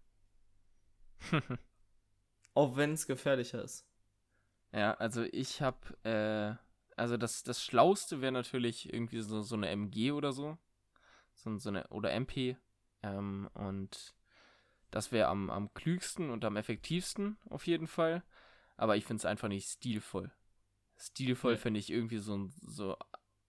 Auch 2.53 2.75
wenn 2.75 2.93
es 2.93 3.07
gefährlicher 3.07 3.63
ist. 3.63 3.87
ja, 4.73 4.93
also 4.95 5.23
ich 5.23 5.61
hab, 5.61 5.93
äh, 6.05 6.55
also 6.97 7.17
das, 7.17 7.43
das 7.43 7.63
Schlauste 7.63 8.21
wäre 8.21 8.31
natürlich 8.31 8.91
irgendwie 8.93 9.21
so, 9.21 9.41
so 9.41 9.55
eine 9.55 9.69
MG 9.69 10.11
oder 10.11 10.31
so. 10.33 10.57
so. 11.33 11.57
So 11.57 11.69
eine, 11.69 11.87
oder 11.89 12.11
MP. 12.11 12.57
Ähm, 13.01 13.49
und 13.53 14.13
das 14.91 15.11
wäre 15.11 15.27
am, 15.27 15.49
am 15.49 15.73
klügsten 15.73 16.29
und 16.29 16.45
am 16.45 16.55
effektivsten 16.55 17.37
auf 17.49 17.65
jeden 17.67 17.87
Fall. 17.87 18.23
Aber 18.77 18.95
ich 18.97 19.05
finde 19.05 19.21
es 19.21 19.25
einfach 19.25 19.47
nicht 19.47 19.67
stilvoll. 19.69 20.31
Stilvoll 20.97 21.53
Nee. 21.53 21.59
finde 21.59 21.79
ich 21.79 21.89
irgendwie 21.91 22.17
so, 22.19 22.37
ein- 22.37 22.53
so, 22.61 22.95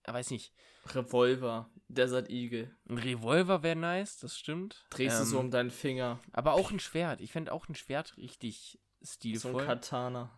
weiß 0.05 0.31
nicht, 0.31 0.53
Revolver, 0.93 1.69
Desert 1.87 2.29
Eagle. 2.29 2.75
ein 2.89 2.97
Revolver 2.97 3.63
wäre 3.63 3.75
nice, 3.75 4.17
das 4.19 4.37
stimmt. 4.37 4.85
Drehst 4.89 5.19
du 5.19 5.25
so 5.25 5.37
Ähm, 5.39 5.45
um 5.45 5.51
deinen 5.51 5.71
Finger. 5.71 6.19
Aber 6.31 6.53
auch 6.53 6.71
ein 6.71 6.79
Schwert. 6.79 7.21
Ich 7.21 7.31
fände 7.31 7.51
auch 7.53 7.67
ein 7.69 7.75
Schwert 7.75 8.17
richtig 8.17 8.79
So 9.01 9.13
stilvoll. 9.13 9.61
ein 9.61 9.67
Katana. 9.67 10.31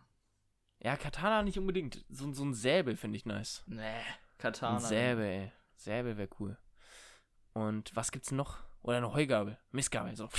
Ja, 0.80 0.96
Katana 0.96 1.42
nicht 1.42 1.58
unbedingt. 1.58 2.04
So, 2.08 2.32
so 2.32 2.44
ein 2.44 2.54
Säbel 2.54 2.96
finde 2.96 3.16
ich 3.16 3.26
nice. 3.26 3.62
Nee, 3.66 3.82
Katana. 4.38 4.76
Ein 4.76 4.82
Säbel, 4.84 5.24
ey. 5.24 5.52
Säbel 5.76 6.16
wäre 6.16 6.28
cool. 6.40 6.56
Und 7.52 7.94
was 7.96 8.12
gibt's 8.12 8.30
noch? 8.30 8.58
Oder 8.82 8.98
eine 8.98 9.12
Heugabel. 9.12 9.58
Mistgabel, 9.72 10.14
so. 10.16 10.28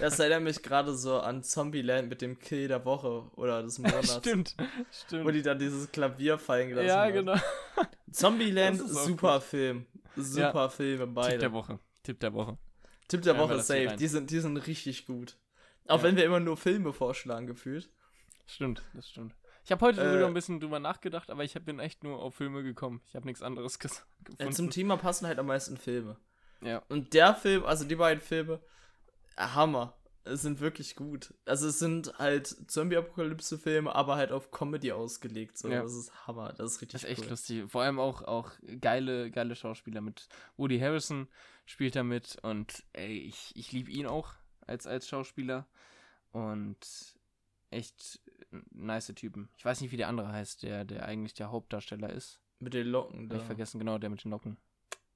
Das 0.00 0.18
erinnert 0.18 0.42
mich 0.44 0.62
gerade 0.62 0.94
so 0.94 1.20
an 1.20 1.42
Zombieland 1.42 2.08
mit 2.08 2.22
dem 2.22 2.38
Kill 2.38 2.68
der 2.68 2.84
Woche 2.86 3.30
oder 3.36 3.62
des 3.62 3.78
Monats. 3.78 4.14
stimmt, 4.16 4.54
Wo 4.58 4.64
stimmt. 4.90 5.34
die 5.34 5.42
dann 5.42 5.58
dieses 5.58 5.92
Klavier 5.92 6.38
fallen 6.38 6.70
gelassen 6.70 6.88
Ja, 6.88 7.02
haben. 7.04 7.12
genau. 7.12 7.36
Zombieland, 8.10 8.78
super 8.80 9.42
Film. 9.42 9.86
Super 10.16 10.70
Filme, 10.70 11.04
Tipp 11.04 11.14
beide. 11.14 11.38
der 11.38 11.52
Woche. 11.52 11.78
Tipp 12.02 12.18
der 12.20 12.32
Woche. 12.32 12.56
Tipp 13.08 13.20
der 13.22 13.34
wir 13.34 13.40
Woche 13.42 13.60
safe. 13.60 13.94
Die 13.98 14.06
sind, 14.08 14.30
die 14.30 14.40
sind 14.40 14.56
richtig 14.56 15.04
gut. 15.06 15.36
Auch 15.86 15.98
Ja. 15.98 16.02
wenn 16.04 16.16
wir 16.16 16.24
immer 16.24 16.40
nur 16.40 16.56
Filme 16.56 16.92
vorschlagen, 16.94 17.46
gefühlt. 17.46 17.90
Stimmt, 18.48 18.82
das 18.94 19.08
stimmt. 19.08 19.34
Ich 19.64 19.70
habe 19.70 19.84
heute 19.84 20.00
Äh, 20.00 20.12
sogar 20.12 20.26
ein 20.26 20.34
bisschen 20.34 20.58
drüber 20.60 20.78
nachgedacht, 20.80 21.30
aber 21.30 21.44
ich 21.44 21.54
hab- 21.54 21.64
bin 21.66 21.78
echt 21.78 22.02
nur 22.02 22.18
auf 22.20 22.34
Filme 22.34 22.62
gekommen. 22.62 23.02
Ich 23.06 23.14
habe 23.14 23.26
nichts 23.26 23.42
anderes 23.42 23.78
ges 23.78 23.98
Ja, 23.98 24.04
gefunden. 24.24 24.52
zum 24.52 24.70
Thema 24.70 24.96
passen 24.96 25.26
halt 25.26 25.38
am 25.38 25.46
meisten 25.46 25.76
Filme. 25.76 26.16
Ja. 26.62 26.82
Und 26.88 27.12
der 27.14 27.34
Film, 27.34 27.64
also 27.64 27.84
die 27.84 27.94
beiden 27.96 28.22
Filme, 28.22 28.60
Hammer. 29.36 29.94
Es 30.24 30.42
sind 30.42 30.60
wirklich 30.60 30.96
gut. 30.96 31.32
Also 31.46 31.68
es 31.68 31.78
sind 31.78 32.12
halt 32.18 32.46
Zombie-Apokalypse-Filme, 32.70 33.94
aber 33.94 34.16
halt 34.16 34.30
auf 34.32 34.50
Comedy 34.50 34.92
ausgelegt. 34.92 35.56
So. 35.56 35.68
Ja. 35.68 35.82
Das 35.82 35.94
ist 35.94 36.26
Hammer. 36.26 36.52
Das 36.52 36.72
ist 36.72 36.80
richtig 36.82 37.00
Das 37.00 37.04
ist 37.04 37.10
echt 37.10 37.22
cool. 37.24 37.30
lustig. 37.30 37.70
Vor 37.70 37.82
allem 37.82 37.98
auch, 37.98 38.22
auch 38.22 38.52
geile, 38.80 39.30
geile 39.30 39.54
Schauspieler 39.54 40.00
mit. 40.00 40.28
Woody 40.56 40.78
Harrison 40.80 41.28
spielt 41.66 41.96
da 41.96 42.02
mit 42.02 42.36
und 42.42 42.84
ey, 42.92 43.18
ich, 43.20 43.52
ich 43.56 43.72
liebe 43.72 43.90
ihn 43.90 44.06
auch 44.06 44.32
als, 44.66 44.86
als 44.86 45.08
Schauspieler. 45.08 45.66
Und 46.32 46.78
echt 47.70 48.20
nice 48.70 49.12
Typen. 49.14 49.48
Ich 49.56 49.64
weiß 49.64 49.80
nicht, 49.80 49.90
wie 49.92 49.96
der 49.96 50.08
andere 50.08 50.32
heißt, 50.32 50.62
der, 50.62 50.84
der 50.84 51.04
eigentlich 51.06 51.34
der 51.34 51.50
Hauptdarsteller 51.50 52.10
ist. 52.10 52.40
Mit 52.60 52.74
den 52.74 52.86
Locken 52.88 53.22
Hab 53.24 53.30
da. 53.30 53.36
Ich 53.36 53.42
vergessen, 53.42 53.78
genau, 53.78 53.98
der 53.98 54.10
mit 54.10 54.24
den 54.24 54.30
Locken. 54.30 54.56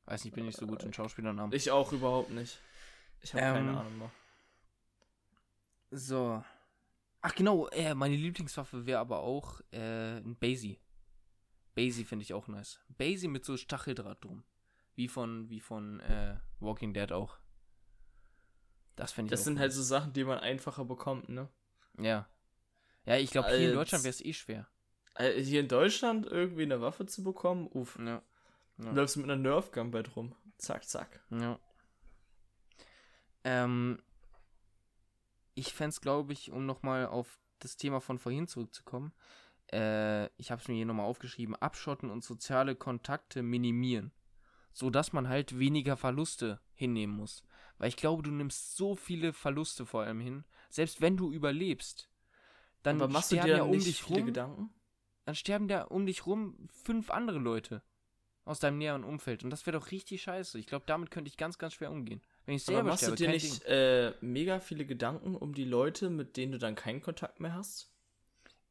Weiß 0.05 0.25
nicht, 0.25 0.35
bin 0.35 0.47
nicht 0.47 0.59
so 0.59 0.67
gut 0.67 0.83
in 0.83 0.93
Schauspielernamen. 0.93 1.53
Ich 1.55 1.71
auch 1.71 1.93
überhaupt 1.93 2.31
nicht. 2.31 2.61
Ich 3.21 3.33
habe 3.35 3.43
keine 3.43 3.71
Ähm, 3.71 3.77
Ahnung 3.77 3.99
mehr. 3.99 4.11
So. 5.91 6.43
Ach 7.21 7.35
genau, 7.35 7.69
äh, 7.69 7.95
meine 7.95 8.17
Lieblingswaffe 8.17 8.85
wäre 8.87 8.99
aber 9.01 9.21
auch 9.21 9.61
äh, 9.71 10.19
ein 10.19 10.37
Basie. 10.37 10.81
Basie 11.75 12.05
finde 12.05 12.25
ich 12.25 12.35
auch 12.35 12.49
nice. 12.49 12.81
Basie 12.89 13.29
mit 13.29 13.45
so 13.45 13.57
Stacheldraht 13.57 14.25
drum. 14.25 14.43
Wie 14.95 15.09
von, 15.09 15.49
wie 15.49 15.61
von 15.61 16.01
äh, 16.01 16.37
Walking 16.61 16.93
Dead 16.93 17.13
auch. 17.13 17.39
Das 18.97 19.13
finde 19.13 19.29
ich 19.29 19.31
Das 19.31 19.45
sind 19.45 19.55
nice. 19.55 19.61
halt 19.63 19.73
so 19.73 19.83
Sachen, 19.83 20.13
die 20.13 20.25
man 20.25 20.39
einfacher 20.39 20.85
bekommt, 20.85 21.29
ne? 21.29 21.49
Ja. 21.99 22.29
Ja, 23.05 23.17
ich 23.17 23.31
glaube, 23.31 23.49
hier 23.51 23.69
in 23.71 23.75
Deutschland 23.75 24.05
wäre 24.05 24.11
es 24.11 24.25
eh 24.25 24.33
schwer. 24.33 24.69
Äh, 25.15 25.43
Hier 25.43 25.61
in 25.61 25.69
Deutschland 25.69 26.27
irgendwie 26.27 26.63
eine 26.63 26.81
Waffe 26.81 27.05
zu 27.07 27.23
bekommen, 27.23 27.69
uff. 27.73 27.99
Ja. 27.99 28.23
Du 28.79 28.87
Ja. 28.87 28.93
läufst 28.93 29.17
mit 29.17 29.25
einer 29.25 29.37
Nerfgun 29.37 29.91
bald 29.91 30.17
rum. 30.17 30.35
Zack, 30.59 30.85
zack. 30.89 31.23
ja. 31.31 31.59
Ähm, 33.45 34.01
ich 35.55 35.73
fände 35.75 35.91
es, 35.91 36.01
glaube 36.01 36.33
ich, 36.33 36.51
um 36.53 36.65
nochmal 36.65 37.07
auf 37.07 37.39
das 37.59 37.77
Thema 37.77 38.01
von 38.01 38.19
vorhin 38.19 38.47
zurückzukommen, 38.47 39.13
äh, 39.73 40.27
ich 40.37 40.51
habe 40.51 40.61
es 40.63 40.69
mir 40.69 40.75
hier 40.75 40.87
nochmal 40.87 41.07
aufgeschrieben, 41.07 41.57
abschotten 41.57 42.11
und 42.11 42.25
soziale 42.25 42.75
Kontakte 42.77 43.43
minimieren. 43.43 44.13
So 44.73 44.89
dass 44.91 45.13
man 45.13 45.29
halt 45.29 45.59
weniger 45.59 45.97
Verluste 45.97 46.61
hinnehmen 46.75 47.15
muss. 47.15 47.45
Weil 47.79 47.89
ich 47.89 47.97
glaube, 47.97 48.23
du 48.23 48.31
nimmst 48.31 48.77
so 48.77 48.95
viele 48.97 49.33
Verluste 49.33 49.85
vor 49.85 50.03
allem 50.05 50.21
hin, 50.21 50.45
selbst 50.71 51.01
wenn 51.01 51.17
du 51.17 51.31
überlebst. 51.33 52.09
Dann 52.83 53.01
Aber 53.01 53.09
machst 53.09 53.31
du 53.33 53.37
sterben 53.37 53.49
dir 53.49 53.57
ja 53.57 53.63
um 53.63 53.71
nicht 53.71 53.87
dich 53.87 54.03
viele 54.03 54.21
rum, 54.21 54.27
Gedanken? 54.27 54.71
dann 55.25 55.35
sterben 55.35 55.69
da 55.69 55.83
um 55.83 56.07
dich 56.07 56.27
rum 56.27 56.69
fünf 56.73 57.11
andere 57.11 57.39
Leute 57.39 57.83
aus 58.45 58.59
deinem 58.59 58.79
näheren 58.79 59.05
Umfeld. 59.05 59.45
Und 59.45 59.51
das 59.51 59.67
wäre 59.67 59.79
doch 59.79 59.91
richtig 59.93 60.23
scheiße. 60.23 60.59
Ich 60.59 60.67
glaube, 60.67 60.85
damit 60.87 61.11
könnte 61.11 61.29
ich 61.29 61.37
ganz, 61.37 61.59
ganz 61.59 61.75
schwer 61.75 61.91
umgehen. 61.93 62.21
Wenn 62.45 62.57
ich 62.57 62.63
Aber 62.67 62.77
selber 62.77 62.91
machst 62.91 63.03
du 63.07 63.15
sterbe, 63.15 63.17
dir 63.17 63.27
kein 63.27 63.35
nicht 63.35 63.65
äh, 63.67 64.15
mega 64.21 64.59
viele 64.59 64.85
Gedanken 64.85 65.37
um 65.37 65.55
die 65.55 65.65
Leute, 65.65 66.11
mit 66.11 66.37
denen 66.37 66.53
du 66.53 66.59
dann 66.59 66.75
keinen 66.75 67.01
Kontakt 67.01 67.39
mehr 67.39 67.55
hast? 67.55 67.93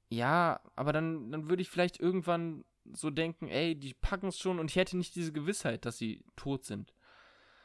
Ja, 0.10 0.60
aber 0.76 0.92
dann, 0.92 1.32
dann 1.32 1.50
würde 1.50 1.62
ich 1.62 1.70
vielleicht 1.70 2.00
irgendwann 2.00 2.66
so 2.92 3.10
denken, 3.10 3.48
ey, 3.48 3.76
die 3.76 3.94
packen 3.94 4.28
es 4.28 4.38
schon 4.40 4.60
und 4.60 4.70
ich 4.70 4.76
hätte 4.76 4.98
nicht 4.98 5.16
diese 5.16 5.32
Gewissheit, 5.32 5.86
dass 5.86 5.98
sie 5.98 6.26
tot 6.36 6.66
sind. 6.66 6.94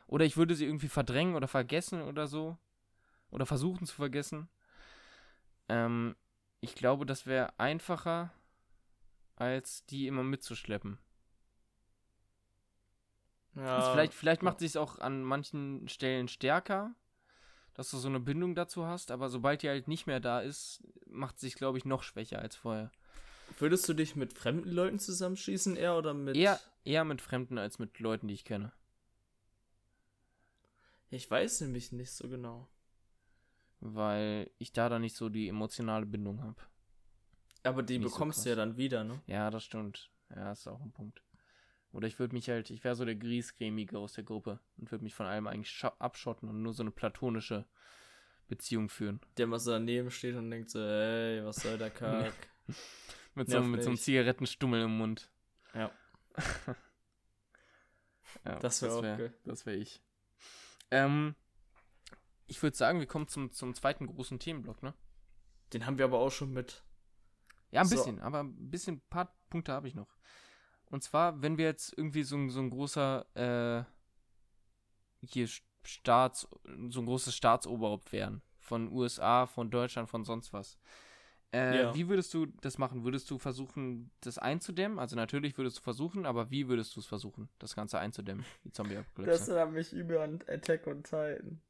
Oder 0.07 0.25
ich 0.25 0.37
würde 0.37 0.55
sie 0.55 0.65
irgendwie 0.65 0.89
verdrängen 0.89 1.35
oder 1.35 1.49
vergessen 1.49 2.03
oder 2.03 2.29
so. 2.29 2.57
Oder 3.31 3.47
versuchen 3.47 3.87
zu 3.87 3.95
vergessen. 3.97 4.49
Ähm, 5.69 6.15
ich 6.67 6.75
glaube, 6.75 7.07
das 7.07 7.27
wäre 7.27 7.59
einfacher, 7.59 8.33
als 9.37 9.85
die 9.87 10.07
immer 10.07 10.23
mitzuschleppen. 10.23 10.99
Ja, 13.55 13.77
Also 13.77 13.93
vielleicht 13.93 14.15
vielleicht 14.15 14.43
macht 14.43 14.59
sich 14.59 14.77
auch 14.77 14.99
an 14.99 15.23
manchen 15.23 15.89
Stellen 15.89 16.29
stärker, 16.29 16.95
dass 17.75 17.91
du 17.91 17.99
so 17.99 18.09
eine 18.09 18.21
Bindung 18.21 18.55
dazu 18.55 18.87
hast, 18.87 19.11
aber 19.11 19.29
sobald 19.29 19.63
die 19.63 19.69
halt 19.69 19.89
nicht 19.89 20.07
mehr 20.07 20.21
da 20.21 20.41
ist, 20.41 20.83
macht 21.07 21.39
sich, 21.39 21.55
glaube 21.55 21.79
ich, 21.79 21.85
noch 21.85 22.03
schwächer 22.03 22.41
als 22.41 22.57
vorher. 22.57 22.91
Würdest 23.59 23.89
du 23.89 23.95
dich 23.95 24.17
mit 24.17 24.37
fremden 24.37 24.71
Leuten 24.71 24.99
zusammenschließen 24.99 25.77
eher 25.77 25.97
oder 25.97 26.13
mit. 26.13 26.37
Eher, 26.37 26.61
eher 26.85 27.05
mit 27.05 27.21
Fremden 27.21 27.59
als 27.59 27.79
mit 27.79 27.99
Leuten, 28.01 28.29
die 28.29 28.35
ich 28.35 28.45
kenne. 28.45 28.73
Ich 31.11 31.31
weiß 31.31 31.61
nämlich 31.63 31.93
nicht 31.93 32.11
so 32.11 32.29
genau. 32.29 32.69
Weil 33.95 34.51
ich 34.59 34.73
da 34.73 34.89
dann 34.89 35.03
nicht 35.03 35.17
so 35.17 35.29
die 35.29 35.49
emotionale 35.49 36.07
Bindung 36.07 36.43
habe. 36.43 36.57
Aber 37.63 37.83
die 37.83 37.99
Nicht 37.99 38.09
so 38.09 38.15
bekommst 38.15 38.39
du 38.39 38.43
krass. 38.43 38.49
ja 38.51 38.55
dann 38.57 38.77
wieder, 38.77 39.05
ne? 39.05 39.21
Ja, 39.27 39.51
das 39.51 39.65
stimmt. 39.65 40.11
Ja, 40.35 40.53
ist 40.53 40.67
auch 40.67 40.81
ein 40.81 40.93
Punkt. 40.93 41.23
Oder 41.93 42.07
ich 42.09 42.19
würde 42.19 42.35
mich 42.35 42.49
halt, 42.49 42.71
ich 42.71 42.85
wäre 42.85 42.95
so 42.97 43.05
der 43.05 43.15
Griesgrämige 43.17 43.99
aus 43.99 44.15
der 44.15 44.25
Gruppe 44.25 44.61
und 44.77 44.91
würde 44.91 45.05
mich 45.05 45.15
von 45.15 45.27
allem 45.27 45.47
eigentlich 45.47 45.83
abschotten 45.99 46.49
und 46.49 46.63
nur 46.63 46.73
so 46.75 46.83
eine 46.83 46.91
platonische 46.91 47.65
Beziehung 48.49 48.89
führen. 48.89 49.21
Der 49.37 49.47
mal 49.47 49.59
so 49.59 49.71
daneben 49.71 50.11
steht 50.11 50.35
und 50.37 50.51
denkt 50.51 50.71
so, 50.71 50.79
ey, 50.81 51.45
was 51.45 51.57
soll 51.57 51.79
der 51.79 51.91
Kack? 51.91 52.35
Mit 53.35 53.49
so, 53.51 53.61
mit 53.63 53.83
so 53.83 53.91
einem. 53.91 53.99
Zigarettenstummel 53.99 54.83
im 54.83 54.99
Mund. 54.99 55.31
Ja. 55.75 55.91
Ja, 58.45 58.59
Das 58.61 58.83
wär 58.83 58.93
auch 58.93 59.03
wär- 59.03 59.17
geil. 59.17 59.35
Das 59.45 59.67
wäre 59.67 59.77
ich. 59.77 60.01
Ähm, 60.91 61.35
ich 62.47 62.63
würde 62.63 62.77
sagen, 62.77 62.99
wir 63.01 63.07
kommen 63.07 63.29
zum, 63.29 63.53
zum 63.53 63.75
zweiten 63.75 64.07
großen 64.07 64.39
Themenblock, 64.39 64.83
ne? 64.83 64.95
Den 65.73 65.85
haben 65.87 65.99
wir 65.99 66.05
aber 66.05 66.19
auch 66.19 66.31
schon 66.31 66.53
mit. 66.53 66.83
Ja, 67.71 67.81
ein 67.81 67.87
So. 67.89 67.97
bisschen, 67.97 68.21
aber 68.21 68.41
ein 68.45 68.71
bisschen, 68.71 68.97
ein 68.97 69.03
paar 69.11 69.35
Punkte 69.51 69.73
habe 69.73 69.89
ich 69.89 69.95
noch. 69.95 70.17
Und 70.87 71.03
zwar, 71.03 71.43
wenn 71.43 71.59
wir 71.59 71.65
jetzt 71.65 71.93
irgendwie 71.99 72.23
so, 72.23 72.37
ein- 72.37 72.51
so 72.51 72.61
ein 72.61 72.71
großer, 72.71 73.27
äh, 73.35 73.85
hier 75.27 75.49
Staats, 75.83 76.49
so 76.89 77.01
ein 77.01 77.07
großes 77.07 77.35
Staatsoberhaupt 77.35 78.13
wären. 78.13 78.43
Von 78.59 78.91
USA, 78.91 79.47
von 79.47 79.71
Deutschland, 79.71 80.09
von 80.09 80.25
sonst 80.25 80.53
was. 80.53 80.79
Äh, 81.53 81.83
Ja. 81.83 81.95
Wie 81.95 82.09
würdest 82.09 82.35
du 82.35 82.47
das 82.47 82.77
machen? 82.79 83.05
Würdest 83.05 83.31
du 83.31 83.39
versuchen, 83.39 84.11
das 84.21 84.39
einzudämmen? 84.39 84.99
Also 84.99 85.15
natürlich 85.15 85.57
würdest 85.59 85.79
du 85.79 85.83
versuchen, 85.83 86.27
aber 86.27 86.51
wie 86.51 86.67
würdest 86.69 86.95
du 86.97 87.01
es 87.01 87.07
versuchen, 87.07 87.49
das 87.61 87.75
Ganze 87.77 87.99
einzudämmen, 88.01 88.45
die 88.65 88.73
Zombie-Apokalypse? 88.73 89.53
erinnert 89.57 89.75
mich 89.75 89.93
über 89.93 90.23
an 90.23 90.41
Attack 90.49 90.87
on 90.89 91.03
Titan. 91.05 91.61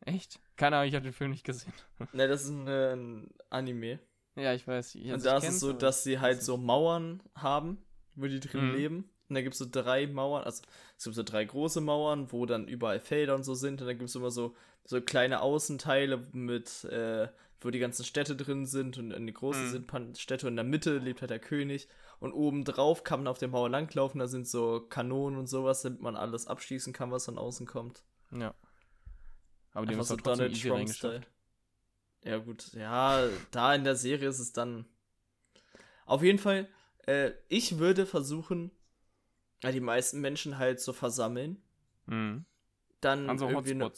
Echt? 0.00 0.40
Keine 0.56 0.76
Ahnung, 0.76 0.88
ich 0.88 0.94
habe 0.94 1.04
den 1.04 1.12
Film 1.12 1.30
nicht 1.32 1.44
gesehen. 1.44 1.72
Ne, 2.12 2.28
das 2.28 2.42
ist 2.44 2.50
ein, 2.50 2.66
äh, 2.66 2.92
ein 2.94 3.30
Anime. 3.50 3.98
Ja, 4.36 4.54
ich 4.54 4.66
weiß. 4.66 4.94
Ich, 4.94 5.10
und 5.12 5.24
da 5.24 5.38
ist 5.38 5.48
es 5.48 5.60
so, 5.60 5.72
dass 5.72 6.04
sie 6.04 6.20
halt 6.20 6.42
so 6.42 6.56
Mauern 6.56 7.22
haben, 7.34 7.78
wo 8.14 8.26
die 8.26 8.40
drin 8.40 8.68
Mhm. 8.68 8.74
leben. 8.74 9.10
Und 9.28 9.34
da 9.34 9.42
gibt 9.42 9.54
es 9.54 9.58
so 9.58 9.66
drei 9.70 10.06
Mauern, 10.06 10.44
also 10.44 10.62
es 10.96 11.04
gibt 11.04 11.16
so 11.16 11.22
drei 11.22 11.44
große 11.44 11.80
Mauern, 11.82 12.32
wo 12.32 12.46
dann 12.46 12.66
überall 12.66 13.00
Felder 13.00 13.34
und 13.34 13.42
so 13.42 13.54
sind. 13.54 13.80
Und 13.82 13.86
dann 13.88 13.98
gibt 13.98 14.08
es 14.08 14.14
immer 14.14 14.30
so, 14.30 14.54
so 14.84 15.00
kleine 15.02 15.42
Außenteile 15.42 16.28
mit, 16.32 16.84
äh, 16.84 17.28
wo 17.60 17.70
die 17.70 17.80
ganzen 17.80 18.04
Städte 18.04 18.36
drin 18.36 18.64
sind 18.64 18.96
und 18.96 19.10
in 19.10 19.26
die 19.26 19.34
großen 19.34 19.64
Mhm. 19.66 19.70
sind 19.90 20.18
Städte 20.18 20.46
und 20.46 20.52
in 20.52 20.56
der 20.56 20.64
Mitte 20.64 20.96
lebt 20.98 21.20
halt 21.20 21.30
der 21.30 21.40
König. 21.40 21.88
Und 22.20 22.32
oben 22.32 22.64
drauf 22.64 23.04
kann 23.04 23.20
man 23.20 23.26
auf 23.28 23.38
der 23.38 23.48
Mauer 23.48 23.68
langlaufen, 23.68 24.20
da 24.20 24.28
sind 24.28 24.46
so 24.48 24.80
Kanonen 24.88 25.38
und 25.38 25.48
sowas, 25.48 25.82
damit 25.82 26.00
man 26.00 26.16
alles 26.16 26.46
abschießen 26.46 26.92
kann, 26.92 27.10
was 27.10 27.26
von 27.26 27.36
außen 27.38 27.66
kommt. 27.66 28.04
Ja. 28.30 28.54
Aber 29.72 29.86
die 29.86 29.94
haben 29.94 30.00
es 30.00 30.08
so 30.08 30.16
Donald 30.16 30.52
Trump-Style. 30.52 30.74
reingeschafft. 30.74 31.30
Ja, 32.22 32.38
gut. 32.38 32.72
Ja, 32.72 33.28
da 33.50 33.74
in 33.74 33.84
der 33.84 33.94
Serie 33.96 34.28
ist 34.28 34.38
es 34.38 34.52
dann. 34.52 34.86
Auf 36.04 36.22
jeden 36.22 36.38
Fall, 36.38 36.68
äh, 37.06 37.32
ich 37.48 37.78
würde 37.78 38.06
versuchen, 38.06 38.70
ja, 39.62 39.72
die 39.72 39.80
meisten 39.80 40.20
Menschen 40.20 40.58
halt 40.58 40.80
zu 40.80 40.92
versammeln. 40.92 41.62
Mhm. 42.06 42.44
Dann 43.00 43.30
An 43.30 43.38
so 43.38 43.48
irgendwie 43.48 43.74
ne, 43.74 43.92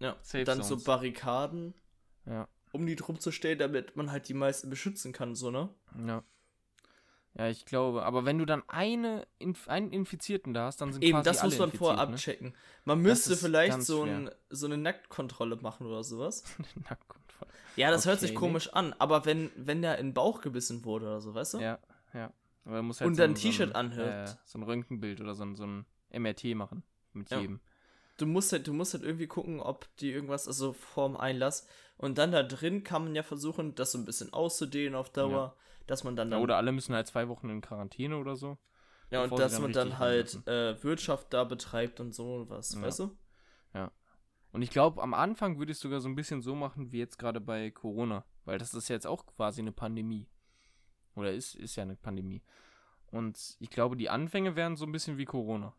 ja, 0.00 0.16
Safe 0.22 0.44
dann 0.44 0.62
so. 0.62 0.76
Barrikaden 0.76 1.74
Ja. 2.26 2.48
um 2.72 2.86
die 2.86 2.96
drum 2.96 3.18
zu 3.18 3.32
stellen, 3.32 3.58
damit 3.58 3.96
man 3.96 4.12
halt 4.12 4.28
die 4.28 4.34
meisten 4.34 4.70
beschützen 4.70 5.12
kann, 5.12 5.34
so, 5.34 5.50
ne? 5.50 5.74
Ja. 6.06 6.22
Ja, 7.38 7.48
ich 7.48 7.66
glaube. 7.66 8.04
Aber 8.04 8.24
wenn 8.24 8.38
du 8.38 8.46
dann 8.46 8.62
eine, 8.68 9.26
Inf 9.38 9.68
einen 9.68 9.90
Infizierten 9.92 10.54
da 10.54 10.66
hast, 10.66 10.80
dann 10.80 10.92
sind 10.92 11.02
Eben, 11.04 11.22
das 11.22 11.42
muss 11.42 11.58
man 11.58 11.70
vorher 11.70 12.06
ne? 12.06 12.12
abchecken. 12.14 12.54
Man 12.84 13.00
müsste 13.00 13.36
vielleicht 13.36 13.82
so, 13.82 14.04
ein, 14.04 14.30
so 14.48 14.66
eine 14.66 14.78
Nacktkontrolle 14.78 15.56
machen 15.56 15.86
oder 15.86 16.02
sowas. 16.02 16.44
Nacktkontrolle. 16.88 17.50
Ja, 17.76 17.90
das 17.90 18.06
hört 18.06 18.16
Okay, 18.16 18.20
sich 18.26 18.30
nee. 18.30 18.36
komisch 18.38 18.72
an, 18.72 18.94
aber 18.98 19.26
wenn, 19.26 19.50
wenn 19.56 19.82
der 19.82 19.98
in 19.98 20.08
den 20.08 20.14
Bauch 20.14 20.40
gebissen 20.40 20.84
wurde 20.86 21.06
oder 21.06 21.20
so, 21.20 21.34
weißt 21.34 21.54
du? 21.54 21.58
Ja, 21.60 21.78
ja. 22.14 22.32
Aber 22.64 22.76
man 22.76 22.86
muss 22.86 23.00
halt 23.00 23.08
Und 23.08 23.14
so 23.16 23.22
dann 23.22 23.30
ein- 23.30 23.34
ein 23.34 23.36
so 23.36 23.42
T-Shirt 23.48 23.74
anhört. 23.74 24.28
Äh, 24.30 24.34
so 24.46 24.58
ein 24.58 24.62
Röntgenbild 24.62 25.20
oder 25.20 25.34
so 25.34 25.44
ein, 25.44 25.56
so 25.56 25.64
ein 25.66 25.84
MRT 26.10 26.54
machen. 26.54 26.82
Mit 27.12 27.30
Ja. 27.30 27.38
jedem. 27.40 27.60
Du 28.16 28.26
musst 28.26 28.52
halt, 28.52 28.66
du 28.66 28.72
musst 28.72 28.94
halt 28.94 29.04
irgendwie 29.04 29.26
gucken, 29.26 29.60
ob 29.60 29.88
die 29.96 30.10
irgendwas, 30.12 30.46
also 30.46 30.72
vorm 30.72 31.16
Einlass. 31.16 31.66
Und 31.96 32.18
dann 32.18 32.32
da 32.32 32.42
drin 32.42 32.82
kann 32.84 33.04
man 33.04 33.14
ja 33.14 33.22
versuchen, 33.22 33.74
das 33.74 33.92
so 33.92 33.98
ein 33.98 34.04
bisschen 34.04 34.32
auszudehnen 34.32 34.94
auf 34.94 35.10
Dauer, 35.10 35.56
dass 35.86 36.04
man 36.04 36.16
dann, 36.16 36.28
Ja, 36.28 36.36
dann 36.36 36.42
oder 36.42 36.56
alle 36.56 36.72
müssen 36.72 36.94
halt 36.94 37.06
zwei 37.06 37.28
Wochen 37.28 37.48
in 37.48 37.60
Quarantäne 37.60 38.16
oder 38.18 38.36
so. 38.36 38.58
ja, 39.10 39.24
und 39.24 39.38
dass 39.38 39.52
dann 39.52 39.62
man 39.62 39.72
dann 39.72 39.98
halt 39.98 40.46
äh, 40.46 40.82
Wirtschaft 40.82 41.32
da 41.32 41.44
betreibt 41.44 42.00
und 42.00 42.14
so 42.14 42.36
und 42.36 42.50
was, 42.50 42.74
Ja. 42.74 42.82
weißt 42.82 43.00
du? 43.00 43.16
Und 44.52 44.62
ich 44.62 44.70
glaube, 44.70 45.02
am 45.02 45.12
Anfang 45.12 45.58
würde 45.58 45.72
ich 45.72 45.76
es 45.76 45.82
sogar 45.82 46.00
so 46.00 46.08
ein 46.08 46.14
bisschen 46.14 46.40
so 46.40 46.54
machen, 46.54 46.90
wie 46.90 46.98
jetzt 46.98 47.18
gerade 47.18 47.42
bei 47.42 47.70
Corona. 47.70 48.24
Weil 48.46 48.56
das 48.56 48.72
ist 48.72 48.88
jetzt 48.88 49.06
auch 49.06 49.26
quasi 49.26 49.60
eine 49.60 49.72
Pandemie. 49.72 50.30
Oder 51.14 51.32
ist, 51.34 51.56
ist 51.56 51.76
ja 51.76 51.82
eine 51.82 51.96
Pandemie. 51.96 52.42
Und 53.10 53.56
ich 53.60 53.68
glaube, 53.68 53.96
die 53.96 54.08
Anfänge 54.08 54.56
wären 54.56 54.76
so 54.76 54.86
ein 54.86 54.92
bisschen 54.92 55.18
wie 55.18 55.26
Corona. 55.26 55.74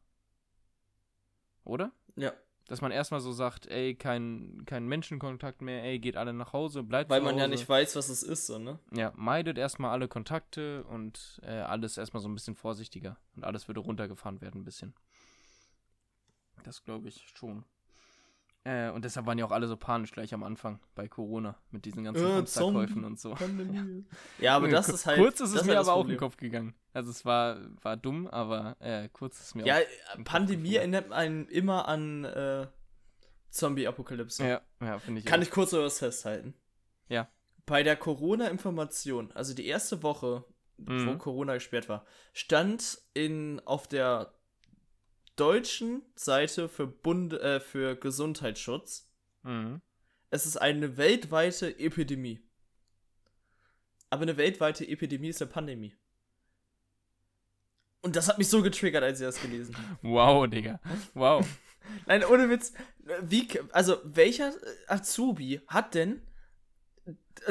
Oder? 1.63 1.91
Ja. 2.17 2.33
Dass 2.67 2.81
man 2.81 2.91
erstmal 2.91 3.21
so 3.21 3.31
sagt, 3.31 3.67
ey, 3.67 3.95
kein, 3.95 4.63
kein 4.65 4.85
Menschenkontakt 4.87 5.61
mehr, 5.61 5.83
ey, 5.83 5.99
geht 5.99 6.17
alle 6.17 6.33
nach 6.33 6.51
Hause, 6.51 6.83
bleibt 6.83 7.09
Weil 7.09 7.21
man 7.21 7.37
ja 7.37 7.43
Hause. 7.43 7.51
nicht 7.51 7.69
weiß, 7.69 7.95
was 7.95 8.09
es 8.09 8.23
ist, 8.23 8.47
so, 8.47 8.59
ne? 8.59 8.77
Ja, 8.93 9.13
meidet 9.15 9.57
erstmal 9.57 9.91
alle 9.91 10.09
Kontakte 10.09 10.83
und 10.83 11.39
äh, 11.43 11.51
alles 11.51 11.97
erstmal 11.97 12.21
so 12.21 12.27
ein 12.27 12.33
bisschen 12.33 12.55
vorsichtiger. 12.55 13.17
Und 13.37 13.45
alles 13.45 13.69
würde 13.69 13.79
runtergefahren 13.79 14.41
werden 14.41 14.61
ein 14.61 14.65
bisschen. 14.65 14.93
Das 16.63 16.83
glaube 16.83 17.07
ich 17.07 17.31
schon. 17.37 17.63
Äh, 18.67 18.89
und 18.91 19.05
deshalb 19.05 19.25
waren 19.27 19.37
ja 19.37 19.45
auch 19.45 19.51
alle 19.51 19.65
so 19.67 19.77
panisch 19.77 20.11
gleich 20.11 20.33
am 20.33 20.43
Anfang 20.43 20.79
bei 20.93 21.07
Corona 21.07 21.55
mit 21.71 21.85
diesen 21.85 22.03
ganzen 22.03 22.25
Äh, 22.27 22.33
Hamsterkäufen 22.33 23.05
und 23.05 23.17
so. 23.17 23.33
Pandemie. 23.33 24.03
Ja, 24.39 24.57
aber 24.57 24.67
das 24.67 24.89
ist 24.89 25.05
halt. 25.05 25.19
Kurz 25.19 25.39
ist 25.39 25.53
es 25.53 25.63
mir 25.63 25.69
halt 25.69 25.79
das 25.79 25.87
aber 25.87 25.97
auch 25.97 26.03
in 26.03 26.09
den 26.09 26.17
Kopf 26.17 26.35
gegangen. 26.35 26.73
Also 26.91 27.11
es 27.11 27.23
war, 27.23 27.57
war 27.81 27.95
dumm, 27.95 28.27
aber 28.27 28.75
äh, 28.81 29.07
kurz 29.13 29.39
ist 29.39 29.45
es 29.47 29.55
mir 29.55 29.65
Ja, 29.65 29.75
auch. 29.75 30.19
äh, 30.19 30.23
Pandemie 30.23 30.75
erinnert 30.75 31.11
einen 31.13 31.47
immer 31.47 31.87
an 31.87 32.25
äh, 32.25 32.67
Zombie-Apokalypse. 33.51 34.45
Ja, 34.45 34.61
ja 34.81 34.99
finde 34.99 35.19
ich. 35.21 35.25
Kann 35.25 35.39
auch. 35.39 35.43
ich 35.43 35.51
kurz 35.51 35.71
was 35.73 35.99
festhalten? 35.99 36.53
Ja. 37.07 37.29
Bei 37.65 37.83
der 37.83 37.95
Corona-Information, 37.95 39.31
also 39.33 39.53
die 39.53 39.67
erste 39.67 40.03
Woche, 40.03 40.43
wo 40.77 40.91
Mhm. 40.91 41.17
Corona 41.17 41.53
gesperrt 41.55 41.89
war, 41.89 42.05
stand 42.33 42.99
in 43.13 43.61
auf 43.65 43.87
der 43.87 44.33
deutschen 45.37 46.01
Seite 46.15 46.67
für 46.67 46.85
Bund 46.87 47.33
äh, 47.33 47.59
für 47.59 47.95
Gesundheitsschutz, 47.95 49.05
Mhm. 49.43 49.81
es 50.29 50.45
ist 50.45 50.57
eine 50.57 50.97
weltweite 50.97 51.79
Epidemie. 51.79 52.41
Aber 54.09 54.23
eine 54.23 54.35
weltweite 54.37 54.85
Epidemie 54.87 55.29
ist 55.29 55.41
eine 55.41 55.51
Pandemie. 55.51 55.95
Und 58.01 58.15
das 58.15 58.27
hat 58.27 58.37
mich 58.37 58.49
so 58.49 58.61
getriggert, 58.61 59.03
als 59.03 59.19
ich 59.19 59.25
das 59.25 59.41
gelesen 59.41 59.75
habe. 59.77 59.97
Wow, 60.01 60.47
Digga. 60.49 60.79
Wow. 61.13 61.45
Nein, 62.05 62.23
ohne 62.25 62.49
Witz. 62.49 62.73
Wie, 63.21 63.47
also, 63.71 63.97
welcher 64.03 64.53
Azubi 64.87 65.61
hat 65.67 65.93
denn 65.95 66.21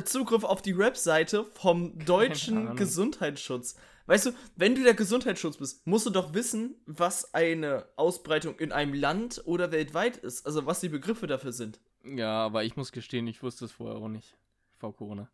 Zugriff 0.05 0.44
auf 0.44 0.61
die 0.63 0.77
Webseite 0.77 1.44
vom 1.54 1.98
deutschen. 2.04 2.77
Gesundheitsschutz? 2.77 3.77
Weißt 4.07 4.27
du, 4.27 4.33
wenn 4.54 4.75
du 4.75 4.83
der 4.85 4.94
Gesundheitsschutz 4.94 5.57
bist, 5.57 5.87
musst 5.87 6.07
du 6.07 6.11
doch 6.11 6.33
wissen, 6.33 6.77
was 6.87 7.35
eine 7.35 7.87
Ausbreitung 7.96 8.59
in 8.59 8.71
einem 8.73 8.94
Land 8.94 9.42
oder 9.46 9.73
weltweit 9.73 10.17
ist. 10.17 10.46
Also, 10.46 10.65
was 10.67 10.81
die 10.81 10.88
Begriffe 10.88 11.27
dafür 11.27 11.52
sind. 11.52 11.81
ja, 12.04 12.44
aber 12.44 12.63
ich 12.65 12.77
muss 12.77 12.92
gestehen, 12.92 13.27
ich 13.27 13.42
wusste 13.42 13.65
es 13.65 13.73
vorher 13.73 13.96
auch 13.96 14.09
nicht. 14.09 14.37
Vor 14.79 14.94
Corona. 14.96 15.29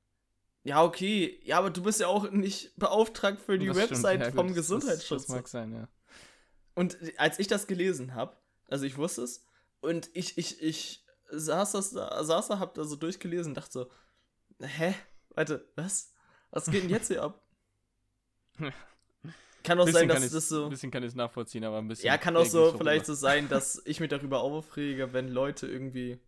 Ja, 0.64 0.82
okay. 0.84 1.40
Ja, 1.44 1.58
aber 1.58 1.70
du 1.70 1.82
bist 1.82 2.00
ja 2.00 2.06
auch 2.06 2.30
nicht 2.30 2.74
beauftragt 2.78 3.40
für 3.42 3.58
die 3.58 3.66
Das 3.66 3.76
stimmt, 3.76 3.90
Website 3.90 4.20
ja, 4.20 4.26
gut, 4.28 4.34
vom 4.36 4.46
das- 4.48 4.56
Gesundheitsschutz. 4.56 5.22
Das, 5.22 5.26
das 5.26 5.36
mag 5.36 5.48
sein, 5.48 5.72
ja. 5.72 5.88
Und 6.74 6.96
als 7.18 7.38
ich 7.40 7.48
das 7.48 7.66
gelesen 7.66 8.14
habe, 8.14 8.36
also 8.68 8.86
ich 8.86 8.96
wusste 8.96 9.22
es, 9.22 9.44
und 9.80 10.08
ich, 10.14 10.38
ich, 10.38 10.62
ich 10.62 11.04
saß, 11.30 11.72
das 11.72 11.90
da, 11.90 12.22
saß 12.24 12.48
da, 12.48 12.58
hab 12.60 12.72
da 12.74 12.84
so 12.84 12.96
durchgelesen 12.96 13.50
und 13.50 13.56
dachte 13.56 13.72
so, 13.72 13.90
hä? 14.60 14.94
Warte, 15.30 15.66
was? 15.76 16.12
Was 16.50 16.70
geht 16.70 16.84
denn 16.84 16.90
jetzt 16.90 17.08
hier 17.08 17.22
ab? 17.22 17.40
Kann 19.64 19.78
auch 19.78 19.86
sein, 19.88 20.08
dass 20.08 20.28
das 20.30 20.48
so. 20.48 20.64
Ein 20.64 20.70
bisschen 20.70 20.90
kann 20.90 21.04
ich 21.04 21.10
es 21.10 21.14
nachvollziehen, 21.14 21.62
aber 21.64 21.78
ein 21.78 21.86
bisschen. 21.86 22.06
Ja, 22.06 22.18
kann 22.18 22.36
auch 22.36 22.44
so 22.44 22.76
vielleicht 22.76 23.06
so 23.06 23.14
sein, 23.14 23.48
dass 23.48 23.80
ich 23.86 24.00
mich 24.00 24.08
darüber 24.10 24.40
aufrege, 24.40 25.12
wenn 25.12 25.28
Leute 25.28 25.68
irgendwie 25.68 26.18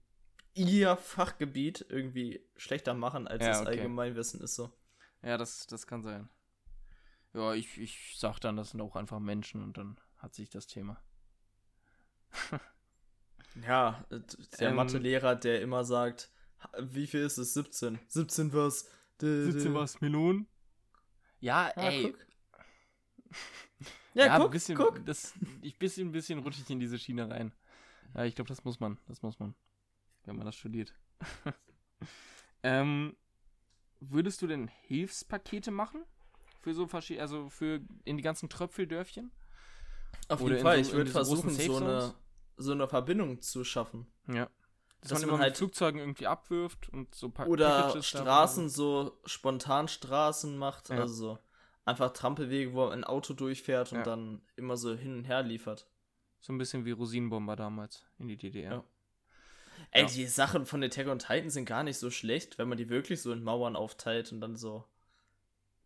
ihr 0.54 0.96
Fachgebiet 0.96 1.84
irgendwie 1.88 2.40
schlechter 2.56 2.94
machen, 2.94 3.26
als 3.26 3.42
Ja, 3.42 3.48
das 3.50 3.60
okay. 3.62 3.70
Allgemeinwissen 3.70 4.40
ist 4.40 4.54
so. 4.54 4.70
Ja, 5.22 5.36
das, 5.36 5.66
das 5.66 5.86
kann 5.88 6.02
sein. 6.04 6.28
Ja, 7.32 7.54
ich, 7.54 7.76
ich 7.78 8.14
sag 8.16 8.38
dann, 8.38 8.56
das 8.56 8.70
sind 8.70 8.80
auch 8.80 8.94
einfach 8.94 9.18
Menschen 9.18 9.64
und 9.64 9.76
dann 9.78 9.98
hat 10.18 10.34
sich 10.34 10.48
das 10.50 10.66
Thema. 10.68 11.02
Ja, 13.64 14.04
der 14.60 14.70
Ähm, 14.70 14.74
Mathelehrer, 14.76 15.36
der 15.36 15.62
immer 15.62 15.84
sagt, 15.84 16.30
"Ha- 16.60 16.72
wie 16.80 17.06
viel 17.06 17.20
ist 17.20 17.38
es? 17.38 17.54
17. 17.54 18.00
17 18.08 18.52
was? 18.52 18.88
Dö, 19.20 19.52
dö. 19.52 19.74
was, 19.74 20.00
Melonen? 20.00 20.48
Ja, 21.46 21.72
Ja, 21.76 21.90
ey. 21.90 22.02
guck. 22.02 22.26
Ja, 24.14 24.34
ein 24.34 24.40
guck, 24.40 24.52
bisschen, 24.52 24.76
guck. 24.78 25.04
Das, 25.04 25.34
ich 25.60 25.78
bisschen, 25.78 26.12
bisschen 26.12 26.38
rutsche 26.38 26.62
ich 26.62 26.70
in 26.70 26.80
diese 26.80 26.98
Schiene 26.98 27.28
rein. 27.28 27.52
Ja, 28.14 28.24
ich 28.24 28.34
glaube, 28.34 28.48
das 28.48 28.64
muss 28.64 28.80
man. 28.80 28.98
Das 29.08 29.22
muss 29.22 29.38
man. 29.38 29.54
Wenn 30.24 30.36
man 30.36 30.46
das 30.46 30.56
studiert. 30.56 30.94
ähm, 32.62 33.16
würdest 34.00 34.40
du 34.40 34.46
denn 34.46 34.68
Hilfspakete 34.68 35.70
machen? 35.70 36.04
Für 36.60 36.72
so 36.74 36.86
verschiedene, 36.86 37.22
also 37.22 37.50
für 37.50 37.80
in 38.04 38.16
die 38.16 38.22
ganzen 38.22 38.48
Tröpfeldörfchen? 38.48 39.30
Auf 40.28 40.40
Oder 40.40 40.54
jeden 40.54 40.62
Fall, 40.62 40.82
so- 40.82 40.90
ich 40.90 40.96
würde 40.96 41.10
versuchen, 41.10 41.50
so 41.50 41.76
eine, 41.76 42.14
so 42.56 42.72
eine 42.72 42.88
Verbindung 42.88 43.40
zu 43.42 43.64
schaffen. 43.64 44.06
Ja. 44.28 44.48
Dass, 45.04 45.10
Dass 45.10 45.20
man 45.20 45.28
man 45.28 45.34
immer 45.36 45.42
halt- 45.44 45.52
mit 45.52 45.58
Flugzeugen 45.58 46.00
irgendwie 46.00 46.26
abwirft 46.26 46.88
und 46.88 47.14
so 47.14 47.28
pa 47.28 47.44
Oder 47.44 47.82
Packages 47.82 48.06
Straßen, 48.08 48.68
so 48.70 49.20
Spontanstraßen 49.26 50.56
macht, 50.56 50.88
Ja. 50.88 50.96
also 51.00 51.14
so 51.14 51.38
einfach 51.84 52.10
Trampelwege, 52.14 52.72
wo 52.72 52.86
ein 52.88 53.04
Auto 53.04 53.34
durchfährt 53.34 53.92
und 53.92 53.98
Ja. 53.98 54.04
dann 54.04 54.40
immer 54.56 54.76
so 54.78 54.94
hin 54.94 55.14
und 55.18 55.24
her 55.24 55.42
liefert. 55.42 55.86
So 56.40 56.52
ein 56.54 56.58
bisschen 56.58 56.86
wie 56.86 56.92
Rosinenbomber 56.92 57.54
damals 57.54 58.02
in 58.18 58.28
die 58.28 58.36
DDR. 58.38 58.72
Ja. 58.72 58.84
Ey, 59.90 60.06
die 60.06 60.26
Sachen 60.26 60.64
von 60.64 60.82
Attack 60.82 61.06
on 61.08 61.18
Titan 61.18 61.50
sind 61.50 61.66
gar 61.66 61.82
nicht 61.82 61.98
so 61.98 62.10
schlecht, 62.10 62.56
wenn 62.58 62.68
man 62.68 62.78
die 62.78 62.88
wirklich 62.88 63.20
so 63.20 63.30
in 63.32 63.42
Mauern 63.44 63.76
aufteilt 63.76 64.32
und 64.32 64.40
dann 64.40 64.56
so. 64.56 64.84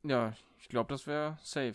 Ja, 0.05 0.33
ich 0.61 0.69
glaube, 0.69 0.91
das 0.95 1.07
wäre 1.09 1.39
safe. 1.43 1.75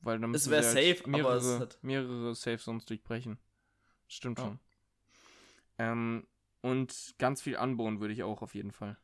Weil 0.00 0.18
dann 0.18 0.30
Es 0.34 0.46
müssen 0.46 0.50
wär 0.50 0.62
sie 0.64 0.76
halt 0.76 0.96
safe, 0.98 1.04
aber 1.04 1.10
mehrere, 1.18 1.36
es 1.36 1.60
hat- 1.60 1.78
mehrere 1.82 2.34
Safe 2.34 2.58
Zones 2.58 2.84
durchbrechen. 2.86 3.38
Stimmt 4.08 4.40
schon. 4.40 4.58
Ähm, 5.78 6.26
und 6.62 7.14
ganz 7.18 7.42
viel 7.42 7.56
anbauen 7.56 8.00
würde 8.00 8.14
ich 8.14 8.22
auch 8.22 8.40
auf 8.40 8.54
jeden 8.54 8.72
Fall. 8.72 8.96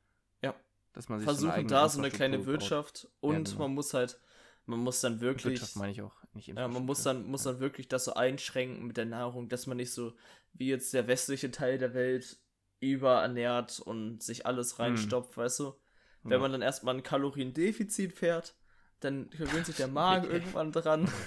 Ja. 0.43 0.55
Dass 0.95 1.09
man 1.09 1.19
sich 1.19 1.25
Versuchen 1.27 1.69
da 1.69 1.89
so 1.89 1.99
eine 1.99 2.11
kleine 2.11 2.37
Infrastruktur 2.37 2.79
baut. 2.79 2.95
Wirtschaft 2.95 3.09
und 3.21 3.45
genau. 3.45 3.59
man 3.59 3.75
muss 3.75 3.93
halt, 3.93 4.19
man 4.65 4.79
muss 4.81 5.01
dann 5.01 5.21
wirklich. 5.21 5.61
Wirtschaft 5.61 5.77
meine 5.77 5.93
ich 5.93 6.01
auch, 6.03 6.15
nicht 6.33 6.49
Ja, 6.49 6.67
man 6.69 6.87
muss 6.87 7.03
dann, 7.03 7.27
muss 7.27 7.43
dann 7.43 7.61
wirklich 7.61 7.89
das 7.89 8.05
so 8.05 8.15
einschränken 8.15 8.87
mit 8.87 8.97
der 8.97 9.07
Nahrung, 9.07 9.49
dass 9.49 9.67
man 9.67 9.77
nicht 9.77 9.93
so 9.93 10.15
wie 10.55 10.69
jetzt 10.69 10.95
der 10.95 11.07
westliche 11.07 11.51
Teil 11.51 11.79
der 11.79 11.95
Welt 11.95 12.39
überernährt 12.81 13.81
und 13.81 14.23
sich 14.23 14.47
alles 14.47 14.79
reinstopft, 14.79 15.37
weißt 15.37 15.61
du? 15.61 15.75
Wenn 16.23 16.33
Ja. 16.33 16.39
man 16.39 16.53
dann 16.53 16.63
erstmal 16.63 16.95
ein 16.95 17.03
Kaloriendefizit 17.03 18.13
fährt, 18.13 18.57
dann 19.01 19.31
gewöhnt 19.31 19.67
sich 19.67 19.77
der 19.77 19.89
Magen 19.89 20.31
irgendwann 20.31 20.73
dran. 20.73 21.11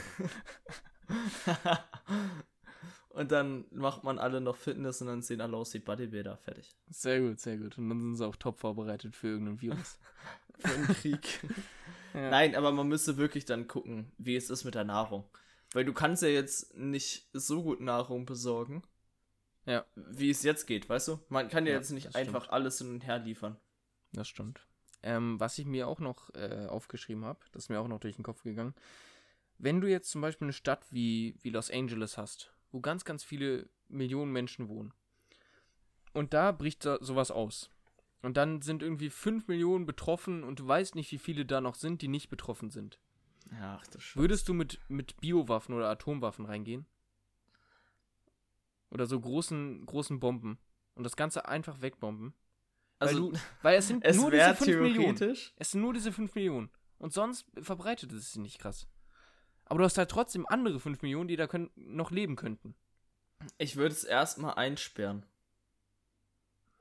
und 3.13 3.31
dann 3.31 3.65
macht 3.71 4.03
man 4.03 4.19
alle 4.19 4.41
noch 4.41 4.55
Fitness 4.57 5.01
und 5.01 5.07
dann 5.07 5.21
sehen 5.21 5.41
alle 5.41 5.57
aus 5.57 5.73
wie 5.73 5.79
Bodybuilder. 5.79 6.37
Fertig. 6.37 6.75
Sehr 6.89 7.19
gut, 7.21 7.39
sehr 7.39 7.57
gut. 7.57 7.77
Und 7.77 7.89
dann 7.89 7.99
sind 7.99 8.15
sie 8.15 8.25
auch 8.25 8.35
top 8.35 8.59
vorbereitet 8.59 9.15
für 9.15 9.27
irgendeinen 9.27 9.61
Virus. 9.61 9.97
Für 10.59 10.67
den 10.77 10.87
Krieg. 10.89 11.39
ja. 12.13 12.29
Nein, 12.29 12.55
aber 12.55 12.71
man 12.71 12.87
müsste 12.87 13.17
wirklich 13.17 13.45
dann 13.45 13.67
gucken, 13.67 14.11
wie 14.19 14.35
es 14.35 14.51
ist 14.51 14.63
mit 14.63 14.75
der 14.75 14.83
Nahrung. 14.83 15.23
Weil 15.73 15.85
du 15.85 15.93
kannst 15.93 16.21
ja 16.21 16.29
jetzt 16.29 16.75
nicht 16.77 17.27
so 17.33 17.63
gut 17.63 17.81
Nahrung 17.81 18.25
besorgen, 18.27 18.83
Ja, 19.65 19.85
wie 19.95 20.29
es 20.29 20.43
jetzt 20.43 20.67
geht, 20.67 20.87
weißt 20.87 21.07
du? 21.07 21.19
Man 21.29 21.47
kann 21.49 21.65
ja, 21.65 21.71
Ja, 21.71 21.77
jetzt 21.79 21.89
nicht 21.91 22.15
einfach 22.15 22.43
stimmt. 22.43 22.53
alles 22.53 22.77
hin 22.77 22.89
und 22.89 23.05
her 23.07 23.17
liefern. 23.19 23.57
das 24.11 24.27
stimmt. 24.27 24.67
Ähm, 25.01 25.39
was 25.39 25.57
ich 25.57 25.65
mir 25.65 25.87
auch 25.87 25.99
noch 25.99 26.31
äh, 26.35 26.67
aufgeschrieben 26.67 27.25
habe, 27.25 27.39
das 27.53 27.63
ist 27.63 27.69
mir 27.69 27.79
auch 27.79 27.87
noch 27.87 27.99
durch 27.99 28.17
den 28.17 28.23
Kopf 28.23 28.43
gegangen. 28.43 28.75
Wenn 29.57 29.81
du 29.81 29.87
jetzt 29.87 30.11
zum 30.11 30.21
Beispiel 30.21 30.45
eine 30.45 30.53
Stadt 30.53 30.85
wie, 30.91 31.39
wie 31.41 31.49
Los 31.49 31.71
Angeles 31.71 32.19
hast, 32.19 32.53
wo 32.71 32.81
ganz, 32.81 33.05
ganz 33.05 33.23
viele 33.23 33.69
Millionen 33.87 34.31
Menschen 34.31 34.67
wohnen, 34.67 34.93
und 36.13 36.33
da 36.33 36.51
bricht 36.51 36.85
da 36.85 36.97
sowas 37.01 37.31
aus. 37.31 37.69
Und 38.21 38.37
dann 38.37 38.61
sind 38.61 38.83
irgendwie 38.83 39.09
5 39.09 39.47
Millionen 39.47 39.85
betroffen 39.85 40.43
und 40.43 40.59
du 40.59 40.67
weißt 40.67 40.95
nicht, 40.95 41.11
wie 41.11 41.17
viele 41.17 41.45
da 41.45 41.61
noch 41.61 41.75
sind, 41.75 42.01
die 42.01 42.07
nicht 42.07 42.29
betroffen 42.29 42.69
sind. 42.69 42.99
Ach 43.59 43.85
du 43.87 43.99
Scheiße. 43.99 44.19
Würdest 44.19 44.47
du 44.47 44.53
mit, 44.53 44.79
mit 44.89 45.17
Biowaffen 45.17 45.73
oder 45.73 45.89
Atomwaffen 45.89 46.45
reingehen? 46.45 46.85
Oder 48.91 49.05
so 49.05 49.19
großen, 49.19 49.85
großen 49.85 50.19
Bomben 50.19 50.59
und 50.95 51.03
das 51.03 51.15
Ganze 51.15 51.47
einfach 51.47 51.81
wegbomben? 51.81 52.33
Also, 52.99 53.31
weil, 53.31 53.31
du, 53.31 53.39
weil 53.63 53.77
es 53.77 53.87
sind 53.87 54.03
es 54.05 54.17
nur 54.17 54.29
diese 54.29 54.43
wäre 54.43 54.55
5 54.55 54.81
Millionen. 54.81 55.37
Es 55.55 55.71
sind 55.71 55.81
nur 55.81 55.93
diese 55.93 56.11
5 56.11 56.35
Millionen. 56.35 56.69
Und 56.99 57.13
sonst 57.13 57.47
verbreitet 57.59 58.11
es 58.11 58.33
sich 58.33 58.41
nicht 58.41 58.59
krass. 58.59 58.87
Aber 59.71 59.77
du 59.79 59.85
hast 59.85 59.97
halt 59.97 60.11
trotzdem 60.11 60.45
andere 60.49 60.81
5 60.81 61.01
Millionen, 61.01 61.29
die 61.29 61.37
da 61.37 61.47
können, 61.47 61.69
noch 61.75 62.11
leben 62.11 62.35
könnten. 62.35 62.75
Ich 63.57 63.77
würde 63.77 63.93
es 63.95 64.03
erstmal 64.03 64.55
einsperren. 64.55 65.25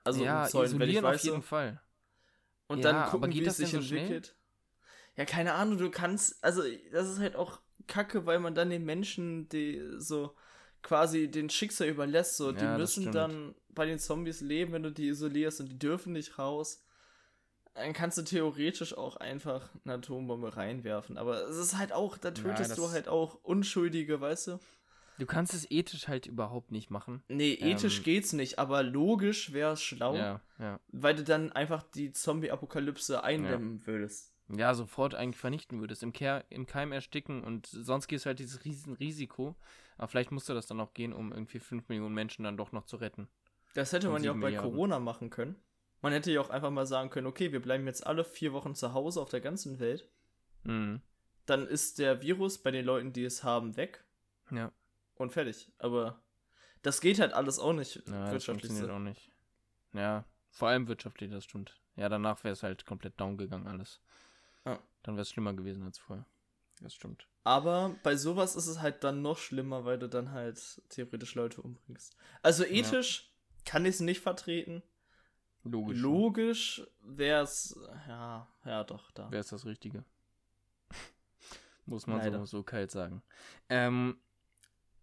Also 0.05 0.25
ja, 0.25 0.49
ich 0.49 0.55
isolieren 0.55 1.05
auf 1.05 1.23
jeden 1.23 1.43
Fall. 1.43 1.81
Und 2.69 2.81
Ja, 2.81 2.85
dann 2.85 3.05
gucken, 3.05 3.33
wie 3.33 3.43
das 3.43 3.55
es 3.55 3.59
sich 3.59 3.71
so 3.73 3.81
schnell? 3.81 4.07
entwickelt. 4.07 4.37
Ja, 5.17 5.25
keine 5.25 5.55
Ahnung, 5.55 5.79
du 5.79 5.91
kannst, 5.91 6.43
also 6.45 6.63
das 6.93 7.09
ist 7.11 7.19
halt 7.21 7.37
auch 7.37 7.61
kacke, 7.89 8.27
weil 8.27 8.41
man 8.41 8.55
dann 8.55 8.71
den 8.71 8.85
Menschen, 8.85 9.49
die 9.51 9.83
so 9.99 10.37
quasi 10.83 11.31
den 11.31 11.51
Schicksal 11.51 11.89
überlässt, 11.89 12.37
so, 12.37 12.53
die 12.53 12.67
Ja, 12.67 12.79
das 12.79 12.97
müssen 12.97 13.13
dann 13.13 13.55
bei 13.71 13.87
den 13.87 13.99
Zombies 13.99 14.41
leben, 14.41 14.73
wenn 14.73 14.83
du 14.85 14.93
die 14.93 15.09
isolierst 15.09 15.61
und 15.61 15.69
die 15.71 15.79
dürfen 15.79 16.13
nicht 16.15 16.39
raus. 16.39 16.85
Dann 17.75 17.93
kannst 17.93 18.19
du 18.19 18.23
theoretisch 18.23 18.97
auch 18.97 19.17
einfach 19.17 19.71
eine 19.85 19.95
Atombombe 19.95 20.57
reinwerfen, 20.57 21.17
aber 21.19 21.49
es 21.49 21.57
ist 21.57 21.77
halt 21.79 21.93
auch, 21.93 22.19
da 22.19 22.33
tötest 22.33 22.77
du 22.77 22.83
das- 22.83 22.93
halt 22.93 23.09
auch 23.09 23.39
Unschuldige, 23.43 24.21
weißt 24.21 24.49
du? 24.49 24.59
Du 25.19 25.27
kannst 25.27 25.53
es 25.55 25.71
ethisch 25.71 26.09
halt 26.09 26.27
überhaupt 26.27 26.73
nicht 26.73 26.91
machen. 26.91 27.23
Nee, 27.29 27.53
ethisch 27.55 27.99
Ähm, 27.99 28.05
geht's 28.05 28.33
nicht, 28.33 28.59
aber 28.59 28.83
logisch 28.83 29.53
wäre 29.53 29.75
es 29.75 29.83
schlau, 29.83 30.17
Ja, 30.17 30.41
ja. 30.59 30.81
weil 30.89 31.15
du 31.15 31.23
dann 31.25 31.53
einfach 31.53 31.83
die 31.83 32.13
Zombie-Apokalypse 32.13 33.23
eindämmen 33.23 33.87
würdest. 33.87 34.33
Ja, 34.49 34.75
sofort 34.75 35.15
eigentlich 35.15 35.37
vernichten 35.39 35.79
würdest. 35.81 36.03
Im, 36.03 36.13
Ker 36.13 36.45
im 36.49 36.67
Keim 36.67 36.91
ersticken 36.91 37.45
und 37.45 37.67
sonst 37.67 38.09
gehst 38.09 38.25
du 38.25 38.29
halt 38.29 38.39
dieses 38.41 38.65
riesen 38.65 38.95
Risiko. 38.95 39.55
Aber 39.97 40.09
vielleicht 40.09 40.33
musste 40.33 40.55
das 40.55 40.67
dann 40.67 40.81
auch 40.81 40.93
gehen, 40.95 41.13
um 41.13 41.31
irgendwie 41.33 41.61
5 41.61 41.89
Millionen 41.89 42.15
Menschen 42.15 42.43
dann 42.45 42.57
doch 42.57 42.73
noch 42.73 42.87
zu 42.87 42.97
retten. 42.97 43.29
Das 43.75 43.93
hätte 43.93 44.09
man 44.09 44.25
ja 44.25 44.31
auch 44.33 44.35
bei 44.37 44.47
Milliarden. 44.47 44.71
Corona 44.73 44.99
machen 44.99 45.31
können. 45.31 45.55
Man 46.03 46.13
hätte 46.13 46.33
ja 46.33 46.41
auch 46.41 46.51
einfach 46.51 46.71
mal 46.71 46.87
sagen 46.87 47.11
können, 47.11 47.27
okay, 47.27 47.53
wir 47.53 47.61
bleiben 47.61 47.87
jetzt 47.87 48.07
alle 48.07 48.25
vier 48.25 48.53
Wochen 48.53 48.75
zu 48.75 48.95
Hause 48.95 49.21
auf 49.21 49.29
der 49.29 49.41
ganzen 49.41 49.79
Welt. 49.81 50.09
Mhm. 50.65 51.03
Dann 51.47 51.67
ist 51.67 51.99
der 51.99 52.23
Virus 52.23 52.59
bei 52.63 52.71
den 52.71 52.85
Leuten, 52.85 53.13
die 53.13 53.25
es 53.25 53.43
haben, 53.45 53.77
weg 53.77 54.05
Ja. 54.51 54.73
und 55.17 55.33
fertig. 55.33 55.71
Aber 55.79 56.23
das 56.83 57.01
geht 57.01 57.19
halt 57.21 57.33
alles 57.33 57.59
auch 57.59 57.73
nicht 57.73 57.97
Ja, 57.97 58.03
das 58.03 58.33
wirtschaftlich. 58.33 58.47
funktioniert 58.71 58.87
so. 58.87 58.93
auch 58.95 58.99
nicht. 58.99 59.31
Ja, 59.93 60.25
vor 60.51 60.69
allem 60.69 60.89
wirtschaftlich, 60.89 61.31
das 61.31 61.45
stimmt. 61.45 61.79
Ja, 61.97 62.09
danach 62.09 62.43
wäre 62.45 62.53
es 62.53 62.63
halt 62.63 62.87
komplett 62.87 63.19
down 63.21 63.37
gegangen 63.37 63.67
alles. 63.67 64.01
Ja. 64.65 64.79
Dann 65.03 65.17
wäre 65.17 65.23
es 65.23 65.31
schlimmer 65.31 65.53
gewesen 65.55 65.83
als 65.83 65.99
vorher. 65.99 66.25
Das 66.81 66.95
stimmt. 66.95 67.27
Aber 67.45 67.95
bei 68.03 68.17
sowas 68.17 68.57
ist 68.57 68.67
es 68.67 68.81
halt 68.81 69.05
dann 69.05 69.21
noch 69.23 69.37
schlimmer, 69.39 69.85
weil 69.85 69.99
du 69.99 70.09
dann 70.09 70.31
halt 70.31 70.81
theoretisch 70.89 71.35
Leute 71.35 71.61
umbringst. 71.61 72.17
Also 72.43 72.65
ethisch 72.65 73.31
kann 73.67 73.85
ich 73.85 73.97
es 73.97 74.01
nicht 74.01 74.21
vertreten. 74.21 74.83
Logisch. 75.65 75.99
Logisch 75.99 76.83
wäre 77.03 77.43
es, 77.43 77.79
ja, 78.09 78.49
ja 78.65 78.85
doch, 78.85 79.11
da. 79.11 79.31
Wäre 79.31 79.41
es 79.41 79.49
das 79.49 79.67
Richtige. 79.67 80.05
Muss 81.87 82.07
man 82.07 82.19
Leider. 82.19 82.39
so, 82.41 82.47
so 82.47 82.63
kalt 82.63 82.91
sagen. 82.91 83.23
Ähm, 83.69 84.19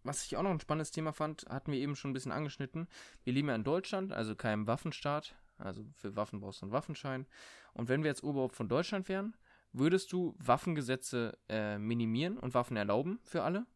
was 0.02 0.24
ich 0.24 0.36
auch 0.36 0.42
noch 0.42 0.50
ein 0.50 0.60
spannendes 0.60 0.90
Thema 0.90 1.12
fand, 1.12 1.46
hatten 1.48 1.70
wir 1.70 1.78
eben 1.78 1.94
schon 1.94 2.10
ein 2.10 2.14
bisschen 2.14 2.32
angeschnitten. 2.32 2.88
Wir 3.24 3.32
leben 3.32 3.48
ja 3.48 3.54
in 3.54 3.64
Deutschland, 3.64 4.12
also 4.12 4.34
keinem 4.34 4.66
Waffenstaat. 4.66 5.34
Also 5.58 5.84
für 5.96 6.16
Waffen 6.16 6.40
brauchst 6.40 6.62
du 6.62 6.66
einen 6.66 6.72
Waffenschein. 6.72 7.26
Und 7.74 7.88
wenn 7.88 8.02
wir 8.02 8.08
jetzt 8.08 8.22
Oberhaupt 8.22 8.56
von 8.56 8.68
Deutschland 8.68 9.08
wären, 9.08 9.36
würdest 9.72 10.12
du 10.12 10.34
Waffengesetze 10.38 11.36
äh, 11.48 11.78
minimieren 11.78 12.38
und 12.38 12.54
Waffen 12.54 12.76
erlauben 12.76 13.20
für 13.22 13.42
alle? 13.42 13.66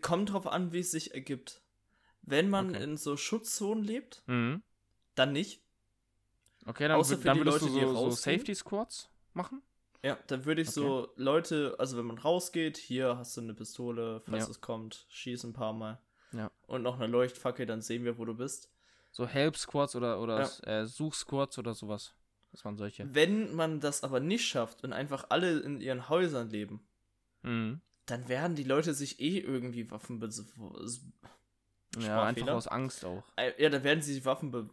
Kommt 0.00 0.32
drauf 0.32 0.46
an, 0.46 0.72
wie 0.72 0.80
es 0.80 0.90
sich 0.90 1.14
ergibt. 1.14 1.63
Wenn 2.26 2.48
man 2.50 2.70
Okay. 2.70 2.82
in 2.82 2.96
so 2.96 3.16
Schutzzonen 3.16 3.84
lebt, 3.84 4.22
Mhm. 4.26 4.62
dann 5.14 5.32
nicht. 5.32 5.60
Okay, 6.66 6.88
dann, 6.88 6.98
Außer 6.98 7.18
für 7.18 7.24
dann 7.24 7.38
die 7.38 7.40
würdest 7.44 7.62
Leute, 7.62 7.72
du 7.74 7.78
die 7.80 7.86
so, 7.94 8.10
so? 8.10 8.10
Safety 8.10 8.54
Squads 8.54 9.10
machen? 9.34 9.62
Ja, 10.02 10.18
dann 10.26 10.44
würde 10.44 10.62
ich 10.62 10.70
so 10.70 11.12
Leute, 11.16 11.76
also 11.78 11.96
wenn 11.96 12.04
man 12.06 12.18
rausgeht, 12.18 12.76
hier 12.76 13.16
hast 13.16 13.36
du 13.36 13.40
eine 13.42 13.54
Pistole, 13.54 14.20
falls 14.20 14.44
Ja. 14.44 14.50
es 14.50 14.60
kommt, 14.60 15.06
schieß 15.08 15.44
ein 15.44 15.52
paar 15.52 15.72
Mal. 15.72 15.98
Ja. 16.32 16.50
Und 16.66 16.82
noch 16.82 16.96
eine 16.96 17.06
Leuchtfackel, 17.06 17.64
dann 17.66 17.80
sehen 17.80 18.04
wir, 18.04 18.18
wo 18.18 18.24
du 18.24 18.34
bist. 18.34 18.70
So 19.12 19.26
Help 19.26 19.56
Squads 19.56 19.94
oder, 19.94 20.20
oder 20.20 20.50
äh, 20.66 20.86
Such 20.86 21.14
Squads 21.14 21.58
oder 21.58 21.74
sowas. 21.74 22.14
Das 22.52 22.64
waren 22.64 22.76
solche. 22.76 23.12
Wenn 23.14 23.54
man 23.54 23.80
das 23.80 24.02
aber 24.02 24.20
nicht 24.20 24.46
schafft 24.46 24.84
und 24.84 24.92
einfach 24.92 25.26
alle 25.30 25.60
in 25.60 25.80
ihren 25.80 26.08
Häusern 26.08 26.48
leben, 26.50 26.86
Mhm. 27.42 27.80
dann 28.06 28.28
werden 28.28 28.56
die 28.56 28.64
Leute 28.64 28.94
sich 28.94 29.20
eh 29.20 29.38
irgendwie 29.38 29.90
Waffen 29.90 30.18
Ja, 31.98 32.22
einfach 32.24 32.48
aus 32.48 32.66
Angst 32.68 33.04
auch. 33.04 33.22
Äh, 33.36 33.52
Ja, 33.62 33.68
dann 33.70 33.84
werden 33.84 34.02
sie 34.02 34.14
die 34.14 34.24
Waffen 34.24 34.50
be 34.50 34.68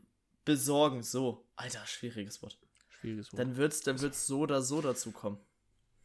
besorgen. 0.45 1.03
So. 1.03 1.45
Alter, 1.55 1.85
schwieriges 1.85 2.41
Wort. 2.41 2.57
Schwieriges 2.89 3.31
Wort. 3.31 3.39
Dann 3.39 3.57
wird's, 3.57 3.81
dann 3.81 4.01
wird's 4.01 4.25
so 4.25 4.39
oder 4.41 4.61
so 4.61 4.81
dazu 4.81 5.11
kommen. 5.11 5.37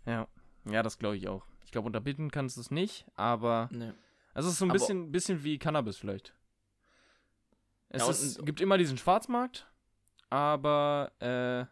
ja. 0.05 0.29
ja, 0.65 0.83
das 0.83 0.99
glaube 0.99 1.17
ich 1.17 1.29
auch. 1.29 1.47
Ich 1.65 1.73
glaube, 1.73 1.87
unterbinden 1.87 2.31
kannst 2.31 2.57
du 2.57 2.61
es 2.61 2.71
nicht, 2.71 3.07
aber. 3.17 3.69
Nee. 3.73 3.93
Also, 4.35 4.49
es 4.49 4.55
ist 4.55 4.59
so 4.59 4.67
ein 4.67 4.71
Aber- 4.71 4.79
bisschen, 4.79 5.11
bisschen 5.13 5.43
wie 5.45 5.59
Cannabis 5.59 5.97
vielleicht. 5.97 6.35
Es 7.89 8.03
Ja, 8.03 8.11
ist, 8.11 8.45
gibt 8.45 8.61
immer 8.61 8.77
diesen 8.79 8.99
Schwarzmarkt, 8.99 9.67
aber 10.29 11.13
äh, 11.21 11.65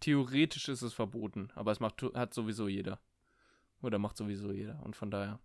theoretisch 0.00 0.68
ist 0.68 0.82
es 0.82 0.92
verboten. 0.94 1.50
Aber 1.54 1.72
es 1.72 1.80
macht, 1.80 2.02
hat 2.14 2.34
sowieso 2.34 2.68
jeder. 2.68 3.00
Oder 3.82 3.98
macht 3.98 4.16
sowieso 4.16 4.52
jeder. 4.52 4.80
Und 4.84 4.94
von 4.96 5.10
daher. 5.10 5.40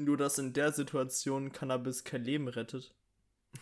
Nur, 0.00 0.16
dass 0.16 0.38
in 0.38 0.52
der 0.52 0.72
Situation 0.72 1.52
Cannabis 1.52 2.04
kein 2.04 2.24
Leben 2.24 2.48
rettet. 2.48 2.94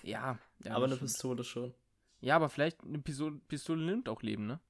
Ja, 0.03 0.39
ja 0.65 0.75
aber 0.75 0.85
eine 0.85 0.97
stimmt. 0.97 1.11
Pistole 1.11 1.45
schon. 1.45 1.75
Ja, 2.21 2.37
aber 2.37 2.49
vielleicht 2.49 2.83
eine 2.85 2.99
Pistole, 2.99 3.41
Pistole 3.49 3.85
nimmt 3.85 4.09
auch 4.09 4.23
Leben, 4.23 4.47
ne? 4.47 4.61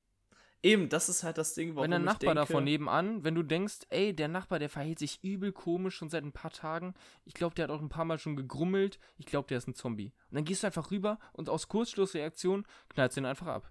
Eben, 0.63 0.89
das 0.89 1.09
ist 1.09 1.23
halt 1.23 1.39
das 1.39 1.55
Ding, 1.55 1.77
warum 1.77 1.85
wenn 1.85 1.91
der 1.91 2.01
Nachbar 2.01 2.35
denke, 2.35 2.49
davon 2.49 2.65
nebenan, 2.65 3.23
wenn 3.23 3.35
du 3.35 3.43
denkst, 3.45 3.81
ey, 3.91 4.15
der 4.15 4.27
Nachbar, 4.29 4.59
der 4.59 4.69
verhält 4.69 4.99
sich 4.99 5.23
übel 5.23 5.53
komisch 5.53 5.95
schon 5.95 6.09
seit 6.09 6.25
ein 6.25 6.33
paar 6.33 6.51
Tagen. 6.51 6.95
Ich 7.25 7.35
glaube, 7.35 7.55
der 7.55 7.65
hat 7.65 7.71
auch 7.71 7.81
ein 7.81 7.89
paar 7.89 8.05
Mal 8.05 8.19
schon 8.19 8.35
gegrummelt. 8.35 8.99
Ich 9.19 9.27
glaube, 9.27 9.47
der 9.47 9.59
ist 9.59 9.69
ein 9.69 9.75
Zombie. 9.75 10.13
Und 10.31 10.35
dann 10.35 10.45
gehst 10.45 10.63
du 10.63 10.67
einfach 10.67 10.91
rüber 10.91 11.19
und 11.33 11.49
aus 11.49 11.69
Kurzschlussreaktion 11.69 12.65
knallst 12.89 13.17
du 13.17 13.21
ihn 13.21 13.27
einfach 13.27 13.47
ab. 13.47 13.71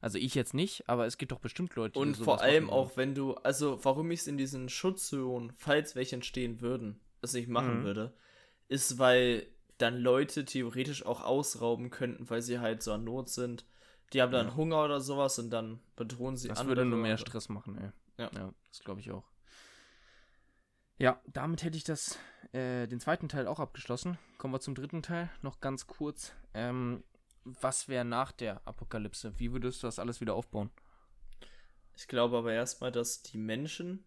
Also 0.00 0.18
ich 0.18 0.34
jetzt 0.34 0.54
nicht, 0.54 0.88
aber 0.88 1.06
es 1.06 1.16
gibt 1.16 1.32
doch 1.32 1.40
bestimmt 1.40 1.74
Leute, 1.74 1.94
die 1.94 1.98
Und 1.98 2.16
vor 2.16 2.40
allem 2.40 2.64
machen 2.64 2.74
würden. 2.74 2.90
auch, 2.90 2.96
wenn 2.96 3.14
du, 3.14 3.34
also 3.34 3.84
warum 3.84 4.10
ich 4.10 4.20
es 4.20 4.26
in 4.26 4.36
diesen 4.36 4.68
Schutzzonen, 4.68 5.52
falls 5.56 5.96
welche 5.96 6.16
entstehen 6.16 6.60
würden, 6.60 7.00
es 7.22 7.32
nicht 7.32 7.48
machen 7.48 7.80
Mhm. 7.80 7.84
würde, 7.84 8.14
ist, 8.68 8.98
weil 8.98 9.46
dann 9.78 9.96
Leute 9.98 10.44
theoretisch 10.44 11.04
auch 11.04 11.22
ausrauben 11.22 11.90
könnten, 11.90 12.28
weil 12.30 12.42
sie 12.42 12.58
halt 12.60 12.82
so 12.82 12.92
an 12.92 13.04
Not 13.04 13.28
sind. 13.30 13.64
Die 14.12 14.20
haben 14.22 14.30
dann 14.32 14.48
Ja. 14.48 14.56
Hunger 14.56 14.84
oder 14.84 15.00
sowas 15.00 15.38
und 15.38 15.50
dann 15.50 15.80
bedrohen 15.96 16.36
sie 16.36 16.48
Das 16.48 16.58
andere. 16.60 16.76
würde 16.76 16.88
nur 16.90 16.98
mehr 16.98 17.16
Stress 17.18 17.48
machen, 17.48 17.78
ey. 17.78 17.90
Ja. 18.18 18.30
ja 18.34 18.54
das 18.68 18.80
glaube 18.80 19.00
ich 19.00 19.10
auch. 19.10 19.24
Ja, 20.98 21.20
damit 21.26 21.62
hätte 21.64 21.76
ich 21.76 21.84
das, 21.84 22.18
äh, 22.52 22.86
den 22.86 23.00
zweiten 23.00 23.28
Teil 23.28 23.46
auch 23.46 23.58
abgeschlossen. 23.58 24.18
Kommen 24.38 24.54
wir 24.54 24.60
zum 24.60 24.74
dritten 24.74 25.02
Teil. 25.02 25.30
Noch 25.40 25.60
ganz 25.60 25.86
kurz. 25.86 26.32
Ähm, 26.54 27.02
was 27.44 27.88
wäre 27.88 28.04
nach 28.04 28.30
der 28.30 28.66
Apokalypse? 28.68 29.32
Wie 29.38 29.52
würdest 29.52 29.82
du 29.82 29.86
das 29.88 29.98
alles 29.98 30.20
wieder 30.20 30.34
aufbauen? 30.34 30.70
Ich 31.96 32.06
glaube 32.06 32.36
aber 32.38 32.52
erstmal, 32.52 32.92
dass 32.92 33.22
die 33.22 33.38
Menschen 33.38 34.04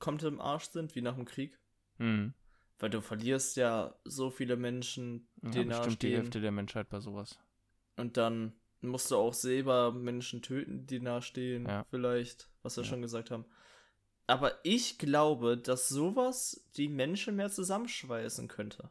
komplett 0.00 0.32
im 0.32 0.40
Arsch 0.40 0.64
sind, 0.68 0.94
wie 0.94 1.00
nach 1.02 1.14
dem 1.14 1.24
Krieg. 1.24 1.58
Mhm. 1.98 2.34
Weil 2.78 2.90
du 2.90 3.00
verlierst 3.00 3.56
ja 3.56 3.94
so 4.04 4.30
viele 4.30 4.56
Menschen, 4.56 5.28
Ja, 5.42 5.50
die 5.50 5.64
bestimmt 5.64 5.68
die 5.68 5.86
nahestehen. 5.86 6.14
Hälfte 6.16 6.40
der 6.40 6.52
Menschheit 6.52 6.88
bei 6.88 7.00
sowas. 7.00 7.38
Und 7.96 8.16
dann 8.16 8.52
musst 8.80 9.10
du 9.10 9.16
auch 9.16 9.32
selber 9.34 9.92
Menschen 9.92 10.42
töten, 10.42 10.86
die 10.86 11.00
nahestehen, 11.00 11.66
Ja. 11.66 11.84
vielleicht, 11.90 12.48
was 12.62 12.76
wir 12.76 12.82
Ja. 12.84 12.90
schon 12.90 13.02
gesagt 13.02 13.30
haben. 13.30 13.44
Aber 14.26 14.58
ich 14.64 14.98
glaube, 14.98 15.56
dass 15.56 15.88
sowas 15.88 16.66
die 16.76 16.88
Menschen 16.88 17.36
mehr 17.36 17.50
zusammenschweißen 17.50 18.48
könnte, 18.48 18.90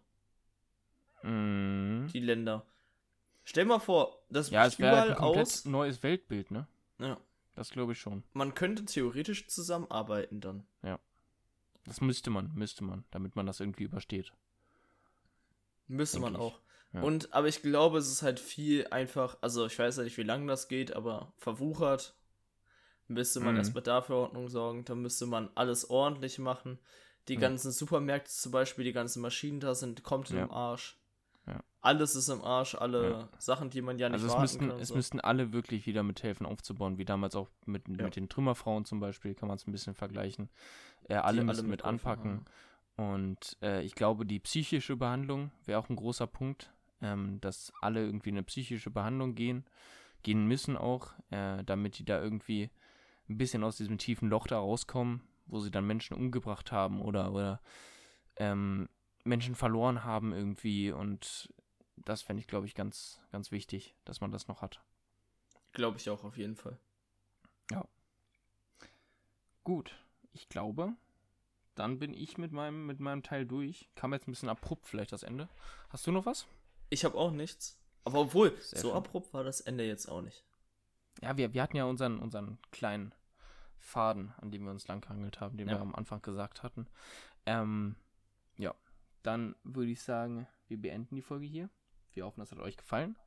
Mhm. 1.24 2.08
die 2.14 2.20
Länder. 2.20 2.66
Stell 3.44 3.66
mal 3.66 3.80
vor, 3.80 4.24
das 4.30 4.50
Ja, 4.50 4.66
es 4.66 4.80
wäre 4.80 4.92
halt 4.96 5.06
überall 5.18 5.34
ein 5.34 5.40
aus. 5.42 5.66
neues 5.66 6.02
Weltbild, 6.04 6.52
ne? 6.52 6.68
Ja, 7.00 7.20
Das 7.56 7.70
glaube 7.72 7.92
ich 7.94 8.00
schon. 8.00 8.24
man 8.34 8.54
könnte 8.54 8.86
theoretisch 8.86 9.48
zusammenarbeiten 9.48 10.40
dann. 10.42 10.66
Das 11.86 12.02
müsste 12.02 12.30
man, 12.30 12.54
müsste 12.54 12.84
man, 12.84 13.04
damit 13.12 13.36
man 13.36 13.46
das 13.46 13.60
irgendwie 13.60 13.84
übersteht. 13.84 14.34
Müsste 15.88 16.20
Denk 16.20 16.34
man 16.34 16.36
ich. 16.36 16.40
auch. 16.42 16.60
Ja. 16.94 17.02
Und, 17.02 17.34
aber 17.34 17.48
ich 17.48 17.62
glaube, 17.62 17.98
es 17.98 18.10
ist 18.10 18.22
halt 18.22 18.40
viel 18.40 18.88
einfach, 18.88 19.38
also 19.42 19.66
ich 19.66 19.78
weiß 19.78 19.98
ja 19.98 20.04
nicht, 20.04 20.18
wie 20.18 20.24
lange 20.24 20.48
das 20.48 20.68
geht, 20.68 20.96
aber 20.96 21.34
verwuchert. 21.38 22.16
Müsste 23.08 23.42
man 23.42 23.52
Mhm. 23.52 23.58
erstmal 23.58 23.84
dafür 23.84 24.16
Ordnung 24.18 24.48
sorgen, 24.48 24.86
dann 24.86 25.02
müsste 25.02 25.26
man 25.26 25.50
alles 25.56 25.90
ordentlich 25.90 26.40
machen. 26.40 26.80
Die 27.28 27.34
Ja. 27.34 27.40
ganzen 27.42 27.72
Supermärkte 27.72 28.32
zum 28.32 28.52
Beispiel, 28.52 28.86
die 28.86 28.94
ganzen 28.94 29.22
Maschinen 29.22 29.60
da 29.60 29.76
sind 29.76 30.04
komplett 30.04 30.38
Ja. 30.38 30.44
im 30.46 30.52
Arsch. 30.52 30.98
Alles 31.84 32.16
ist 32.16 32.30
im 32.30 32.42
Arsch, 32.42 32.76
alle 32.76 33.10
Ja. 33.12 33.30
Sachen, 33.38 33.70
die 33.70 33.82
man 33.82 34.00
ja 34.00 34.08
nicht 34.10 34.22
Also 34.24 34.34
es 34.34 34.40
müssten, 34.40 34.70
kann. 34.70 34.80
es 34.80 34.88
so. 34.88 34.96
müssten 34.96 35.20
alle 35.20 35.52
wirklich 35.54 35.86
wieder 35.86 36.02
mithelfen 36.02 36.46
aufzubauen, 36.46 36.98
wie 36.98 37.06
damals 37.06 37.36
auch 37.36 37.50
mit, 37.66 37.88
Ja. 37.90 38.06
mit 38.06 38.16
den 38.16 38.30
Trümmerfrauen 38.30 38.86
zum 38.86 39.00
Beispiel, 39.02 39.36
kann 39.36 39.48
man 39.50 39.58
es 39.58 39.68
ein 39.68 39.72
bisschen 39.74 39.94
vergleichen. 39.94 40.50
Äh, 41.10 41.16
alle 41.16 41.42
Die 41.42 41.46
müssen 41.46 41.62
mit 41.70 41.72
mitgeholfen 41.86 42.10
anpacken. 42.10 42.46
Und 42.96 43.58
äh, 43.62 43.82
ich 43.84 43.96
glaube, 43.96 44.26
die 44.26 44.40
psychische 44.40 44.96
Behandlung 44.96 45.52
wäre 45.66 45.78
auch 45.80 45.90
ein 45.90 45.96
großer 45.98 46.26
Punkt, 46.28 46.72
ähm, 47.02 47.42
dass 47.42 47.74
alle 47.82 48.06
irgendwie 48.06 48.30
in 48.30 48.36
eine 48.36 48.44
psychische 48.44 48.90
Behandlung 48.90 49.36
gehen, 49.36 49.66
gehen 50.22 50.46
müssen 50.48 50.78
auch, 50.78 51.12
äh, 51.32 51.64
damit 51.66 52.00
die 52.00 52.06
da 52.06 52.22
irgendwie 52.22 52.70
ein 53.28 53.38
bisschen 53.38 53.64
aus 53.64 53.76
diesem 53.78 53.98
tiefen 53.98 54.30
Loch 54.30 54.48
da 54.48 54.58
rauskommen, 54.60 55.22
wo 55.48 55.60
sie 55.60 55.72
dann 55.72 55.86
Menschen 55.86 56.16
umgebracht 56.16 56.72
haben 56.72 57.02
oder, 57.02 57.34
oder 57.34 57.60
ähm, 58.38 58.88
Menschen 59.26 59.56
verloren 59.56 60.06
haben 60.06 60.32
irgendwie. 60.32 60.92
Und 60.92 61.52
das 61.98 62.22
fände 62.22 62.40
ich, 62.42 62.48
glaube 62.48 62.66
ich, 62.68 62.76
ganz, 62.76 63.20
ganz 63.32 63.52
wichtig, 63.52 63.96
dass 64.06 64.22
man 64.22 64.32
das 64.32 64.48
noch 64.48 64.62
hat. 64.62 64.82
Glaube 65.72 65.98
ich 65.98 66.10
auch 66.10 66.24
auf 66.24 66.38
jeden 66.38 66.56
Fall. 66.56 66.78
Gut, 69.64 69.96
ich 70.34 70.50
glaube, 70.50 70.94
dann 71.76 71.98
bin 71.98 72.14
ich 72.14 72.38
mit 72.38 72.52
meinem, 72.52 72.86
mit 72.86 73.00
meinem 73.00 73.24
Teil 73.24 73.46
durch. 73.46 73.90
Kam 73.96 74.12
jetzt 74.14 74.28
ein 74.28 74.32
bisschen 74.32 74.50
abrupt 74.50 74.86
vielleicht 74.88 75.14
das 75.14 75.24
Ende. 75.24 75.48
Hast 75.90 76.06
du 76.06 76.12
noch 76.12 76.26
was? 76.26 76.46
Ich 76.90 77.06
habe 77.06 77.18
auch 77.18 77.32
nichts. 77.32 77.80
Aber 78.04 78.20
obwohl, 78.20 78.58
Sehr 78.60 78.80
so 78.82 78.90
schön. 78.90 78.98
abrupt 78.98 79.34
war 79.34 79.46
das 79.46 79.62
Ende 79.62 79.86
jetzt 79.88 80.08
auch 80.10 80.22
nicht. 80.22 80.44
Ja, 81.22 81.38
wir, 81.38 81.54
wir 81.54 81.64
hatten 81.64 81.78
ja 81.78 81.86
unseren, 81.86 82.20
unseren 82.20 82.58
kleinen 82.72 83.16
Faden, 83.80 84.34
an 84.42 84.52
dem 84.52 84.66
wir 84.66 84.72
uns 84.72 84.88
langgehangelt 84.88 85.40
haben, 85.40 85.56
den 85.58 85.70
Ja. 85.70 85.76
wir 85.76 85.82
am 85.82 85.96
Anfang 85.96 86.22
gesagt 86.22 86.62
hatten. 86.64 86.88
Ähm, 87.46 87.96
ja, 88.58 88.76
dann 89.22 89.56
würde 89.64 89.92
ich 89.92 90.02
sagen, 90.02 90.46
wir 90.68 90.82
beenden 90.82 91.16
die 91.16 91.22
Folge 91.22 91.46
hier. 91.46 91.70
Wir 92.14 92.26
hoffen, 92.26 92.42
es 92.42 92.52
hat 92.52 92.60
euch 92.60 92.78
gefallen. 92.78 93.18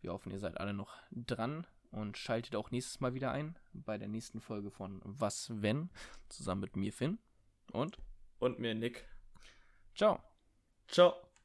Wir 0.00 0.12
hoffen, 0.12 0.32
ihr 0.32 0.38
seid 0.38 0.58
alle 0.58 0.72
noch 0.72 0.96
dran 1.10 1.66
und 1.90 2.16
schaltet 2.16 2.56
auch 2.56 2.70
nächstes 2.70 3.00
Mal 3.00 3.14
wieder 3.14 3.32
ein 3.32 3.58
bei 3.72 3.98
der 3.98 4.08
nächsten 4.08 4.40
Folge 4.40 4.70
von 4.70 5.00
Was 5.04 5.50
wenn, 5.62 5.90
zusammen 6.28 6.62
mit 6.62 6.76
mir, 6.76 6.92
Finn. 6.92 7.18
Und 7.72 7.98
Und 8.38 8.58
mir 8.58 8.74
Nick. 8.74 9.06
ciao. 9.94 10.22
Ciao. 10.88 11.29